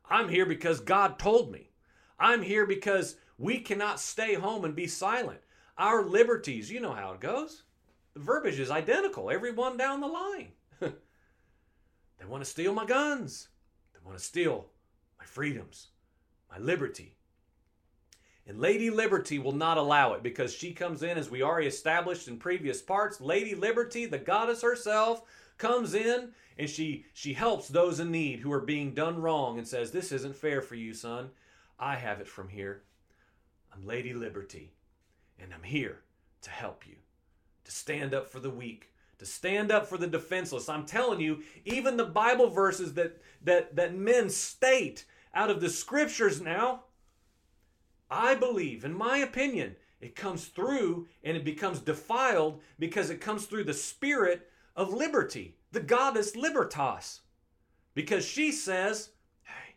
I'm 0.10 0.30
here 0.30 0.46
because 0.46 0.80
God 0.80 1.18
told 1.18 1.52
me. 1.52 1.72
I'm 2.20 2.44
here 2.44 2.66
because 2.66 3.16
we 3.38 3.60
cannot 3.60 4.00
stay 4.00 4.36
home 4.36 4.64
and 4.64 4.76
be 4.76 4.88
silent. 4.88 5.40
Our 5.78 6.06
liberties, 6.06 6.72
you 6.72 6.80
know 6.80 6.94
how 6.94 7.14
it 7.14 7.20
goes. 7.20 7.64
The 8.14 8.22
verbiage 8.22 8.60
is 8.60 8.72
identical, 8.72 9.30
everyone 9.30 9.76
down 9.76 10.00
the 10.00 10.08
line. 10.08 10.52
they 10.80 12.26
want 12.26 12.44
to 12.44 12.50
steal 12.50 12.74
my 12.74 12.86
guns. 12.86 13.50
They 13.94 14.00
want 14.06 14.18
to 14.18 14.24
steal 14.24 14.68
my 15.20 15.26
freedoms, 15.26 15.90
my 16.50 16.60
liberty. 16.60 17.18
And 18.48 18.60
Lady 18.60 18.90
Liberty 18.90 19.40
will 19.40 19.54
not 19.54 19.78
allow 19.78 20.14
it 20.14 20.22
because 20.22 20.54
she 20.54 20.72
comes 20.72 21.02
in, 21.02 21.18
as 21.18 21.32
we 21.32 21.42
already 21.42 21.68
established 21.68 22.28
in 22.28 22.38
previous 22.38 22.82
parts. 22.82 23.20
Lady 23.20 23.56
Liberty, 23.56 24.06
the 24.06 24.20
goddess 24.20 24.62
herself, 24.62 25.24
comes 25.58 25.94
in 25.94 26.32
and 26.58 26.70
she 26.70 27.06
she 27.14 27.34
helps 27.34 27.68
those 27.68 28.00
in 28.00 28.12
need 28.12 28.40
who 28.40 28.52
are 28.52 28.62
being 28.62 28.94
done 28.94 29.22
wrong 29.22 29.58
and 29.58 29.68
says, 29.68 29.92
"This 29.92 30.12
isn't 30.12 30.36
fair 30.36 30.62
for 30.62 30.76
you, 30.76 30.94
son. 30.94 31.32
I 31.80 31.96
have 31.96 32.22
it 32.22 32.28
from 32.28 32.50
here. 32.50 32.84
I'm 33.74 33.86
Lady 33.86 34.14
Liberty, 34.14 34.74
and 35.40 35.54
I'm 35.54 35.64
here 35.64 36.04
to 36.44 36.50
help 36.50 36.88
you, 36.88 36.96
to 37.66 37.72
stand 37.72 38.14
up 38.14 38.30
for 38.30 38.40
the 38.40 38.50
weak, 38.50 38.92
to 39.18 39.26
stand 39.26 39.72
up 39.72 39.88
for 39.88 39.98
the 39.98 40.08
defenseless. 40.08 40.70
I'm 40.70 40.86
telling 40.86 41.20
you, 41.20 41.44
even 41.66 41.98
the 41.98 42.06
Bible 42.06 42.50
verses 42.50 42.94
that 42.94 43.22
that 43.42 43.76
that 43.76 43.96
men 43.96 44.30
state 44.30 45.06
out 45.34 45.50
of 45.50 45.60
the 45.60 45.70
scriptures 45.70 46.40
now, 46.40 46.85
I 48.10 48.36
believe, 48.36 48.86
in 48.86 48.94
my 48.94 49.18
opinion, 49.18 49.76
it 50.00 50.16
comes 50.16 50.46
through 50.46 51.08
and 51.24 51.36
it 51.36 51.44
becomes 51.44 51.80
defiled 51.80 52.62
because 52.78 53.10
it 53.10 53.22
comes 53.22 53.46
through 53.46 53.64
the 53.64 53.74
spirit 53.74 54.50
of 54.76 54.94
liberty, 54.94 55.56
the 55.72 55.80
goddess 55.80 56.36
Libertas. 56.36 57.22
Because 57.94 58.26
she 58.26 58.52
says, 58.52 59.10
hey, 59.44 59.76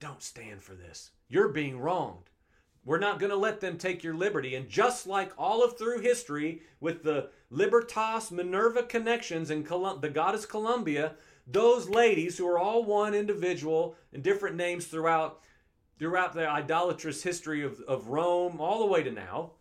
don't 0.00 0.22
stand 0.22 0.62
for 0.62 0.74
this. 0.74 1.10
You're 1.28 1.48
being 1.48 1.78
wronged. 1.78 2.30
We're 2.84 2.98
not 2.98 3.20
going 3.20 3.30
to 3.30 3.36
let 3.36 3.60
them 3.60 3.78
take 3.78 4.02
your 4.02 4.14
liberty. 4.14 4.56
And 4.56 4.68
just 4.68 5.06
like 5.06 5.32
all 5.38 5.62
of 5.62 5.78
through 5.78 6.00
history 6.00 6.62
with 6.80 7.04
the 7.04 7.28
Libertas 7.50 8.32
Minerva 8.32 8.82
connections 8.82 9.50
and 9.50 9.64
Colum- 9.64 10.00
the 10.00 10.08
goddess 10.08 10.46
Columbia, 10.46 11.14
those 11.46 11.88
ladies 11.88 12.38
who 12.38 12.48
are 12.48 12.58
all 12.58 12.82
one 12.82 13.14
individual 13.14 13.94
and 14.12 14.22
different 14.22 14.56
names 14.56 14.86
throughout 14.86 15.40
throughout 16.02 16.34
the 16.34 16.50
idolatrous 16.50 17.22
history 17.22 17.62
of, 17.62 17.80
of 17.82 18.08
Rome 18.08 18.60
all 18.60 18.80
the 18.80 18.92
way 18.92 19.04
to 19.04 19.12
now, 19.12 19.52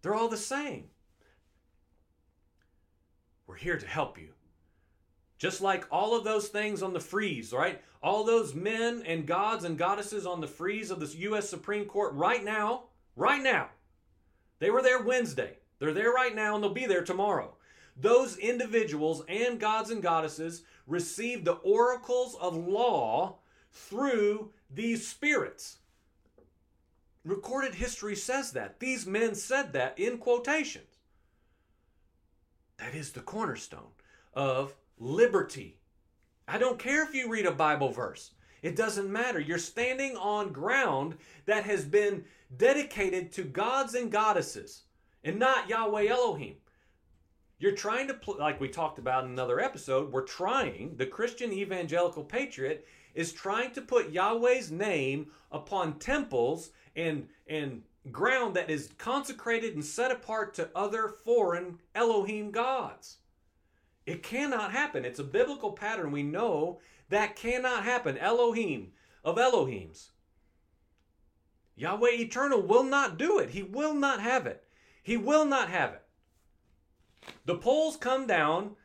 they're 0.00 0.14
all 0.14 0.28
the 0.28 0.36
same. 0.36 0.84
We're 3.48 3.56
here 3.56 3.76
to 3.76 3.86
help 3.86 4.16
you. 4.16 4.28
Just 5.36 5.60
like 5.60 5.84
all 5.90 6.16
of 6.16 6.22
those 6.22 6.46
things 6.46 6.80
on 6.80 6.92
the 6.92 7.00
frieze, 7.00 7.52
right? 7.52 7.82
All 8.04 8.22
those 8.22 8.54
men 8.54 9.02
and 9.04 9.26
gods 9.26 9.64
and 9.64 9.76
goddesses 9.76 10.26
on 10.26 10.40
the 10.40 10.46
frieze 10.46 10.92
of 10.92 11.00
the 11.00 11.18
U.S. 11.22 11.48
Supreme 11.48 11.86
Court 11.86 12.14
right 12.14 12.44
now, 12.44 12.84
right 13.16 13.42
now. 13.42 13.70
They 14.60 14.70
were 14.70 14.82
there 14.82 15.02
Wednesday. 15.02 15.58
They're 15.80 15.92
there 15.92 16.12
right 16.12 16.36
now 16.36 16.54
and 16.54 16.62
they'll 16.62 16.72
be 16.72 16.86
there 16.86 17.02
tomorrow. 17.02 17.52
Those 17.96 18.36
individuals 18.36 19.24
and 19.26 19.58
gods 19.58 19.90
and 19.90 20.00
goddesses 20.00 20.62
received 20.86 21.44
the 21.44 21.54
oracles 21.54 22.36
of 22.40 22.56
law 22.56 23.38
through 23.72 24.52
these 24.74 25.06
spirits. 25.06 25.78
Recorded 27.24 27.76
history 27.76 28.16
says 28.16 28.52
that. 28.52 28.80
These 28.80 29.06
men 29.06 29.34
said 29.34 29.72
that 29.72 29.98
in 29.98 30.18
quotations. 30.18 30.98
That 32.78 32.94
is 32.94 33.12
the 33.12 33.20
cornerstone 33.20 33.92
of 34.34 34.74
liberty. 34.98 35.78
I 36.46 36.58
don't 36.58 36.78
care 36.78 37.02
if 37.02 37.14
you 37.14 37.30
read 37.30 37.46
a 37.46 37.52
Bible 37.52 37.90
verse. 37.90 38.32
It 38.62 38.76
doesn't 38.76 39.10
matter. 39.10 39.40
You're 39.40 39.58
standing 39.58 40.16
on 40.16 40.52
ground 40.52 41.16
that 41.46 41.64
has 41.64 41.84
been 41.84 42.24
dedicated 42.56 43.32
to 43.32 43.42
gods 43.42 43.94
and 43.94 44.10
goddesses 44.10 44.82
and 45.22 45.38
not 45.38 45.68
Yahweh 45.68 46.08
Elohim. 46.08 46.56
You're 47.58 47.72
trying 47.72 48.08
to, 48.08 48.18
like 48.38 48.60
we 48.60 48.68
talked 48.68 48.98
about 48.98 49.24
in 49.24 49.30
another 49.30 49.60
episode, 49.60 50.12
we're 50.12 50.22
trying, 50.22 50.96
the 50.96 51.06
Christian 51.06 51.52
evangelical 51.52 52.24
patriot 52.24 52.86
is 53.14 53.32
trying 53.32 53.72
to 53.72 53.82
put 53.82 54.10
Yahweh's 54.10 54.70
name 54.70 55.28
upon 55.52 55.98
temples 55.98 56.70
and, 56.96 57.28
and 57.46 57.82
ground 58.10 58.54
that 58.56 58.70
is 58.70 58.90
consecrated 58.98 59.74
and 59.74 59.84
set 59.84 60.10
apart 60.10 60.54
to 60.54 60.70
other 60.74 61.08
foreign 61.08 61.78
Elohim 61.94 62.50
gods. 62.50 63.18
It 64.06 64.22
cannot 64.22 64.72
happen. 64.72 65.04
It's 65.04 65.18
a 65.18 65.24
biblical 65.24 65.72
pattern. 65.72 66.12
We 66.12 66.22
know 66.22 66.80
that 67.08 67.36
cannot 67.36 67.84
happen. 67.84 68.18
Elohim 68.18 68.92
of 69.24 69.36
Elohims. 69.36 70.08
Yahweh 71.76 72.12
Eternal 72.12 72.62
will 72.62 72.84
not 72.84 73.18
do 73.18 73.38
it. 73.38 73.50
He 73.50 73.62
will 73.62 73.94
not 73.94 74.20
have 74.20 74.46
it. 74.46 74.64
He 75.02 75.16
will 75.16 75.44
not 75.44 75.70
have 75.70 75.92
it. 75.94 76.02
The 77.46 77.56
poles 77.56 77.96
come 77.96 78.26
down 78.26 78.76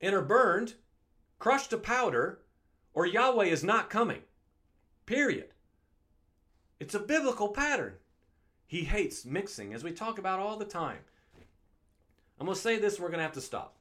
and 0.00 0.14
are 0.14 0.22
burned, 0.22 0.74
crushed 1.38 1.70
to 1.70 1.78
powder, 1.78 2.39
or 2.94 3.06
Yahweh 3.06 3.46
is 3.46 3.64
not 3.64 3.90
coming. 3.90 4.22
Period. 5.06 5.48
It's 6.78 6.94
a 6.94 7.00
biblical 7.00 7.48
pattern. 7.48 7.94
He 8.66 8.84
hates 8.84 9.24
mixing, 9.24 9.74
as 9.74 9.84
we 9.84 9.92
talk 9.92 10.18
about 10.18 10.40
all 10.40 10.56
the 10.56 10.64
time. 10.64 10.98
I'm 12.38 12.46
going 12.46 12.54
to 12.54 12.60
say 12.60 12.78
this, 12.78 12.98
we're 12.98 13.08
going 13.08 13.18
to 13.18 13.24
have 13.24 13.32
to 13.32 13.40
stop. 13.40 13.76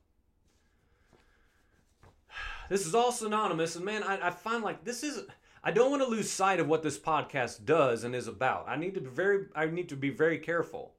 This 2.70 2.86
is 2.86 2.93
all 2.93 3.12
synonymous, 3.12 3.76
and 3.76 3.86
man, 3.86 4.03
I, 4.03 4.28
I 4.28 4.30
find 4.30 4.64
like 4.64 4.84
this 4.84 5.03
is. 5.03 5.26
I 5.64 5.72
don't 5.72 5.89
want 5.89 6.03
to 6.03 6.07
lose 6.07 6.30
sight 6.30 6.60
of 6.60 6.68
what 6.68 6.84
this 6.84 6.99
podcast 6.99 7.66
does 7.66 8.03
and 8.03 8.16
is 8.16 8.28
about. 8.28 8.66
I 8.68 8.76
need 8.76 8.93
to 8.93 9.01
be 9.01 9.10
very. 9.10 9.45
I 9.55 9.66
need 9.66 9.89
to 9.89 9.95
be 9.95 10.12
very 10.12 10.38
careful. 10.38 10.93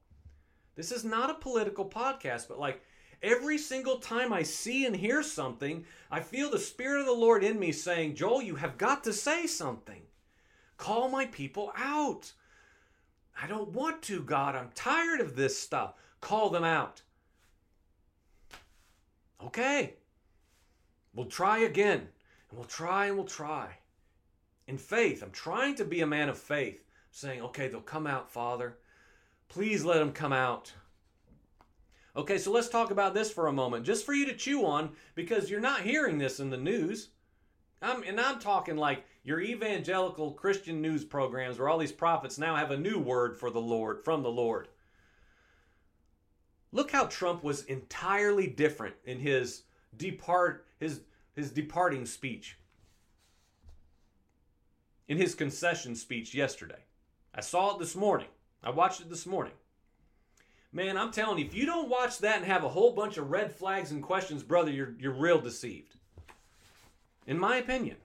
This 0.75 0.91
is 0.91 1.05
not 1.05 1.29
a 1.29 1.35
political 1.35 1.85
podcast, 1.85 2.47
but 2.49 2.59
like 2.59 2.81
every 3.21 3.57
single 3.57 3.97
time 3.97 4.33
I 4.33 4.43
see 4.43 4.85
and 4.85 4.95
hear 4.95 5.23
something, 5.23 5.85
I 6.09 6.19
feel 6.19 6.49
the 6.49 6.59
Spirit 6.59 7.01
of 7.01 7.05
the 7.05 7.13
Lord 7.13 7.43
in 7.43 7.59
me 7.59 7.71
saying, 7.71 8.15
Joel, 8.15 8.41
you 8.41 8.55
have 8.55 8.77
got 8.77 9.03
to 9.05 9.13
say 9.13 9.47
something. 9.47 10.01
Call 10.77 11.09
my 11.09 11.25
people 11.27 11.71
out. 11.77 12.31
I 13.41 13.47
don't 13.47 13.69
want 13.69 14.01
to, 14.03 14.21
God. 14.21 14.55
I'm 14.55 14.71
tired 14.75 15.21
of 15.21 15.35
this 15.35 15.57
stuff. 15.57 15.93
Call 16.19 16.49
them 16.49 16.63
out. 16.63 17.01
Okay. 19.43 19.95
We'll 21.13 21.27
try 21.27 21.59
again. 21.59 22.07
And 22.49 22.57
we'll 22.57 22.67
try 22.67 23.07
and 23.07 23.15
we'll 23.15 23.25
try. 23.25 23.77
In 24.67 24.77
faith, 24.77 25.21
I'm 25.21 25.31
trying 25.31 25.75
to 25.75 25.85
be 25.85 26.01
a 26.01 26.07
man 26.07 26.29
of 26.29 26.37
faith, 26.37 26.83
saying, 27.11 27.41
okay, 27.41 27.67
they'll 27.67 27.81
come 27.81 28.07
out, 28.07 28.31
Father. 28.31 28.77
Please 29.49 29.83
let 29.83 29.99
them 29.99 30.13
come 30.13 30.33
out. 30.33 30.71
Okay, 32.15 32.37
so 32.37 32.51
let's 32.51 32.67
talk 32.67 32.91
about 32.91 33.13
this 33.13 33.31
for 33.31 33.47
a 33.47 33.53
moment, 33.53 33.85
just 33.85 34.05
for 34.05 34.13
you 34.13 34.25
to 34.25 34.35
chew 34.35 34.65
on, 34.65 34.91
because 35.15 35.49
you're 35.49 35.61
not 35.61 35.81
hearing 35.81 36.17
this 36.17 36.39
in 36.39 36.49
the 36.49 36.57
news. 36.57 37.09
I'm, 37.81 38.03
and 38.03 38.19
I'm 38.19 38.39
talking 38.39 38.75
like 38.75 39.05
your 39.23 39.39
evangelical 39.39 40.31
Christian 40.31 40.81
news 40.81 41.05
programs 41.05 41.57
where 41.57 41.69
all 41.69 41.77
these 41.77 41.91
prophets 41.91 42.37
now 42.37 42.55
have 42.55 42.71
a 42.71 42.77
new 42.77 42.99
word 42.99 43.37
for 43.37 43.49
the 43.49 43.61
Lord 43.61 44.03
from 44.03 44.23
the 44.23 44.29
Lord. 44.29 44.67
Look 46.71 46.91
how 46.91 47.05
Trump 47.05 47.43
was 47.43 47.63
entirely 47.63 48.47
different 48.47 48.95
in 49.05 49.19
his 49.19 49.63
depart 49.97 50.65
his 50.79 51.01
his 51.33 51.51
departing 51.51 52.05
speech. 52.05 52.57
In 55.07 55.17
his 55.17 55.35
concession 55.35 55.95
speech 55.95 56.33
yesterday. 56.33 56.83
I 57.33 57.41
saw 57.41 57.75
it 57.75 57.79
this 57.79 57.95
morning. 57.95 58.27
I 58.63 58.69
watched 58.69 59.01
it 59.01 59.09
this 59.09 59.25
morning. 59.25 59.53
Man, 60.73 60.97
I'm 60.97 61.11
telling 61.11 61.39
you, 61.39 61.45
if 61.45 61.53
you 61.53 61.65
don't 61.65 61.89
watch 61.89 62.19
that 62.19 62.37
and 62.37 62.45
have 62.45 62.63
a 62.63 62.69
whole 62.69 62.93
bunch 62.93 63.17
of 63.17 63.29
red 63.29 63.51
flags 63.53 63.91
and 63.91 64.01
questions, 64.01 64.41
brother, 64.41 64.71
you're 64.71 64.93
you're 64.99 65.11
real 65.11 65.39
deceived. 65.39 65.95
In 67.27 67.37
my 67.37 67.57
opinion. 67.57 67.97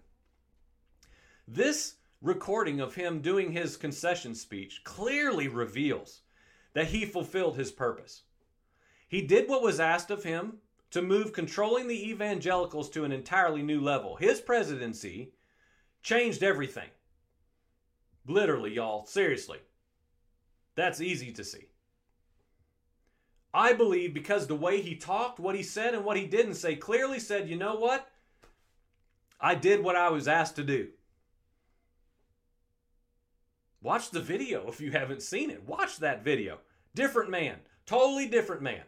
This 1.48 1.94
recording 2.20 2.80
of 2.80 2.96
him 2.96 3.20
doing 3.20 3.52
his 3.52 3.76
concession 3.76 4.34
speech 4.34 4.82
clearly 4.82 5.46
reveals 5.46 6.22
that 6.72 6.88
he 6.88 7.04
fulfilled 7.04 7.56
his 7.56 7.70
purpose. 7.70 8.22
He 9.08 9.22
did 9.22 9.48
what 9.48 9.62
was 9.62 9.78
asked 9.78 10.10
of 10.10 10.24
him 10.24 10.54
to 10.90 11.02
move 11.02 11.32
controlling 11.32 11.86
the 11.86 12.10
evangelicals 12.10 12.90
to 12.90 13.04
an 13.04 13.12
entirely 13.12 13.62
new 13.62 13.80
level. 13.80 14.16
His 14.16 14.40
presidency 14.40 15.32
changed 16.02 16.42
everything. 16.42 16.90
Literally, 18.26 18.74
y'all, 18.74 19.06
seriously. 19.06 19.58
That's 20.74 21.00
easy 21.00 21.32
to 21.32 21.44
see. 21.44 21.68
I 23.56 23.72
believe 23.72 24.12
because 24.12 24.46
the 24.46 24.54
way 24.54 24.82
he 24.82 24.94
talked, 24.94 25.40
what 25.40 25.54
he 25.54 25.62
said, 25.62 25.94
and 25.94 26.04
what 26.04 26.18
he 26.18 26.26
didn't 26.26 26.54
say 26.54 26.76
clearly 26.76 27.18
said, 27.18 27.48
you 27.48 27.56
know 27.56 27.76
what? 27.76 28.06
I 29.40 29.54
did 29.54 29.82
what 29.82 29.96
I 29.96 30.10
was 30.10 30.28
asked 30.28 30.56
to 30.56 30.64
do. 30.64 30.88
Watch 33.80 34.10
the 34.10 34.20
video 34.20 34.68
if 34.68 34.78
you 34.78 34.90
haven't 34.90 35.22
seen 35.22 35.48
it. 35.48 35.66
Watch 35.66 35.98
that 36.00 36.22
video. 36.22 36.58
Different 36.94 37.30
man, 37.30 37.56
Totally 37.86 38.26
different 38.26 38.62
man. 38.62 38.82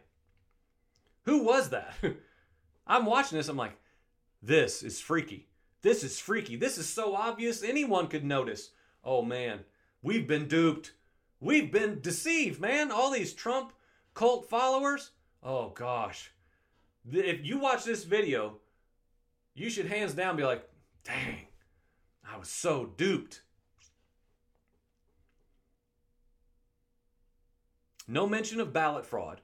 Who 1.23 1.43
was 1.43 1.69
that? 1.69 1.95
I'm 2.87 3.05
watching 3.05 3.37
this. 3.37 3.47
I'm 3.47 3.57
like, 3.57 3.77
this 4.43 4.83
is 4.83 4.99
freaky. 4.99 5.47
This 5.81 6.03
is 6.03 6.19
freaky. 6.19 6.57
This 6.57 6.77
is 6.77 6.87
so 6.87 7.15
obvious. 7.15 7.63
Anyone 7.63 8.07
could 8.07 8.25
notice. 8.25 8.71
Oh 9.03 9.21
man, 9.21 9.61
we've 10.03 10.27
been 10.27 10.47
duped. 10.47 10.91
We've 11.39 11.71
been 11.71 12.01
deceived, 12.01 12.59
man. 12.59 12.91
All 12.91 13.11
these 13.11 13.33
Trump 13.33 13.71
cult 14.13 14.49
followers. 14.49 15.11
Oh 15.43 15.69
gosh. 15.69 16.31
If 17.11 17.45
you 17.45 17.59
watch 17.59 17.83
this 17.83 18.03
video, 18.03 18.57
you 19.55 19.69
should 19.69 19.87
hands 19.87 20.13
down 20.13 20.35
be 20.35 20.43
like, 20.43 20.67
dang, 21.03 21.47
I 22.29 22.37
was 22.37 22.49
so 22.49 22.93
duped. 22.97 23.41
No 28.07 28.27
mention 28.27 28.59
of 28.59 28.73
ballot 28.73 29.05
fraud. 29.05 29.41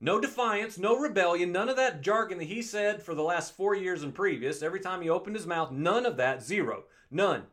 No 0.00 0.20
defiance, 0.20 0.78
no 0.78 0.96
rebellion, 0.96 1.50
none 1.50 1.68
of 1.68 1.76
that 1.76 2.02
jargon 2.02 2.38
that 2.38 2.44
he 2.44 2.62
said 2.62 3.02
for 3.02 3.14
the 3.14 3.22
last 3.22 3.56
four 3.56 3.74
years 3.74 4.02
and 4.02 4.14
previous. 4.14 4.62
Every 4.62 4.78
time 4.78 5.02
he 5.02 5.08
opened 5.08 5.34
his 5.34 5.46
mouth, 5.46 5.72
none 5.72 6.06
of 6.06 6.16
that. 6.18 6.42
Zero. 6.42 6.84
None. 7.10 7.44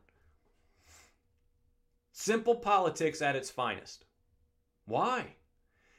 Simple 2.11 2.55
politics 2.55 3.21
at 3.21 3.35
its 3.35 3.49
finest. 3.49 4.05
Why? 4.85 5.35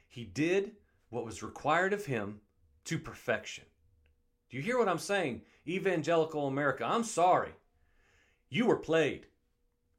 He 0.08 0.24
did 0.24 0.72
what 1.10 1.24
was 1.24 1.42
required 1.42 1.92
of 1.92 2.06
him 2.06 2.40
to 2.84 2.98
perfection. 2.98 3.64
Do 4.50 4.56
you 4.56 4.62
hear 4.62 4.78
what 4.78 4.88
I'm 4.88 4.98
saying? 4.98 5.42
Evangelical 5.66 6.46
America, 6.46 6.84
I'm 6.84 7.04
sorry. 7.04 7.52
You 8.48 8.66
were 8.66 8.76
played. 8.76 9.26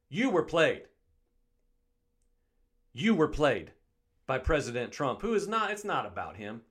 You 0.08 0.30
were 0.30 0.42
played. 0.42 0.82
You 2.92 3.14
were 3.14 3.28
played 3.28 3.72
by 4.26 4.38
President 4.38 4.92
Trump, 4.92 5.22
who 5.22 5.34
is 5.34 5.46
not, 5.46 5.70
it's 5.70 5.84
not 5.84 6.06
about 6.06 6.36
him. 6.36 6.62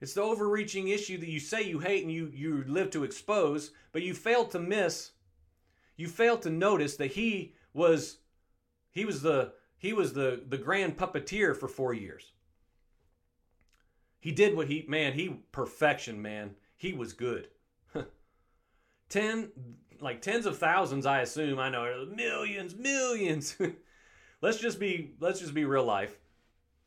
It's 0.00 0.14
the 0.14 0.22
overreaching 0.22 0.88
issue 0.88 1.18
that 1.18 1.28
you 1.28 1.40
say 1.40 1.62
you 1.62 1.78
hate 1.78 2.02
and 2.02 2.12
you, 2.12 2.30
you 2.32 2.64
live 2.66 2.90
to 2.90 3.04
expose, 3.04 3.72
but 3.92 4.02
you 4.02 4.14
failed 4.14 4.50
to 4.52 4.58
miss, 4.58 5.12
you 5.96 6.08
failed 6.08 6.42
to 6.42 6.50
notice 6.50 6.96
that 6.96 7.12
he 7.12 7.54
was 7.74 8.18
he 8.90 9.04
was 9.04 9.20
the 9.22 9.52
he 9.76 9.92
was 9.92 10.12
the, 10.12 10.42
the 10.48 10.58
grand 10.58 10.96
puppeteer 10.96 11.54
for 11.54 11.68
four 11.68 11.92
years. 11.94 12.32
He 14.20 14.32
did 14.32 14.56
what 14.56 14.68
he 14.68 14.84
man, 14.86 15.14
he 15.14 15.40
perfection, 15.50 16.20
man. 16.20 16.54
He 16.76 16.92
was 16.92 17.12
good. 17.14 17.48
Ten 19.08 19.50
like 20.00 20.22
tens 20.22 20.46
of 20.46 20.58
thousands, 20.58 21.06
I 21.06 21.20
assume, 21.20 21.58
I 21.58 21.68
know, 21.68 22.06
millions, 22.14 22.74
millions. 22.74 23.56
let's 24.42 24.58
just 24.58 24.78
be 24.78 25.14
let's 25.20 25.40
just 25.40 25.54
be 25.54 25.64
real 25.64 25.84
life. 25.84 26.18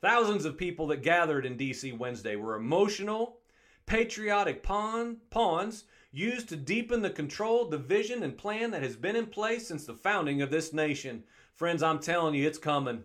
Thousands 0.02 0.46
of 0.46 0.58
people 0.58 0.88
that 0.88 1.02
gathered 1.02 1.46
in 1.46 1.58
DC 1.58 1.98
Wednesday 1.98 2.36
were 2.36 2.56
emotional, 2.56 3.40
patriotic 3.86 4.62
pawn, 4.62 5.18
pawns 5.30 5.86
used 6.12 6.50
to 6.50 6.56
deepen 6.56 7.02
the 7.02 7.10
control, 7.10 7.70
division, 7.70 8.22
and 8.22 8.38
plan 8.38 8.70
that 8.72 8.84
has 8.84 8.96
been 8.96 9.16
in 9.16 9.26
place 9.26 9.68
since 9.68 9.86
the 9.86 9.94
founding 9.94 10.42
of 10.42 10.52
this 10.52 10.72
nation. 10.72 11.24
Friends, 11.56 11.82
I'm 11.82 12.00
telling 12.00 12.36
you, 12.36 12.46
it's 12.46 12.60
coming. 12.60 13.04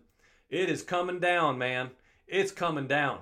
It 0.50 0.68
is 0.68 0.82
coming 0.82 1.18
down, 1.18 1.56
man. 1.56 1.90
It's 2.26 2.52
coming 2.52 2.86
down. 2.86 3.20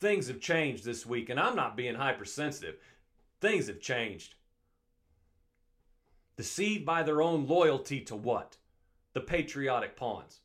Things 0.00 0.28
have 0.28 0.40
changed 0.40 0.84
this 0.84 1.04
week, 1.04 1.28
and 1.28 1.38
I'm 1.38 1.54
not 1.54 1.76
being 1.76 1.94
hypersensitive. 1.94 2.76
Things 3.40 3.66
have 3.66 3.80
changed. 3.80 4.34
Deceived 6.36 6.86
by 6.86 7.02
their 7.02 7.20
own 7.20 7.46
loyalty 7.46 8.00
to 8.02 8.16
what? 8.16 8.56
The 9.12 9.20
patriotic 9.20 9.96
pawns. 9.96 10.40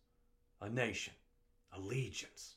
A 0.62 0.70
nation 0.70 1.14
allegiance 1.78 2.56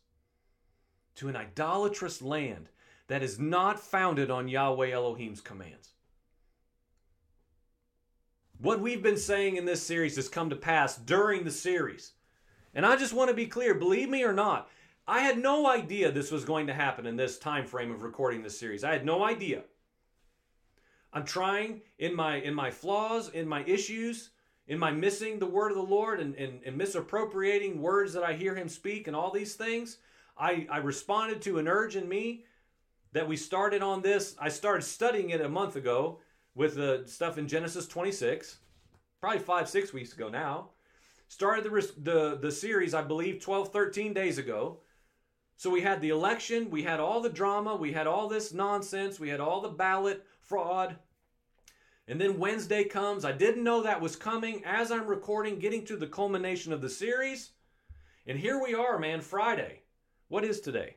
to 1.17 1.29
an 1.29 1.37
idolatrous 1.37 2.23
land 2.23 2.69
that 3.09 3.23
is 3.23 3.39
not 3.39 3.81
founded 3.81 4.31
on 4.31 4.49
Yahweh 4.49 4.91
Elohim's 4.91 5.41
commands. 5.41 5.91
What 8.61 8.81
we've 8.81 9.03
been 9.03 9.17
saying 9.17 9.57
in 9.57 9.65
this 9.65 9.83
series 9.83 10.17
has 10.17 10.29
come 10.29 10.51
to 10.51 10.57
pass 10.57 10.97
during 10.97 11.45
the 11.45 11.51
series. 11.51 12.13
And 12.75 12.85
I 12.85 12.97
just 12.97 13.13
want 13.13 13.31
to 13.31 13.35
be 13.35 13.47
clear, 13.47 13.75
believe 13.75 14.09
me 14.09 14.25
or 14.25 14.33
not, 14.33 14.69
I 15.09 15.21
had 15.21 15.39
no 15.39 15.67
idea 15.67 16.13
this 16.13 16.31
was 16.31 16.45
going 16.45 16.67
to 16.67 16.75
happen 16.75 17.07
in 17.07 17.17
this 17.17 17.39
time 17.39 17.65
frame 17.65 17.91
of 17.91 18.03
recording 18.03 18.43
this 18.43 18.59
series. 18.59 18.85
I 18.85 18.93
had 18.93 19.07
no 19.07 19.25
idea. 19.25 19.63
I'm 21.15 21.25
trying 21.25 21.81
in 21.99 22.15
my 22.15 22.37
in 22.37 22.53
my 22.53 22.71
flaws, 22.71 23.31
in 23.31 23.49
my 23.49 23.65
issues, 23.65 24.31
in 24.67 24.79
my 24.79 24.91
missing 24.91 25.39
the 25.39 25.47
word 25.47 25.71
of 25.71 25.79
the 25.79 25.83
Lord 25.83 26.21
and, 26.21 26.35
and, 26.35 26.61
and 26.63 26.77
misappropriating 26.77 27.81
words 27.81 28.13
that 28.13 28.23
I 28.23 28.35
hear 28.35 28.55
him 28.55 28.69
speak 28.69 29.07
and 29.07 29.17
all 29.17 29.33
these 29.33 29.55
things, 29.55 29.97
I, 30.37 30.67
I 30.71 30.77
responded 30.77 31.41
to 31.43 31.59
an 31.59 31.69
urge 31.69 31.97
in 31.97 32.07
me 32.07 32.45
that 33.13 33.27
we 33.27 33.39
started 33.39 33.83
on 33.83 34.03
this. 34.03 34.37
I 34.39 34.51
started 34.51 34.83
studying 34.83 35.31
it 35.31 35.41
a 35.41 35.49
month 35.49 35.77
ago 35.77 36.19
with 36.55 36.75
the 36.75 37.05
stuff 37.07 37.39
in 37.39 37.49
Genesis 37.49 37.87
26, 37.87 38.59
probably 39.23 39.39
five, 39.39 39.71
six 39.71 39.95
weeks 39.95 40.13
ago 40.13 40.29
now. 40.29 40.69
Started 41.29 41.65
the, 41.65 41.93
the, 41.97 42.39
the 42.43 42.53
series, 42.53 42.93
I 42.93 43.01
believe, 43.01 43.41
12, 43.41 43.73
13 43.73 44.13
days 44.13 44.37
ago. 44.37 44.81
So 45.59 45.71
we 45.71 45.83
had 45.83 46.01
the 46.01 46.11
election, 46.11 46.71
we 46.71 46.85
had 46.85 47.01
all 47.01 47.21
the 47.21 47.29
drama, 47.29 47.75
we 47.75 47.93
had 47.93 48.07
all 48.07 48.29
this 48.29 48.55
nonsense, 48.55 49.19
we 49.19 49.29
had 49.29 49.41
all 49.41 49.61
the 49.61 49.69
ballot 49.69 50.25
fraud, 50.41 50.97
and 52.07 52.21
then 52.21 52.39
Wednesday 52.39 52.85
comes. 52.85 53.25
I 53.25 53.33
didn't 53.33 53.65
know 53.65 53.83
that 53.83 54.01
was 54.01 54.17
coming 54.17 54.63
as 54.65 54.91
I'm 54.93 55.07
recording, 55.07 55.59
getting 55.59 55.85
to 55.87 55.97
the 55.97 56.07
culmination 56.07 56.73
of 56.73 56.81
the 56.81 56.89
series. 56.89 57.51
And 58.27 58.39
here 58.39 58.63
we 58.63 58.73
are, 58.73 58.99
man, 58.99 59.21
Friday. 59.21 59.83
What 60.29 60.45
is 60.45 60.61
today? 60.61 60.95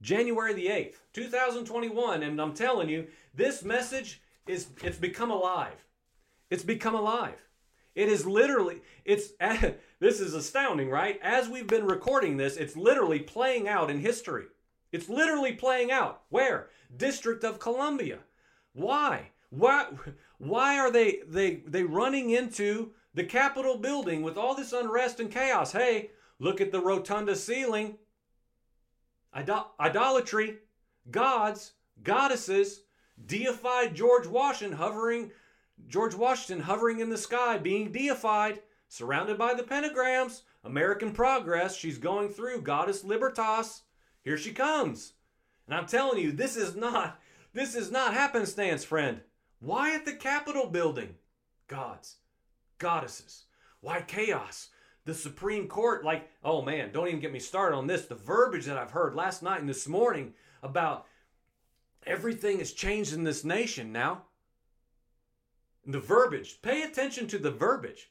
January 0.00 0.54
the 0.54 0.68
8th, 0.68 0.94
2021. 1.12 2.22
And 2.22 2.40
I'm 2.40 2.54
telling 2.54 2.88
you, 2.88 3.08
this 3.34 3.62
message 3.62 4.22
is 4.46 4.68
it's 4.82 4.96
become 4.96 5.30
alive. 5.30 5.84
It's 6.50 6.64
become 6.64 6.94
alive. 6.94 7.45
It 7.96 8.10
is 8.10 8.26
literally, 8.26 8.82
it's 9.06 9.32
this 9.98 10.20
is 10.20 10.34
astounding, 10.34 10.90
right? 10.90 11.18
As 11.22 11.48
we've 11.48 11.66
been 11.66 11.86
recording 11.86 12.36
this, 12.36 12.56
it's 12.58 12.76
literally 12.76 13.20
playing 13.20 13.66
out 13.66 13.90
in 13.90 13.98
history. 13.98 14.44
It's 14.92 15.08
literally 15.08 15.52
playing 15.52 15.90
out. 15.90 16.22
Where? 16.28 16.68
District 16.94 17.42
of 17.42 17.58
Columbia. 17.58 18.18
Why? 18.74 19.30
Why, 19.48 19.88
why 20.38 20.78
are 20.78 20.92
they, 20.92 21.20
they, 21.26 21.62
they 21.66 21.82
running 21.82 22.30
into 22.30 22.92
the 23.14 23.24
Capitol 23.24 23.78
building 23.78 24.22
with 24.22 24.36
all 24.36 24.54
this 24.54 24.74
unrest 24.74 25.18
and 25.18 25.30
chaos? 25.30 25.72
Hey, 25.72 26.10
look 26.38 26.60
at 26.60 26.72
the 26.72 26.80
rotunda 26.80 27.34
ceiling. 27.34 27.96
Idol- 29.32 29.72
idolatry, 29.80 30.58
gods, 31.10 31.72
goddesses, 32.02 32.82
deified 33.24 33.94
George 33.94 34.26
Washington 34.26 34.76
hovering, 34.76 35.30
George 35.88 36.14
Washington 36.14 36.64
hovering 36.64 37.00
in 37.00 37.10
the 37.10 37.18
sky, 37.18 37.58
being 37.58 37.92
deified, 37.92 38.62
surrounded 38.88 39.38
by 39.38 39.54
the 39.54 39.62
pentagrams. 39.62 40.42
American 40.64 41.12
progress. 41.12 41.76
She's 41.76 41.98
going 41.98 42.28
through. 42.28 42.62
Goddess 42.62 43.04
Libertas. 43.04 43.82
Here 44.22 44.36
she 44.36 44.52
comes. 44.52 45.12
And 45.66 45.74
I'm 45.74 45.86
telling 45.86 46.20
you, 46.20 46.32
this 46.32 46.56
is 46.56 46.74
not 46.74 47.20
this 47.52 47.74
is 47.74 47.90
not 47.90 48.12
happenstance, 48.12 48.84
friend. 48.84 49.20
Why 49.60 49.94
at 49.94 50.04
the 50.04 50.12
Capitol 50.12 50.66
building? 50.66 51.14
Gods, 51.68 52.16
goddesses. 52.78 53.44
Why 53.80 54.02
chaos? 54.02 54.68
The 55.06 55.14
Supreme 55.14 55.68
Court, 55.68 56.04
like, 56.04 56.28
oh 56.44 56.60
man, 56.60 56.90
don't 56.92 57.08
even 57.08 57.20
get 57.20 57.32
me 57.32 57.38
started 57.38 57.76
on 57.76 57.86
this. 57.86 58.06
The 58.06 58.14
verbiage 58.14 58.66
that 58.66 58.76
I've 58.76 58.90
heard 58.90 59.14
last 59.14 59.42
night 59.42 59.60
and 59.60 59.68
this 59.68 59.88
morning 59.88 60.34
about 60.62 61.06
everything 62.06 62.58
has 62.58 62.72
changed 62.72 63.14
in 63.14 63.24
this 63.24 63.44
nation 63.44 63.92
now. 63.92 64.22
The 65.86 66.00
verbiage, 66.00 66.60
pay 66.62 66.82
attention 66.82 67.28
to 67.28 67.38
the 67.38 67.52
verbiage. 67.52 68.10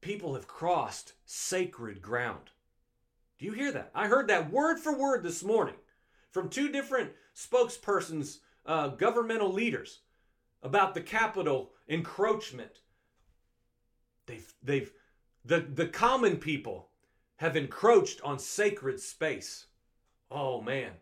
People 0.00 0.34
have 0.34 0.46
crossed 0.46 1.14
sacred 1.24 2.00
ground. 2.00 2.50
Do 3.38 3.46
you 3.46 3.52
hear 3.52 3.72
that? 3.72 3.90
I 3.94 4.06
heard 4.06 4.28
that 4.28 4.52
word 4.52 4.78
for 4.78 4.96
word 4.96 5.24
this 5.24 5.42
morning 5.42 5.74
from 6.30 6.48
two 6.48 6.70
different 6.70 7.10
spokespersons, 7.36 8.38
uh, 8.64 8.88
governmental 8.88 9.52
leaders 9.52 10.00
about 10.62 10.94
the 10.94 11.00
Capitol 11.00 11.72
encroachment. 11.88 12.80
They've, 14.26 14.54
they've, 14.62 14.92
the, 15.44 15.60
the 15.60 15.88
common 15.88 16.36
people 16.36 16.88
have 17.36 17.56
encroached 17.56 18.20
on 18.22 18.38
sacred 18.38 19.00
space. 19.00 19.66
Oh 20.30 20.60
man, 20.60 20.92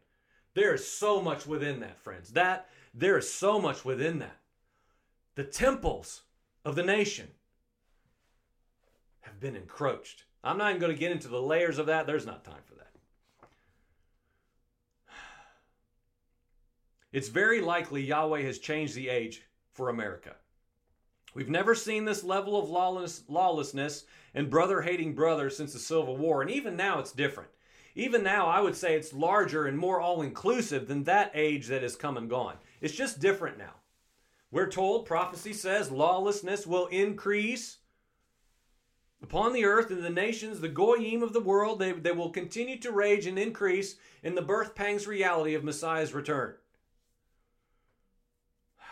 there 0.54 0.74
is 0.74 0.86
so 0.86 1.20
much 1.20 1.46
within 1.46 1.80
that, 1.80 1.98
friends. 1.98 2.30
That 2.30 2.68
there 2.93 3.18
is 3.18 3.32
so 3.32 3.61
much 3.61 3.84
within 3.84 4.18
that. 4.18 4.41
The 5.34 5.45
temples 5.45 6.22
of 6.64 6.74
the 6.74 6.82
nation 6.82 7.28
have 9.20 9.41
been 9.41 9.57
encroached. 9.57 10.24
I'm 10.43 10.59
not 10.59 10.70
even 10.70 10.80
going 10.80 10.93
to 10.93 10.99
get 10.99 11.12
into 11.12 11.28
the 11.28 11.41
layers 11.41 11.78
of 11.78 11.86
that. 11.86 12.07
There's 12.07 12.26
not 12.26 12.45
time 12.45 12.62
for 12.64 12.74
that. 12.74 12.91
It's 17.12 17.28
very 17.28 17.61
likely 17.61 18.03
Yahweh 18.03 18.43
has 18.43 18.59
changed 18.59 18.95
the 18.95 19.09
age 19.09 19.43
for 19.72 19.88
America. 19.88 20.36
We've 21.34 21.49
never 21.49 21.74
seen 21.74 22.05
this 22.05 22.24
level 22.24 22.59
of 22.59 22.70
lawless, 22.70 23.22
lawlessness 23.28 24.05
and 24.34 24.51
brother 24.51 24.82
hating 24.82 25.14
brother 25.14 25.49
since 25.51 25.72
the 25.72 25.78
Civil 25.78 26.16
War, 26.16 26.43
and 26.43 26.51
even 26.51 26.76
now 26.76 26.99
it's 26.99 27.12
different. 27.12 27.51
Even 27.95 28.22
now, 28.22 28.47
I 28.47 28.61
would 28.61 28.76
say 28.76 28.95
it's 28.95 29.12
larger 29.12 29.66
and 29.66 29.76
more 29.76 30.01
all 30.01 30.22
inclusive 30.22 30.86
than 30.86 31.05
that 31.05 31.32
age 31.34 31.66
that 31.66 31.82
has 31.82 31.97
come 31.97 32.16
and 32.16 32.30
gone. 32.30 32.57
It's 32.80 32.94
just 32.94 33.20
different 33.20 33.58
now. 33.58 33.74
We're 34.50 34.70
told, 34.70 35.06
prophecy 35.06 35.52
says, 35.52 35.90
lawlessness 35.90 36.66
will 36.66 36.86
increase 36.86 37.78
upon 39.22 39.52
the 39.52 39.64
earth 39.64 39.90
and 39.90 40.02
the 40.02 40.10
nations, 40.10 40.60
the 40.60 40.68
goyim 40.68 41.22
of 41.22 41.32
the 41.32 41.40
world. 41.40 41.78
They, 41.78 41.92
they 41.92 42.12
will 42.12 42.30
continue 42.30 42.78
to 42.80 42.90
rage 42.90 43.26
and 43.26 43.38
increase 43.38 43.96
in 44.22 44.34
the 44.34 44.42
birth 44.42 44.74
pangs 44.74 45.06
reality 45.06 45.54
of 45.54 45.64
Messiah's 45.64 46.14
return. 46.14 46.54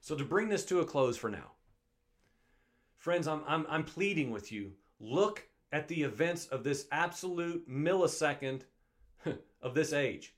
So, 0.00 0.14
to 0.14 0.24
bring 0.24 0.48
this 0.48 0.64
to 0.66 0.78
a 0.78 0.84
close 0.84 1.16
for 1.16 1.28
now, 1.28 1.50
friends, 2.96 3.26
I'm, 3.26 3.42
I'm, 3.48 3.66
I'm 3.68 3.82
pleading 3.82 4.30
with 4.30 4.52
you 4.52 4.74
look 5.00 5.48
at 5.72 5.88
the 5.88 6.04
events 6.04 6.46
of 6.46 6.62
this 6.62 6.86
absolute 6.92 7.68
millisecond 7.68 8.62
of 9.62 9.74
this 9.74 9.92
age 9.92 10.35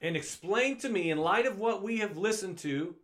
and 0.00 0.16
explain 0.16 0.78
to 0.78 0.88
me, 0.88 1.10
in 1.10 1.18
light 1.18 1.46
of 1.46 1.58
what 1.58 1.82
we 1.82 1.98
have 1.98 2.16
listened 2.16 2.58
to, 2.58 2.96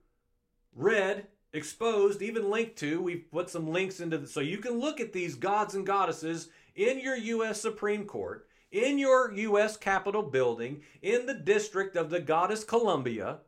read, 0.74 1.26
exposed, 1.52 2.22
even 2.22 2.50
linked 2.50 2.76
to, 2.76 3.00
we've 3.00 3.30
put 3.30 3.50
some 3.50 3.68
links 3.68 4.00
into 4.00 4.18
the, 4.18 4.26
so 4.26 4.40
you 4.40 4.58
can 4.58 4.80
look 4.80 5.00
at 5.00 5.12
these 5.12 5.34
gods 5.34 5.74
and 5.74 5.86
goddesses 5.86 6.48
in 6.74 7.00
your 7.00 7.16
U.S. 7.16 7.60
Supreme 7.60 8.04
Court, 8.04 8.46
in 8.70 8.98
your 8.98 9.32
U.S. 9.32 9.76
Capitol 9.76 10.22
building, 10.22 10.82
in 11.02 11.26
the 11.26 11.34
district 11.34 11.96
of 11.96 12.10
the 12.10 12.20
goddess 12.20 12.64
Columbia 12.64 13.38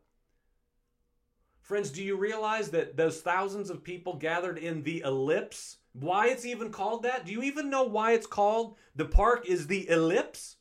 Friends, 1.64 1.88
do 1.90 2.04
you 2.04 2.16
realize 2.16 2.68
that 2.72 2.94
those 2.94 3.22
thousands 3.22 3.70
of 3.70 3.82
people 3.82 4.16
gathered 4.16 4.58
in 4.58 4.82
the 4.82 5.00
ellipse, 5.00 5.78
why 5.94 6.26
it's 6.26 6.44
even 6.44 6.70
called 6.70 7.04
that? 7.04 7.24
Do 7.24 7.32
you 7.32 7.42
even 7.42 7.70
know 7.70 7.84
why 7.84 8.12
it's 8.12 8.26
called? 8.26 8.76
The 8.94 9.06
park 9.06 9.48
is 9.48 9.66
the 9.66 9.88
ellipse? 9.88 10.56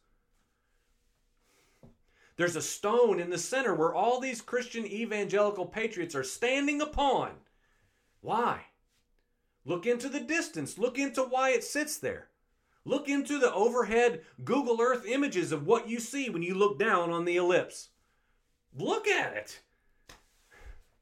There's 2.35 2.55
a 2.55 2.61
stone 2.61 3.19
in 3.19 3.29
the 3.29 3.37
center 3.37 3.75
where 3.75 3.93
all 3.93 4.19
these 4.19 4.41
Christian 4.41 4.85
evangelical 4.85 5.65
patriots 5.65 6.15
are 6.15 6.23
standing 6.23 6.81
upon. 6.81 7.31
Why? 8.21 8.61
Look 9.65 9.85
into 9.85 10.09
the 10.09 10.19
distance. 10.19 10.77
Look 10.77 10.97
into 10.97 11.21
why 11.21 11.51
it 11.51 11.63
sits 11.63 11.97
there. 11.97 12.29
Look 12.85 13.07
into 13.07 13.39
the 13.39 13.53
overhead 13.53 14.23
Google 14.43 14.81
Earth 14.81 15.05
images 15.05 15.51
of 15.51 15.65
what 15.65 15.87
you 15.87 15.99
see 15.99 16.29
when 16.29 16.43
you 16.43 16.53
look 16.53 16.77
down 16.77 17.11
on 17.11 17.23
the 17.25 17.37
ellipse. 17.37 17.89
Look 18.75 19.07
at 19.07 19.33
it. 19.33 19.61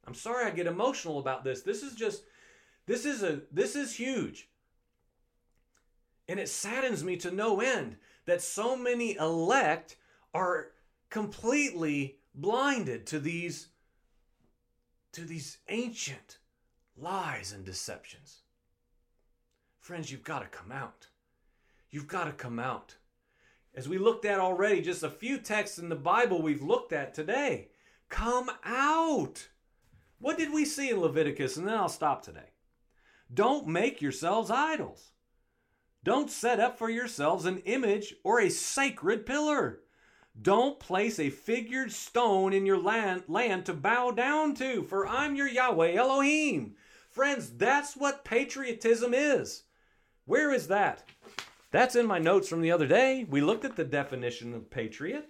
I'm 0.06 0.14
sorry 0.14 0.46
I 0.46 0.52
get 0.52 0.68
emotional 0.68 1.20
about 1.20 1.44
this. 1.44 1.62
This 1.62 1.82
is 1.82 1.96
just 1.96 2.24
this 2.86 3.06
is 3.06 3.24
a 3.24 3.42
this 3.52 3.76
is 3.76 3.96
huge. 3.96 4.50
And 6.28 6.40
it 6.40 6.50
saddens 6.50 7.04
me 7.04 7.18
to 7.18 7.32
no 7.32 7.62
end 7.62 7.98
that 8.26 8.42
so 8.42 8.76
many 8.76 9.16
elect 9.16 9.98
are 10.34 10.72
completely 11.12 12.18
blinded 12.34 13.06
to 13.06 13.20
these 13.20 13.68
to 15.12 15.22
these 15.22 15.58
ancient 15.68 16.40
lies 16.98 17.52
and 17.52 17.66
deceptions. 17.66 18.44
Friends, 19.78 20.10
you've 20.10 20.24
got 20.24 20.40
to 20.40 20.48
come 20.48 20.72
out. 20.72 21.08
You've 21.90 22.08
got 22.08 22.26
to 22.26 22.32
come 22.32 22.60
out. 22.60 22.96
As 23.76 23.90
we 23.90 23.98
looked 23.98 24.24
at 24.24 24.40
already, 24.40 24.82
just 24.82 25.04
a 25.04 25.10
few 25.10 25.38
texts 25.38 25.78
in 25.78 25.90
the 25.90 25.96
Bible 25.96 26.42
we've 26.42 26.62
looked 26.62 26.94
at 26.94 27.14
today. 27.14 27.70
Come 28.08 28.50
out. 28.64 29.50
What 30.20 30.38
did 30.38 30.54
we 30.54 30.64
see 30.64 30.90
in 30.90 31.02
Leviticus? 31.02 31.58
And 31.58 31.68
then 31.68 31.76
I'll 31.76 31.90
stop 31.90 32.24
today. 32.24 32.52
Don't 33.34 33.68
make 33.68 34.02
yourselves 34.02 34.50
idols. 34.50 35.12
Don't 36.06 36.30
set 36.30 36.62
up 36.62 36.78
for 36.78 36.90
yourselves 36.90 37.46
an 37.46 37.58
image 37.60 38.16
or 38.24 38.40
a 38.40 38.50
sacred 38.50 39.26
pillar. 39.26 39.82
Don't 40.40 40.80
place 40.80 41.20
a 41.20 41.30
figured 41.30 41.92
stone 41.92 42.54
in 42.54 42.66
your 42.66 42.82
land, 42.82 43.24
land 43.28 43.66
to 43.66 43.74
bow 43.74 44.12
down 44.12 44.56
to, 44.56 44.84
for 44.84 45.08
I'm 45.08 45.36
your 45.36 45.48
Yahweh 45.48 45.94
Elohim. 45.94 46.76
Friends, 47.10 47.50
that's 47.58 47.98
what 47.98 48.24
patriotism 48.24 49.14
is. 49.14 49.64
Where 50.26 50.54
is 50.54 50.68
that? 50.68 51.04
That's 51.72 51.96
in 51.96 52.06
my 52.06 52.20
notes 52.20 52.48
from 52.48 52.62
the 52.62 52.72
other 52.72 52.88
day. 52.88 53.26
We 53.30 53.42
looked 53.42 53.66
at 53.66 53.76
the 53.76 53.84
definition 53.84 54.54
of 54.54 54.70
patriot. 54.70 55.30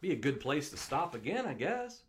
Be 0.00 0.12
a 0.12 0.16
good 0.16 0.40
place 0.40 0.70
to 0.70 0.76
stop 0.76 1.14
again, 1.14 1.46
I 1.46 1.54
guess. 1.54 2.02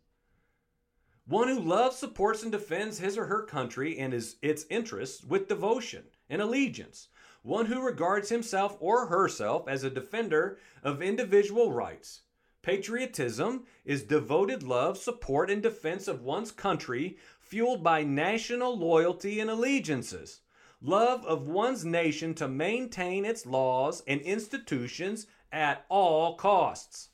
One 1.26 1.48
who 1.48 1.60
loves, 1.60 1.96
supports, 1.96 2.42
and 2.42 2.50
defends 2.50 2.98
his 2.98 3.16
or 3.16 3.26
her 3.26 3.42
country 3.42 3.98
and 3.98 4.12
his, 4.12 4.36
its 4.42 4.66
interests 4.70 5.22
with 5.22 5.48
devotion 5.48 6.04
and 6.28 6.42
allegiance. 6.42 7.08
One 7.42 7.66
who 7.66 7.82
regards 7.82 8.28
himself 8.28 8.76
or 8.78 9.06
herself 9.06 9.68
as 9.68 9.82
a 9.82 9.90
defender 9.90 10.58
of 10.82 11.02
individual 11.02 11.72
rights. 11.72 12.22
Patriotism 12.62 13.64
is 13.84 14.04
devoted 14.04 14.62
love, 14.62 14.96
support, 14.96 15.50
and 15.50 15.60
defense 15.60 16.06
of 16.06 16.22
one's 16.22 16.52
country, 16.52 17.18
fueled 17.40 17.82
by 17.82 18.04
national 18.04 18.78
loyalty 18.78 19.40
and 19.40 19.50
allegiances. 19.50 20.40
Love 20.80 21.24
of 21.26 21.48
one's 21.48 21.84
nation 21.84 22.34
to 22.34 22.46
maintain 22.46 23.24
its 23.24 23.44
laws 23.44 24.02
and 24.06 24.20
institutions 24.20 25.26
at 25.50 25.84
all 25.88 26.36
costs. 26.36 27.08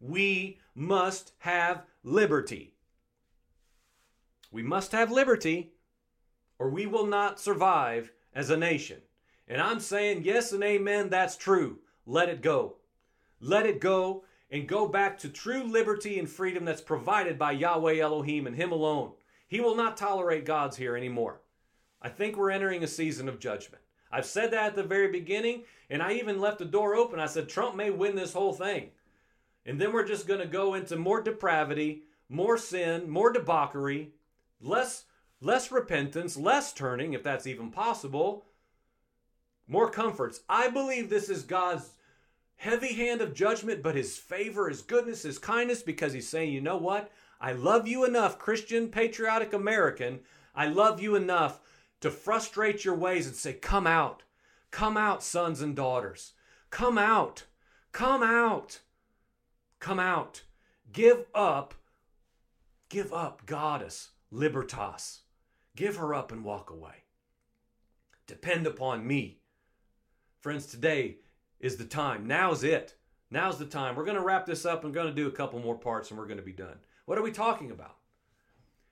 We 0.00 0.60
must 0.74 1.32
have 1.38 1.84
liberty. 2.04 2.74
We 4.52 4.62
must 4.62 4.92
have 4.92 5.10
liberty, 5.10 5.72
or 6.58 6.70
we 6.70 6.86
will 6.86 7.06
not 7.06 7.40
survive 7.40 8.12
as 8.32 8.50
a 8.50 8.56
nation. 8.56 9.02
And 9.48 9.62
I'm 9.62 9.80
saying, 9.80 10.22
yes 10.24 10.52
and 10.52 10.62
amen, 10.62 11.08
that's 11.08 11.36
true. 11.36 11.78
Let 12.06 12.28
it 12.28 12.42
go. 12.42 12.76
Let 13.40 13.66
it 13.66 13.80
go 13.80 14.24
and 14.50 14.68
go 14.68 14.86
back 14.86 15.18
to 15.18 15.28
true 15.28 15.64
liberty 15.64 16.18
and 16.18 16.28
freedom 16.28 16.64
that's 16.64 16.80
provided 16.80 17.38
by 17.38 17.52
Yahweh 17.52 17.98
Elohim 17.98 18.46
and 18.46 18.54
Him 18.54 18.72
alone. 18.72 19.12
He 19.46 19.60
will 19.60 19.74
not 19.74 19.96
tolerate 19.96 20.44
gods 20.44 20.76
here 20.76 20.96
anymore. 20.96 21.40
I 22.02 22.10
think 22.10 22.36
we're 22.36 22.50
entering 22.50 22.84
a 22.84 22.88
season 22.88 23.28
of 23.28 23.40
judgment. 23.40 23.82
I've 24.12 24.26
said 24.26 24.50
that 24.52 24.66
at 24.66 24.76
the 24.76 24.82
very 24.82 25.10
beginning, 25.10 25.64
and 25.90 26.02
I 26.02 26.12
even 26.12 26.40
left 26.40 26.58
the 26.58 26.64
door 26.64 26.94
open. 26.94 27.18
I 27.18 27.26
said, 27.26 27.48
Trump 27.48 27.74
may 27.74 27.90
win 27.90 28.16
this 28.16 28.32
whole 28.32 28.52
thing. 28.52 28.90
And 29.66 29.80
then 29.80 29.92
we're 29.92 30.06
just 30.06 30.26
going 30.26 30.40
to 30.40 30.46
go 30.46 30.74
into 30.74 30.96
more 30.96 31.20
depravity, 31.20 32.04
more 32.28 32.56
sin, 32.56 33.10
more 33.10 33.32
debauchery, 33.32 34.12
less 34.60 35.04
less 35.40 35.70
repentance, 35.70 36.36
less 36.36 36.72
turning 36.72 37.12
if 37.12 37.22
that's 37.22 37.46
even 37.46 37.70
possible, 37.70 38.44
more 39.68 39.90
comforts. 39.90 40.40
I 40.48 40.68
believe 40.68 41.08
this 41.08 41.28
is 41.28 41.42
God's 41.42 41.90
heavy 42.56 42.94
hand 42.94 43.20
of 43.20 43.34
judgment, 43.34 43.82
but 43.82 43.94
his 43.94 44.16
favor, 44.16 44.68
his 44.68 44.82
goodness, 44.82 45.22
his 45.22 45.38
kindness 45.38 45.82
because 45.82 46.12
he's 46.12 46.28
saying, 46.28 46.52
"You 46.52 46.60
know 46.60 46.76
what? 46.76 47.12
I 47.40 47.52
love 47.52 47.86
you 47.86 48.04
enough, 48.04 48.38
Christian 48.38 48.90
patriotic 48.90 49.52
American. 49.52 50.20
I 50.54 50.66
love 50.66 51.00
you 51.00 51.14
enough 51.14 51.60
to 52.00 52.10
frustrate 52.10 52.84
your 52.84 52.94
ways 52.94 53.26
and 53.26 53.36
say, 53.36 53.52
"Come 53.52 53.86
out. 53.86 54.24
Come 54.70 54.96
out, 54.96 55.22
sons 55.22 55.60
and 55.60 55.76
daughters. 55.76 56.32
Come 56.70 56.98
out. 56.98 57.44
Come 57.92 58.22
out. 58.22 58.80
Come 59.78 60.00
out. 60.00 60.42
Give 60.92 61.26
up. 61.34 61.74
Give 62.88 63.12
up 63.12 63.46
goddess 63.46 64.10
libertas. 64.30 65.22
Give 65.76 65.96
her 65.96 66.14
up 66.14 66.32
and 66.32 66.44
walk 66.44 66.70
away. 66.70 67.04
Depend 68.26 68.66
upon 68.66 69.06
me. 69.06 69.40
Friends, 70.40 70.66
today 70.66 71.16
is 71.58 71.76
the 71.76 71.84
time. 71.84 72.26
Now's 72.26 72.62
it. 72.62 72.94
Now's 73.30 73.58
the 73.58 73.66
time. 73.66 73.96
We're 73.96 74.04
going 74.04 74.16
to 74.16 74.22
wrap 74.22 74.46
this 74.46 74.64
up 74.64 74.84
and 74.84 74.94
going 74.94 75.08
to 75.08 75.14
do 75.14 75.26
a 75.26 75.32
couple 75.32 75.58
more 75.58 75.76
parts 75.76 76.10
and 76.10 76.18
we're 76.18 76.26
going 76.26 76.38
to 76.38 76.44
be 76.44 76.52
done. 76.52 76.78
What 77.06 77.18
are 77.18 77.22
we 77.22 77.32
talking 77.32 77.70
about? 77.70 77.96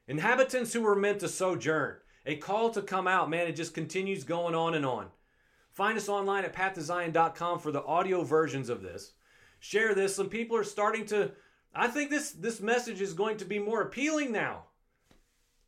Inhabitants 0.09 0.72
who 0.72 0.82
were 0.82 0.97
meant 0.97 1.20
to 1.20 1.28
sojourn. 1.28 1.97
A 2.26 2.36
call 2.36 2.70
to 2.70 2.82
come 2.82 3.07
out. 3.07 3.30
Man, 3.30 3.47
it 3.47 3.55
just 3.55 3.74
continues 3.74 4.24
going 4.24 4.55
on 4.55 4.74
and 4.74 4.84
on. 4.84 5.07
Find 5.72 5.97
us 5.97 6.09
online 6.09 6.44
at 6.44 6.55
pathtozion.com 6.55 7.61
for 7.61 7.70
the 7.70 7.84
audio 7.84 8.24
versions 8.24 8.68
of 8.68 8.82
this. 8.82 9.12
Share 9.61 9.94
this. 9.94 10.16
Some 10.16 10.28
people 10.28 10.57
are 10.57 10.64
starting 10.64 11.07
to 11.07 11.32
I 11.76 11.88
think 11.88 12.11
this 12.11 12.30
this 12.32 12.61
message 12.61 13.01
is 13.01 13.12
going 13.12 13.36
to 13.36 13.44
be 13.44 13.59
more 13.59 13.82
appealing 13.82 14.32
now. 14.32 14.64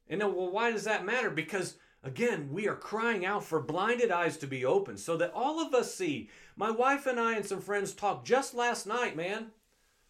And 0.09 0.21
then, 0.21 0.35
well, 0.35 0.51
why 0.51 0.73
does 0.73 0.85
that 0.85 1.05
matter? 1.05 1.29
Because 1.29 1.77
again, 2.03 2.51
we 2.53 2.69
are 2.69 2.77
crying 2.77 3.25
out 3.25 3.45
for 3.45 3.61
blinded 3.61 4.11
eyes 4.11 4.37
to 4.39 4.47
be 4.47 4.65
opened 4.65 5.01
so 5.01 5.17
that 5.17 5.33
all 5.33 5.61
of 5.61 5.75
us 5.75 5.95
see. 5.95 6.31
My 6.57 6.71
wife 6.71 7.07
and 7.07 7.19
I 7.19 7.37
and 7.37 7.45
some 7.45 7.61
friends 7.61 7.93
talked 7.93 8.27
just 8.27 8.55
last 8.55 8.87
night, 8.87 9.17
man, 9.17 9.53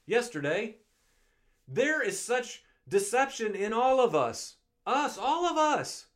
yesterday. 0.06 0.76
There 1.66 2.02
is 2.02 2.18
such 2.18 2.62
deception 2.88 3.54
in 3.54 3.72
all 3.72 4.00
of 4.00 4.14
us. 4.14 4.56
Us, 4.86 5.18
all 5.18 5.46
of 5.46 5.58
us. 5.58 6.06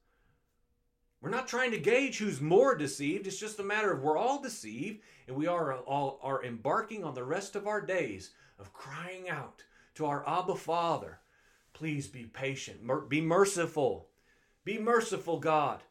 We're 1.21 1.31
not 1.31 1.47
trying 1.47 1.71
to 1.73 1.79
gauge 1.79 2.19
who's 2.19 2.41
more 2.41 2.75
deceived. 2.75 3.27
It's 3.27 3.39
just 3.39 3.61
a 3.61 3.65
matter 3.65 3.93
of 3.93 4.03
we're 4.03 4.19
all 4.19 4.43
deceived 4.43 5.01
and 5.29 5.37
we 5.37 5.47
are 5.47 5.77
all 5.79 6.19
are 6.23 6.45
embarking 6.45 7.05
on 7.05 7.15
the 7.15 7.23
rest 7.23 7.55
of 7.55 7.67
our 7.67 7.81
days 7.81 8.31
of 8.59 8.73
crying 8.73 9.29
out 9.29 9.63
to 9.95 10.07
our 10.07 10.27
Abba 10.29 10.57
Father 10.57 11.21
Please 11.73 12.07
be 12.07 12.25
patient. 12.25 13.09
Be 13.09 13.21
merciful. 13.21 14.09
Be 14.65 14.79
merciful, 14.79 15.39
God, 15.41 15.83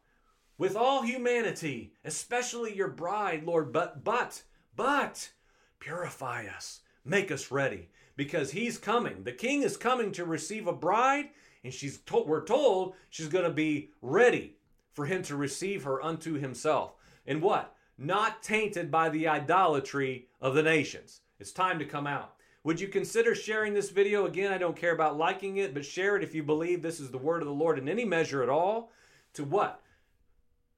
with 0.56 0.76
all 0.76 1.02
humanity, 1.02 1.92
especially 2.04 2.74
your 2.74 2.88
bride, 2.88 3.44
Lord. 3.44 3.72
But, 3.72 4.02
but, 4.02 4.42
but, 4.74 5.30
purify 5.78 6.46
us. 6.46 6.80
Make 7.04 7.30
us 7.30 7.50
ready 7.50 7.88
because 8.16 8.52
he's 8.52 8.78
coming. 8.78 9.24
The 9.24 9.32
king 9.32 9.62
is 9.62 9.76
coming 9.76 10.12
to 10.12 10.24
receive 10.24 10.66
a 10.66 10.72
bride, 10.72 11.30
and 11.64 11.72
she's 11.72 11.98
told, 11.98 12.28
we're 12.28 12.44
told 12.44 12.94
she's 13.10 13.28
going 13.28 13.44
to 13.44 13.50
be 13.50 13.90
ready 14.00 14.56
for 14.92 15.06
him 15.06 15.22
to 15.24 15.36
receive 15.36 15.84
her 15.84 16.02
unto 16.02 16.34
himself. 16.34 16.94
And 17.26 17.42
what? 17.42 17.74
Not 17.98 18.42
tainted 18.42 18.90
by 18.90 19.08
the 19.08 19.28
idolatry 19.28 20.28
of 20.40 20.54
the 20.54 20.62
nations. 20.62 21.20
It's 21.38 21.52
time 21.52 21.78
to 21.78 21.84
come 21.84 22.06
out. 22.06 22.31
Would 22.64 22.80
you 22.80 22.86
consider 22.86 23.34
sharing 23.34 23.74
this 23.74 23.90
video? 23.90 24.26
Again, 24.26 24.52
I 24.52 24.58
don't 24.58 24.76
care 24.76 24.92
about 24.92 25.18
liking 25.18 25.56
it, 25.56 25.74
but 25.74 25.84
share 25.84 26.16
it 26.16 26.22
if 26.22 26.34
you 26.34 26.44
believe 26.44 26.80
this 26.80 27.00
is 27.00 27.10
the 27.10 27.18
word 27.18 27.42
of 27.42 27.48
the 27.48 27.54
Lord 27.54 27.78
in 27.78 27.88
any 27.88 28.04
measure 28.04 28.42
at 28.42 28.48
all. 28.48 28.92
To 29.34 29.42
what? 29.42 29.82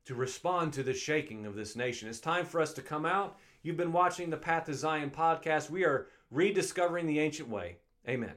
To 0.07 0.15
respond 0.15 0.73
to 0.75 0.83
the 0.83 0.95
shaking 0.95 1.45
of 1.45 1.55
this 1.55 1.77
nation. 1.77 2.09
It's 2.09 2.21
time 2.21 2.47
for 2.47 2.61
us 2.61 2.73
to 2.75 2.83
come 2.83 3.05
out. 3.05 3.39
You've 3.63 3.77
been 3.77 3.93
watching 3.93 4.31
the 4.31 4.37
Path 4.37 4.65
to 4.67 4.75
Zion 4.75 5.11
podcast. 5.11 5.69
We 5.69 5.85
are 5.85 6.07
rediscovering 6.31 7.07
the 7.07 7.21
ancient 7.21 7.51
way. 7.51 7.77
Amen. 8.09 8.35